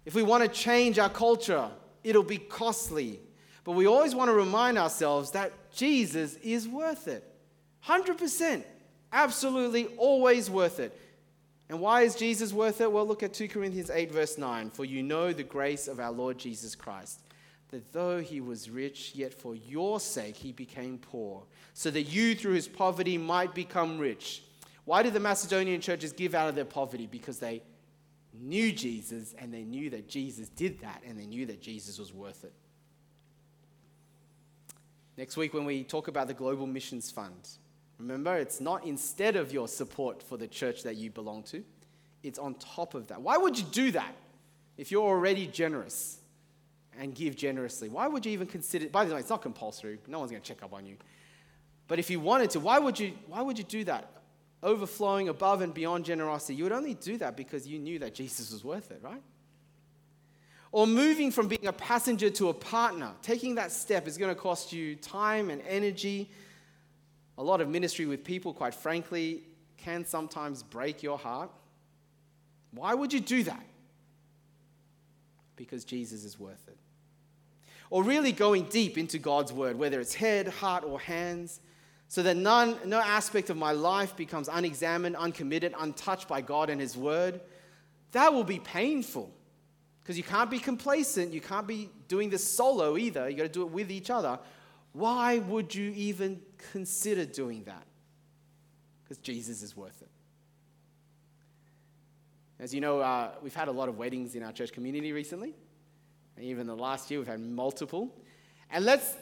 If 0.05 0.15
we 0.15 0.23
want 0.23 0.43
to 0.43 0.49
change 0.49 0.99
our 0.99 1.11
culture, 1.11 1.69
it'll 2.03 2.23
be 2.23 2.39
costly. 2.39 3.21
But 3.65 3.73
we 3.73 3.87
always 3.87 4.15
want 4.15 4.29
to 4.29 4.35
remind 4.35 4.79
ourselves 4.79 5.33
that 5.33 5.53
Jesus 5.73 6.37
is 6.37 6.67
worth 6.67 7.09
it. 7.09 7.25
100%. 7.87 8.65
Absolutely 9.13 9.87
always 9.97 10.49
worth 10.49 10.81
it. 10.81 10.99
And 11.69 11.81
why 11.81 12.03
is 12.03 12.15
Jesus 12.15 12.53
worth 12.53 12.81
it? 12.81 12.91
Well, 12.91 13.07
look 13.07 13.23
at 13.23 13.33
2 13.33 13.49
Corinthians 13.49 13.91
8, 13.91 14.11
verse 14.11 14.39
9. 14.39 14.71
For 14.71 14.85
you 14.85 15.03
know 15.03 15.33
the 15.33 15.45
grace 15.45 15.87
of 15.87 16.01
our 16.01 16.11
Lord 16.11 16.39
Jesus 16.39 16.75
Christ, 16.75 17.21
that 17.69 17.93
though 17.93 18.21
he 18.21 18.41
was 18.41 18.69
rich, 18.69 19.13
yet 19.15 19.33
for 19.33 19.55
your 19.55 20.01
sake 20.01 20.37
he 20.37 20.53
became 20.53 20.99
poor, 20.99 21.45
so 21.75 21.91
that 21.91 22.03
you 22.03 22.35
through 22.35 22.55
his 22.55 22.67
poverty 22.67 23.17
might 23.19 23.55
become 23.55 23.99
rich. 23.99 24.43
Why 24.85 25.03
did 25.05 25.15
the 25.15 25.21
Macedonian 25.21 25.81
churches 25.81 26.13
give 26.13 26.35
out 26.35 26.49
of 26.49 26.57
their 26.57 26.65
poverty? 26.65 27.07
Because 27.07 27.39
they 27.39 27.63
knew 28.33 28.73
Jesus 28.73 29.35
and 29.39 29.53
they 29.53 29.65
knew 29.65 29.91
that 29.91 30.09
Jesus 30.09 30.49
did 30.49 30.81
that 30.81 31.03
and 31.07 31.19
they 31.19 31.27
knew 31.27 31.47
that 31.47 31.61
Jesus 31.61 31.99
was 31.99 32.13
worth 32.13 32.45
it. 32.45 32.53
Next 35.17 35.37
week, 35.37 35.53
when 35.53 35.65
we 35.65 35.85
talk 35.85 36.09
about 36.09 36.29
the 36.29 36.35
Global 36.35 36.67
Missions 36.67 37.11
Fund, 37.11 37.49
remember 37.99 38.37
it's 38.37 38.61
not 38.61 38.87
instead 38.87 39.37
of 39.37 39.53
your 39.53 39.69
support 39.69 40.23
for 40.23 40.37
the 40.37 40.47
church 40.47 40.83
that 40.85 40.97
you 40.97 41.11
belong 41.11 41.43
to, 41.45 41.63
it's 42.23 42.39
on 42.39 42.55
top 42.55 42.95
of 42.95 43.09
that. 43.09 43.21
Why 43.21 43.37
would 43.37 43.59
you 43.59 43.65
do 43.65 43.91
that 43.93 44.15
if 44.77 44.91
you're 44.91 45.07
already 45.07 45.47
generous 45.47 46.21
and 46.99 47.15
give 47.15 47.37
generously? 47.37 47.89
Why 47.89 48.09
would 48.09 48.25
you 48.25 48.33
even 48.33 48.47
consider? 48.47 48.89
By 48.89 49.05
the 49.05 49.15
way, 49.15 49.21
it's 49.21 49.31
not 49.31 49.43
compulsory. 49.43 49.99
No 50.07 50.21
one's 50.21 50.31
going 50.31 50.43
to 50.43 50.49
check 50.49 50.63
up 50.63 50.73
on 50.73 50.87
you. 50.87 50.97
But 51.89 51.99
if 51.99 52.09
you 52.09 52.21
wanted 52.21 52.51
to, 52.51 52.61
why 52.61 52.79
would 52.79 52.99
you? 52.99 53.13
Why 53.27 53.43
would 53.43 53.59
you 53.59 53.65
do 53.65 53.85
that? 53.85 54.11
Overflowing 54.63 55.29
above 55.29 55.63
and 55.63 55.73
beyond 55.73 56.05
generosity. 56.05 56.55
You 56.55 56.65
would 56.65 56.73
only 56.73 56.95
do 56.95 57.17
that 57.19 57.37
because 57.37 57.67
you 57.67 57.79
knew 57.79 57.99
that 58.01 58.15
Jesus 58.15 58.53
was 58.53 58.63
worth 58.63 58.91
it, 58.91 59.01
right? 59.03 59.23
Or 60.73 60.87
moving 60.87 61.31
from 61.31 61.49
being 61.49 61.67
a 61.67 61.73
passenger 61.73 62.31
to 62.31 62.49
a 62.51 62.55
partner. 62.55 63.13
Taking 63.23 63.57
that 63.57 63.73
step 63.73 64.07
is 64.07 64.17
going 64.19 64.33
to 64.33 64.41
cost 64.41 64.73
you 64.73 64.95
time 64.97 65.51
and 65.51 65.63
energy. 65.67 66.31
A 67.39 67.43
lot 67.43 67.61
of 67.61 67.69
ministry 67.69 68.07
with 68.07 68.23
people, 68.23 68.53
quite 68.53 68.75
frankly, 68.75 69.43
can 69.79 70.05
sometimes 70.05 70.63
break 70.63 71.03
your 71.03 71.19
heart. 71.19 71.51
Why 72.73 72.95
would 72.95 73.13
you 73.13 73.21
do 73.21 73.43
that? 73.45 73.65
Because 75.57 75.85
Jesus 75.85 76.25
is 76.25 76.39
worth 76.39 76.69
it. 76.69 76.77
Or 77.89 78.05
really 78.05 78.31
going 78.31 78.65
deep 78.65 78.97
into 78.97 79.19
God's 79.19 79.53
word, 79.53 79.77
whether 79.77 79.99
it's 80.01 80.15
head, 80.15 80.47
heart, 80.47 80.85
or 80.85 81.01
hands, 81.01 81.61
so 82.11 82.25
that 82.25 82.37
none, 82.37 82.77
no 82.85 82.99
aspect 82.99 83.51
of 83.51 83.57
my 83.57 83.71
life 83.71 84.17
becomes 84.17 84.49
unexamined, 84.49 85.15
uncommitted, 85.15 85.73
untouched 85.79 86.27
by 86.27 86.41
God 86.41 86.69
and 86.69 86.81
His 86.81 86.97
word. 86.97 87.41
That 88.11 88.35
will 88.35 88.43
be 88.43 88.59
painful 88.59 89.31
because 90.01 90.17
you 90.17 90.25
can't 90.25 90.51
be 90.51 90.59
complacent. 90.59 91.33
You 91.33 91.41
can't 91.41 91.69
be 91.69 91.89
doing 92.09 92.29
this 92.29 92.45
solo 92.45 92.97
either. 92.97 93.31
You 93.31 93.37
got 93.37 93.45
to 93.45 93.49
do 93.49 93.63
it 93.63 93.71
with 93.71 93.93
each 93.93 94.11
other. 94.11 94.41
Why 94.93 95.39
would 95.39 95.73
you 95.73 95.93
even 95.95 96.43
consider 96.73 97.25
doing 97.25 97.63
that? 97.63 97.87
Because 99.05 99.19
Jesus 99.19 99.63
is 99.63 99.77
worth 99.77 100.03
it. 100.03 100.11
As 102.59 102.75
you 102.75 102.81
know, 102.81 102.99
uh, 102.99 103.31
we've 103.41 103.55
had 103.55 103.69
a 103.69 103.73
lot 103.73 103.89
of 103.89 103.99
weddings 103.99 104.35
in 104.35 104.43
our 104.43 104.51
church 104.51 104.73
community 104.73 105.13
recently. 105.13 105.55
And 106.35 106.45
even 106.45 106.67
the 106.67 106.75
last 106.75 107.09
year, 107.09 107.21
we've 107.21 107.29
had 107.29 107.39
multiple. 107.39 108.13
And 108.69 108.85
let's, 108.85 109.15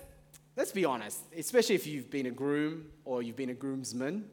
let's 0.59 0.73
be 0.73 0.85
honest, 0.85 1.21
especially 1.37 1.77
if 1.77 1.87
you've 1.87 2.11
been 2.11 2.27
a 2.27 2.33
groom 2.33 2.87
or 3.05 3.23
you've 3.23 3.37
been 3.37 3.51
a 3.51 3.55
groomsman. 3.55 4.25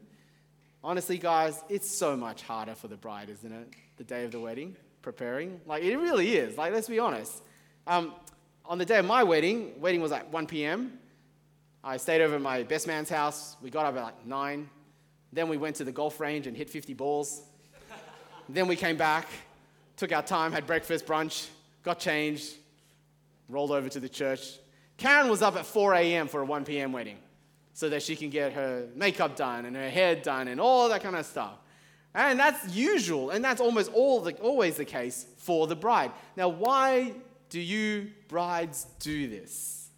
Honestly, 0.82 1.18
guys, 1.18 1.62
it's 1.68 1.88
so 1.88 2.16
much 2.16 2.42
harder 2.42 2.74
for 2.74 2.88
the 2.88 2.96
bride, 2.96 3.30
isn't 3.30 3.52
it? 3.52 3.68
The 3.96 4.02
day 4.02 4.24
of 4.24 4.32
the 4.32 4.40
wedding, 4.40 4.76
preparing. 5.02 5.60
Like, 5.66 5.84
it 5.84 5.96
really 5.96 6.36
is. 6.36 6.58
Like, 6.58 6.72
let's 6.72 6.88
be 6.88 6.98
honest. 6.98 7.44
Um, 7.86 8.12
on 8.64 8.78
the 8.78 8.84
day 8.84 8.98
of 8.98 9.06
my 9.06 9.22
wedding, 9.22 9.80
wedding 9.80 10.00
was 10.00 10.10
at 10.10 10.28
1 10.32 10.48
p.m. 10.48 10.98
I 11.84 11.96
stayed 11.96 12.20
over 12.20 12.34
at 12.34 12.42
my 12.42 12.64
best 12.64 12.88
man's 12.88 13.08
house. 13.08 13.56
We 13.62 13.70
got 13.70 13.86
up 13.86 13.96
at 13.96 14.02
like 14.02 14.26
9. 14.26 14.68
Then 15.32 15.48
we 15.48 15.56
went 15.56 15.76
to 15.76 15.84
the 15.84 15.92
golf 15.92 16.18
range 16.18 16.48
and 16.48 16.56
hit 16.56 16.68
50 16.68 16.92
balls. 16.94 17.42
then 18.48 18.66
we 18.66 18.74
came 18.74 18.96
back, 18.96 19.28
took 19.96 20.10
our 20.10 20.24
time, 20.24 20.50
had 20.50 20.66
breakfast, 20.66 21.06
brunch, 21.06 21.46
got 21.84 22.00
changed, 22.00 22.56
rolled 23.48 23.70
over 23.70 23.88
to 23.88 24.00
the 24.00 24.08
church. 24.08 24.58
Karen 24.96 25.28
was 25.28 25.42
up 25.42 25.56
at 25.56 25.66
4 25.66 25.94
a.m. 25.94 26.28
for 26.28 26.40
a 26.40 26.44
1 26.44 26.64
p.m. 26.64 26.92
wedding 26.92 27.18
so 27.74 27.88
that 27.90 28.02
she 28.02 28.16
can 28.16 28.30
get 28.30 28.54
her 28.54 28.88
makeup 28.94 29.36
done 29.36 29.66
and 29.66 29.76
her 29.76 29.90
hair 29.90 30.16
done 30.16 30.48
and 30.48 30.60
all 30.60 30.88
that 30.88 31.02
kind 31.02 31.14
of 31.14 31.26
stuff. 31.26 31.54
And 32.14 32.40
that's 32.40 32.74
usual, 32.74 33.28
and 33.28 33.44
that's 33.44 33.60
almost 33.60 33.92
all 33.92 34.22
the, 34.22 34.32
always 34.36 34.76
the 34.76 34.86
case 34.86 35.26
for 35.36 35.66
the 35.66 35.76
bride. 35.76 36.12
Now, 36.34 36.48
why 36.48 37.12
do 37.50 37.60
you 37.60 38.10
brides 38.28 38.86
do 39.00 39.28
this? 39.28 39.90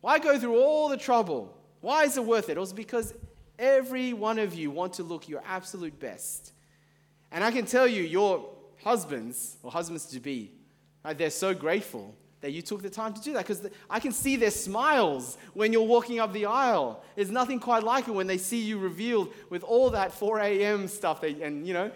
Why 0.00 0.20
go 0.20 0.38
through 0.38 0.60
all 0.60 0.88
the 0.88 0.96
trouble? 0.96 1.52
Why 1.80 2.04
is 2.04 2.16
it 2.16 2.24
worth 2.24 2.48
it? 2.50 2.56
It 2.56 2.60
was 2.60 2.72
because 2.72 3.12
every 3.58 4.12
one 4.12 4.38
of 4.38 4.54
you 4.54 4.70
want 4.70 4.92
to 4.94 5.02
look 5.02 5.28
your 5.28 5.42
absolute 5.44 5.98
best. 5.98 6.52
And 7.32 7.42
I 7.42 7.50
can 7.50 7.66
tell 7.66 7.88
you, 7.88 8.04
your 8.04 8.48
husbands 8.84 9.56
or 9.64 9.72
husbands 9.72 10.06
to 10.06 10.20
be, 10.20 10.52
right, 11.04 11.18
they're 11.18 11.30
so 11.30 11.52
grateful 11.52 12.14
that 12.44 12.52
you 12.52 12.60
took 12.60 12.82
the 12.82 12.90
time 12.90 13.14
to 13.14 13.22
do 13.22 13.32
that 13.32 13.46
because 13.46 13.66
I 13.88 13.98
can 13.98 14.12
see 14.12 14.36
their 14.36 14.50
smiles 14.50 15.38
when 15.54 15.72
you're 15.72 15.80
walking 15.80 16.20
up 16.20 16.34
the 16.34 16.44
aisle. 16.44 17.02
There's 17.16 17.30
nothing 17.30 17.58
quite 17.58 17.82
like 17.82 18.06
it 18.06 18.10
when 18.10 18.26
they 18.26 18.36
see 18.36 18.60
you 18.60 18.76
revealed 18.76 19.32
with 19.48 19.64
all 19.64 19.88
that 19.90 20.12
4 20.12 20.40
a.m. 20.40 20.86
stuff. 20.86 21.22
That, 21.22 21.40
and, 21.40 21.66
you 21.66 21.72
know, 21.72 21.90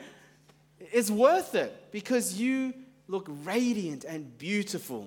it's 0.81 1.11
worth 1.11 1.55
it 1.55 1.93
because 1.93 2.41
you 2.41 2.73
look 3.09 3.27
radiant 3.45 4.05
and 4.05 4.39
beautiful. 4.39 5.07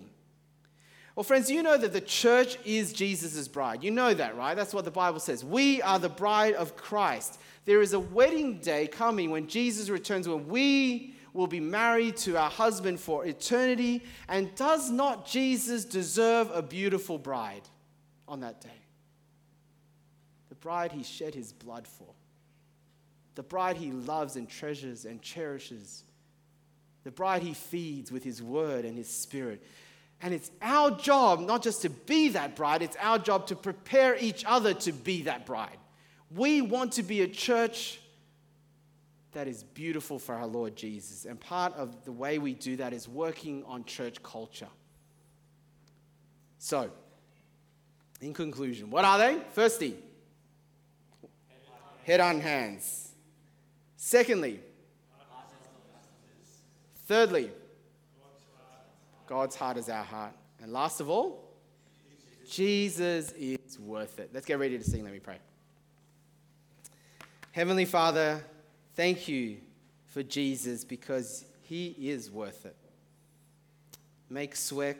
Well, 1.15 1.23
friends, 1.23 1.49
you 1.49 1.63
know 1.63 1.75
that 1.75 1.91
the 1.91 2.01
church 2.01 2.59
is 2.63 2.93
Jesus' 2.93 3.47
bride. 3.47 3.83
You 3.83 3.89
know 3.89 4.13
that, 4.13 4.37
right? 4.37 4.55
That's 4.55 4.75
what 4.75 4.85
the 4.85 4.91
Bible 4.91 5.19
says. 5.19 5.43
We 5.43 5.81
are 5.81 5.97
the 5.97 6.07
bride 6.07 6.53
of 6.53 6.75
Christ. 6.75 7.39
There 7.65 7.81
is 7.81 7.93
a 7.93 7.99
wedding 7.99 8.59
day 8.59 8.85
coming 8.85 9.31
when 9.31 9.47
Jesus 9.47 9.89
returns, 9.89 10.29
when 10.29 10.47
we 10.47 11.15
will 11.34 11.47
be 11.47 11.59
married 11.59 12.17
to 12.17 12.38
our 12.38 12.49
husband 12.49 12.99
for 12.99 13.25
eternity. 13.25 14.03
And 14.27 14.53
does 14.55 14.89
not 14.89 15.27
Jesus 15.27 15.86
deserve 15.86 16.49
a 16.53 16.61
beautiful 16.61 17.17
bride 17.17 17.63
on 18.27 18.41
that 18.41 18.61
day? 18.61 18.69
The 20.49 20.55
bride 20.55 20.91
he 20.91 21.03
shed 21.03 21.34
his 21.34 21.53
blood 21.53 21.88
for, 21.88 22.13
the 23.36 23.43
bride 23.43 23.77
he 23.77 23.91
loves 23.91 24.36
and 24.36 24.49
treasures 24.49 25.05
and 25.05 25.21
cherishes, 25.21 26.03
the 27.03 27.11
bride 27.11 27.41
he 27.41 27.53
feeds 27.53 28.11
with 28.11 28.23
his 28.23 28.43
word 28.43 28.86
and 28.86 28.97
his 28.97 29.09
spirit. 29.09 29.63
And 30.21 30.34
it's 30.34 30.51
our 30.61 30.91
job 30.91 31.39
not 31.39 31.63
just 31.63 31.82
to 31.82 31.89
be 31.89 32.29
that 32.29 32.55
bride, 32.55 32.84
it's 32.84 32.97
our 32.99 33.17
job 33.17 33.47
to 33.47 33.55
prepare 33.55 34.15
each 34.19 34.43
other 34.45 34.73
to 34.75 34.91
be 34.91 35.23
that 35.23 35.45
bride. 35.45 35.77
We 36.36 36.61
want 36.61 36.93
to 36.93 37.03
be 37.03 37.21
a 37.21 37.27
church 37.27 37.99
that 39.34 39.47
is 39.47 39.63
beautiful 39.63 40.19
for 40.19 40.36
our 40.36 40.47
Lord 40.47 40.75
Jesus. 40.75 41.25
And 41.25 41.39
part 41.39 41.73
of 41.75 42.03
the 42.05 42.11
way 42.11 42.38
we 42.38 42.53
do 42.53 42.75
that 42.77 42.93
is 42.93 43.07
working 43.07 43.63
on 43.65 43.86
church 43.86 44.21
culture. 44.21 44.67
So, 46.57 46.91
in 48.19 48.34
conclusion, 48.34 48.91
what 48.91 49.05
are 49.05 49.17
they? 49.17 49.41
Firstly, 49.53 49.95
head 52.03 52.19
on 52.19 52.39
hands. 52.39 53.11
Secondly, 53.95 54.59
thirdly, 57.07 57.51
God's 59.27 59.55
heart 59.55 59.77
is 59.77 59.89
our 59.89 60.03
heart. 60.03 60.34
And 60.61 60.71
last 60.71 60.99
of 60.99 61.09
all, 61.09 61.55
Jesus 62.49 63.32
is 63.32 63.79
worth 63.79 64.19
it. 64.19 64.29
Let's 64.34 64.45
get 64.45 64.59
ready 64.59 64.77
to 64.77 64.84
sing. 64.84 65.03
Let 65.03 65.13
me 65.13 65.19
pray. 65.19 65.38
Heavenly 67.53 67.86
Father, 67.86 68.43
Thank 69.01 69.27
you 69.27 69.57
for 70.13 70.21
Jesus 70.21 70.83
because 70.83 71.43
he 71.63 71.87
is 71.87 72.29
worth 72.29 72.67
it. 72.67 72.75
Make 74.29 74.53
SWEC 74.53 74.97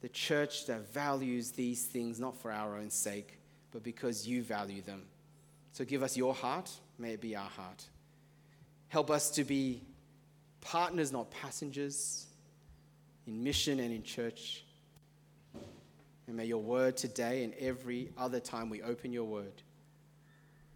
the 0.00 0.08
church 0.08 0.64
that 0.64 0.90
values 0.94 1.50
these 1.50 1.84
things 1.84 2.18
not 2.18 2.40
for 2.40 2.50
our 2.50 2.78
own 2.78 2.88
sake, 2.88 3.38
but 3.70 3.82
because 3.82 4.26
you 4.26 4.42
value 4.42 4.80
them. 4.80 5.02
So 5.74 5.84
give 5.84 6.02
us 6.02 6.16
your 6.16 6.32
heart, 6.32 6.70
may 6.98 7.10
it 7.10 7.20
be 7.20 7.36
our 7.36 7.50
heart. 7.50 7.84
Help 8.88 9.10
us 9.10 9.28
to 9.32 9.44
be 9.44 9.82
partners, 10.62 11.12
not 11.12 11.30
passengers, 11.30 12.28
in 13.26 13.44
mission 13.44 13.78
and 13.78 13.92
in 13.92 14.02
church. 14.02 14.64
And 16.26 16.34
may 16.34 16.46
your 16.46 16.62
word 16.62 16.96
today 16.96 17.44
and 17.44 17.52
every 17.60 18.08
other 18.16 18.40
time 18.40 18.70
we 18.70 18.80
open 18.80 19.12
your 19.12 19.24
word 19.24 19.60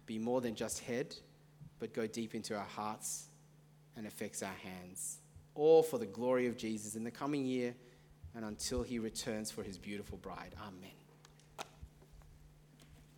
be 0.05 0.19
more 0.19 0.39
than 0.39 0.53
just 0.53 0.79
head, 0.79 1.15
but 1.79 1.93
go 1.93 2.07
deep 2.07 2.35
into 2.35 2.55
our 2.55 2.65
hearts 2.65 3.27
and 3.95 4.05
affects 4.05 4.43
our 4.43 4.55
hands. 4.63 5.19
All 5.55 5.83
for 5.83 5.97
the 5.97 6.05
glory 6.05 6.47
of 6.47 6.57
Jesus 6.57 6.95
in 6.95 7.03
the 7.03 7.11
coming 7.11 7.45
year 7.45 7.75
and 8.35 8.45
until 8.45 8.83
he 8.83 8.99
returns 8.99 9.49
for 9.49 9.63
his 9.63 9.77
beautiful 9.77 10.17
bride. 10.17 10.53
Amen. 10.61 10.96